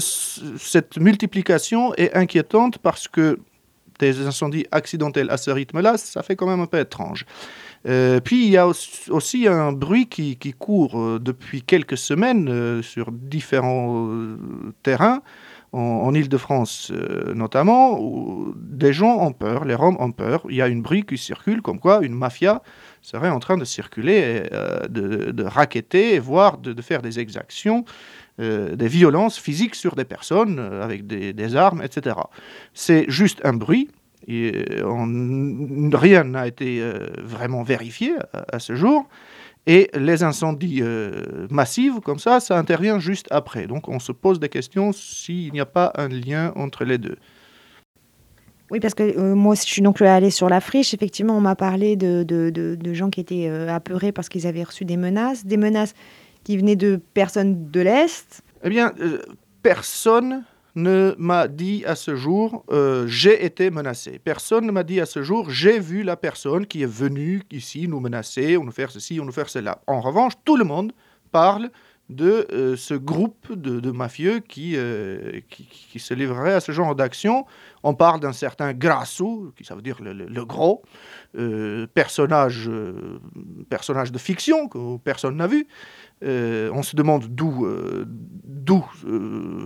cette 0.57 0.97
multiplication 0.99 1.93
est 1.95 2.13
inquiétante 2.15 2.77
parce 2.77 3.07
que 3.07 3.39
des 3.99 4.25
incendies 4.25 4.65
accidentels 4.71 5.29
à 5.29 5.37
ce 5.37 5.51
rythme-là, 5.51 5.97
ça 5.97 6.23
fait 6.23 6.35
quand 6.35 6.47
même 6.47 6.59
un 6.59 6.65
peu 6.65 6.79
étrange. 6.79 7.25
Euh, 7.87 8.19
puis 8.19 8.45
il 8.45 8.51
y 8.51 8.57
a 8.57 8.67
aussi- 8.67 9.47
un 9.47 9.71
bruit 9.71 10.07
qui, 10.07 10.37
court 10.57 10.99
euh, 10.99 11.19
depuis 11.19 11.61
quelques 11.61 11.97
semaines 11.97 12.49
euh, 12.49 12.81
sur 12.81 13.11
différents 13.11 14.09
terrains, 14.83 15.21
en, 15.73 15.79
en 15.79 16.13
Ile-de-France 16.13 16.91
notamment, 17.35 17.99
où 17.99 18.53
des 18.55 18.93
gens 18.93 19.17
ont 19.19 19.33
peur, 19.33 19.65
les 19.65 19.75
Roms 19.75 19.97
ont 19.99 20.11
peur. 20.11 20.43
Il 20.49 20.55
y 20.55 20.61
a 20.61 20.65
un 20.65 20.77
bruit 20.77 21.03
qui 21.03 21.17
circule 21.17 21.61
comme 21.61 21.79
quoi 21.79 21.99
une 22.03 22.13
mafia 22.13 22.61
serait 23.01 23.29
en 23.29 23.39
train 23.39 23.57
de 23.57 23.65
circuler, 23.65 24.43
de, 24.89 25.43
racketter, 25.43 26.19
voire 26.19 26.57
de 26.57 26.81
faire 26.81 27.01
des 27.01 27.19
exactions, 27.19 27.83
euh, 28.39 28.75
des 28.75 28.87
violences 28.87 29.39
physiques 29.39 29.73
sur 29.73 29.95
des 29.95 30.05
personnes 30.05 30.59
euh, 30.59 30.83
avec 30.83 31.07
des, 31.07 31.55
armes, 31.55 31.81
etc. 31.81 32.17
C'est 32.75 33.05
juste 33.09 33.41
un 33.43 33.53
bruit. 33.53 33.89
Et 34.27 34.51
euh, 34.79 35.89
rien 35.93 36.23
n'a 36.23 36.45
été 36.45 36.83
vraiment 37.23 37.63
vérifié 37.63 38.13
à, 38.33 38.59
ce 38.59 38.75
jour. 38.75 39.07
Et 39.65 39.89
les 39.95 40.23
incendies 40.23 40.83
massifs, 41.49 41.99
comme 42.03 42.19
ça, 42.19 42.39
ça 42.39 42.57
intervient 42.57 42.99
juste 42.99 43.27
après. 43.31 43.67
Donc 43.67 43.89
on 43.89 43.99
se 43.99 44.11
pose 44.11 44.39
des 44.39 44.49
questions 44.49 44.91
s'il 44.91 45.51
n'y 45.51 45.59
a 45.59 45.65
pas 45.65 45.91
un 45.95 46.07
lien 46.07 46.51
entre 46.55 46.83
les 46.83 46.97
deux. 46.97 47.17
Oui, 48.69 48.79
parce 48.81 48.93
que 48.93 49.33
moi 49.33 49.55
je 49.55 49.61
suis 49.61 49.81
donc 49.81 50.01
allée 50.01 50.29
sur 50.29 50.49
la 50.49 50.59
friche. 50.59 50.93
Effectivement, 50.93 51.37
on 51.37 51.41
m'a 51.41 51.55
parlé 51.55 51.95
de, 51.95 52.23
de- 52.23 52.49
de- 52.49 52.93
gens 52.93 53.09
qui 53.09 53.21
étaient 53.21 53.47
apeurés 53.49 54.11
parce 54.11 54.29
qu'ils 54.29 54.45
avaient 54.45 54.63
reçu 54.63 54.83
des 54.83 54.97
menaces, 54.97 55.45
des 55.45 55.57
menaces 55.57 55.93
qui 56.47 56.55
venaient 56.55 56.77
de 56.77 57.01
personnes 57.13 57.71
de 57.71 57.81
l'Est. 57.81 58.41
Eh 58.63 58.69
bien, 58.69 58.93
euh, 59.01 59.21
personne 59.61 60.45
ne 60.75 61.13
m'a 61.17 61.49
dit 61.49 61.83
à 61.85 61.93
ce 61.93 62.15
jour 62.15 62.63
euh, 62.71 63.05
j'ai 63.05 63.43
été 63.43 63.69
menacé. 63.69 64.17
Personne 64.23 64.65
ne 64.65 64.71
m'a 64.71 64.83
dit 64.83 65.01
à 65.01 65.05
ce 65.05 65.23
jour 65.23 65.49
j'ai 65.49 65.77
vu 65.77 66.03
la 66.03 66.15
personne 66.15 66.65
qui 66.65 66.83
est 66.83 66.89
venue 66.89 67.43
ici 67.51 67.89
nous 67.89 67.99
menacer, 67.99 68.55
ou 68.55 68.63
nous 68.63 68.71
faire 68.71 68.91
ceci, 68.91 69.19
ou 69.19 69.25
nous 69.25 69.33
faire 69.33 69.49
cela. 69.49 69.81
En 69.87 69.99
revanche, 69.99 70.35
tout 70.45 70.55
le 70.55 70.63
monde 70.63 70.93
parle 71.33 71.69
de 72.09 72.47
euh, 72.51 72.77
ce 72.77 72.93
groupe 72.93 73.53
de, 73.53 73.91
mafieux 73.91 74.39
qui, 74.39 74.73
euh, 74.75 75.41
qui, 75.49 75.65
qui 75.65 75.99
se 75.99 76.13
livrerait 76.13 76.53
à 76.53 76.59
ce 76.59 76.71
genre 76.71 76.95
d'action. 76.95 77.45
On 77.83 77.93
parle 77.93 78.19
d'un 78.19 78.33
certain 78.33 78.73
Grasso, 78.73 79.51
qui 79.57 79.65
ça 79.65 79.75
veut 79.75 79.81
dire 79.81 79.97
le, 80.01 80.45
gros, 80.45 80.83
euh, 81.37 81.85
personnage, 81.87 82.69
personnage 83.69 84.11
de 84.11 84.17
fiction 84.17 84.67
que 84.67 84.97
personne 84.97 85.37
n'a 85.37 85.47
vu. 85.47 85.67
On 86.21 86.81
se 86.81 86.95
demande 86.95 87.27
d'où 87.27 87.67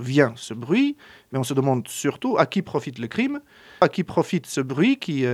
vient 0.02 0.34
ce 0.36 0.54
bruit, 0.54 0.98
mais 1.32 1.40
on 1.40 1.44
se 1.44 1.54
demande 1.54 1.88
surtout 1.88 2.38
à 2.38 2.46
qui 2.46 2.62
profite 2.62 3.00
le 3.00 3.08
crime, 3.08 3.40
à 3.82 3.88
qui 3.88 4.04
profite 4.04 4.46
ce 4.48 4.62
bruit 4.62 4.98
qui, 4.98 5.26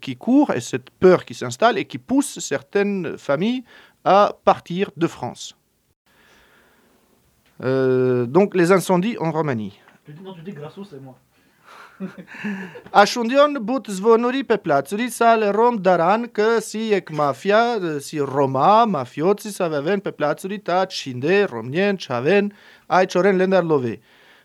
qui 0.00 0.16
court 0.16 0.50
et 0.52 0.60
cette 0.60 0.90
peur 0.90 1.24
qui 1.24 1.34
s'installe 1.34 1.78
et 1.78 1.86
qui 1.86 1.98
pousse 1.98 2.38
certaines 2.40 3.16
familles 3.16 3.64
à 4.04 4.36
partir 4.44 4.90
de 4.96 5.06
France. 5.06 5.56
Euh, 7.62 8.26
donc 8.26 8.54
les 8.54 8.72
incendies 8.72 9.16
en 9.18 9.30
Roumanie. 9.30 9.78
Non, 10.24 10.34
tu 10.34 10.42
dis 10.42 10.52
Grasso, 10.52 10.84
c'est 10.84 11.00
moi. 11.00 11.16
Ashundion 12.92 13.60
but 13.60 13.86
zvonuri 13.90 14.44
pe 14.44 14.56
placuri 14.56 15.10
sale 15.10 15.50
rom 15.50 15.76
daran 15.76 16.26
că 16.32 16.60
si 16.60 16.92
ec 16.92 17.10
mafia, 17.10 17.78
si 17.98 18.18
Roma, 18.18 18.84
mafioții 18.84 19.50
să 19.50 19.62
aveven 19.62 20.00
pe 20.00 20.10
placuri 20.10 20.58
ta 20.58 20.84
cinde, 20.84 21.44
romnien, 21.44 21.96
chaven, 21.96 22.52
ai 22.86 23.06
cioren 23.06 23.36
lendar 23.36 23.62
love. 23.62 24.00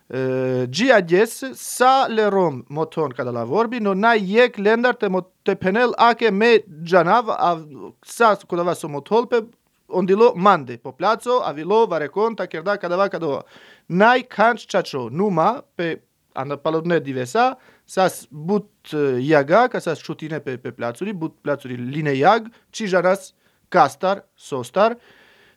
Uh, 0.08 0.64
Giades 0.70 1.44
sa 1.54 2.08
le 2.08 2.30
rom 2.30 2.64
moton 2.68 3.10
cada 3.10 3.32
la 3.32 3.44
vorbi, 3.44 3.80
no 3.80 3.94
na 3.94 4.14
iec 4.14 4.56
lendar 4.58 4.96
te, 4.96 5.08
mo, 5.08 5.32
te 5.42 5.56
penel 5.56 5.92
ake 5.98 6.30
me 6.32 6.64
janav 6.84 7.28
a 7.30 7.58
sa 8.06 8.38
kudava 8.48 8.74
so 8.74 8.88
motol 8.88 9.28
pe 9.28 9.42
ondilo 9.88 10.34
mande 10.36 10.78
po 10.78 10.92
placo 10.92 11.42
avilo 11.44 11.86
varekon 11.88 12.36
ta 12.36 12.46
kerda 12.48 12.78
kadava 12.78 13.10
kadova. 13.10 13.44
Nai 13.88 14.24
kanch 14.24 14.68
chacho 14.68 15.10
numa 15.10 15.64
pe 15.76 16.02
ana 16.36 16.58
palodne 16.58 17.00
divesa 17.00 17.56
sas 17.86 18.28
but 18.32 18.68
uh, 18.94 19.18
iaga 19.20 19.68
ca 19.68 19.80
sas 19.80 20.00
șutine 20.00 20.40
pe, 20.40 20.58
pe 20.58 20.72
plațuri, 20.72 21.14
but 21.14 21.34
plațuri 21.42 21.76
line 21.76 22.14
iag, 22.14 22.48
ci 22.70 22.84
jaras 22.88 23.34
castar, 23.70 24.26
sostar, 24.36 24.92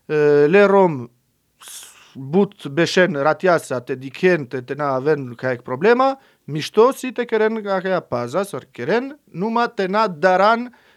uh, 0.07 0.45
le 0.47 0.65
rom 0.65 1.11
s- 1.61 1.87
but 2.15 2.67
beșen 2.67 3.13
ratiasa 3.23 3.81
te 3.81 3.95
dichen 3.95 4.47
te 4.47 4.61
te 4.61 4.75
na 4.75 4.95
aven 4.95 5.35
caec 5.35 5.63
problema, 5.63 6.19
mișto 6.45 6.91
si 6.93 7.13
te 7.13 7.25
keren 7.25 7.63
ca 7.63 7.81
ca 7.81 8.01
paza 8.01 8.43
sor 8.43 8.65
keren, 8.71 9.19
numa 9.25 9.69
te 9.69 9.87
na 9.87 10.07
daran 10.09 10.61
uh, 10.61 10.90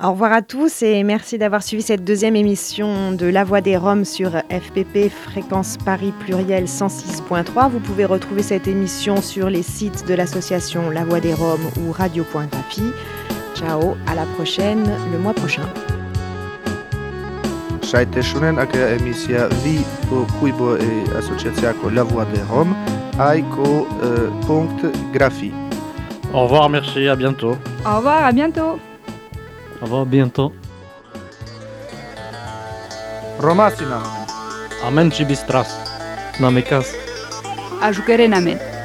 Au 0.00 0.12
revoir 0.12 0.32
à 0.32 0.42
tous 0.42 0.82
et 0.82 1.02
merci 1.02 1.38
d'avoir 1.38 1.64
suivi 1.64 1.82
cette 1.82 2.04
deuxième 2.04 2.36
émission 2.36 3.10
de 3.10 3.26
La 3.26 3.42
Voix 3.42 3.60
des 3.60 3.76
Roms 3.76 4.04
sur 4.04 4.30
FPP 4.30 5.08
Fréquence 5.08 5.76
Paris 5.76 6.12
Pluriel 6.20 6.66
106.3. 6.66 7.68
Vous 7.68 7.80
pouvez 7.80 8.04
retrouver 8.04 8.44
cette 8.44 8.68
émission 8.68 9.20
sur 9.20 9.50
les 9.50 9.64
sites 9.64 10.06
de 10.06 10.14
l'association 10.14 10.90
La 10.90 11.04
Voix 11.04 11.18
des 11.18 11.34
Roms 11.34 11.68
ou 11.80 11.90
Radio.graphie. 11.90 12.92
Ciao, 13.58 13.96
à 14.06 14.14
la 14.14 14.24
prochaine 14.36 14.84
le 15.12 15.18
mois 15.18 15.34
prochain. 15.34 15.66
Šajtešunen, 17.82 18.58
aka 18.58 18.78
emisija 18.88 19.48
vi 19.64 19.78
po 20.08 20.26
Kuibo 20.40 20.76
e 20.76 21.18
asociația 21.18 21.72
cu 21.82 21.88
La 21.88 22.02
Voix 22.02 22.26
de 22.32 22.40
Rome, 22.50 22.74
ai 23.18 23.44
cu 23.56 23.68
uh, 23.68 23.86
punct 24.46 24.84
graphie. 25.12 25.52
Au 26.32 26.42
revoir, 26.42 26.68
merci, 26.68 27.08
à 27.08 27.16
bientôt. 27.16 27.56
Au 27.84 27.96
revoir, 27.96 28.24
à 28.24 28.32
bientôt. 28.32 28.78
Au 29.80 29.84
revoir, 29.84 30.04
bientôt. 30.06 30.52
Romasina. 33.40 34.00
Amen, 34.86 35.10
Chibistras. 35.10 35.68
Namekas. 36.40 36.86
Ajukerenamen. 37.82 38.77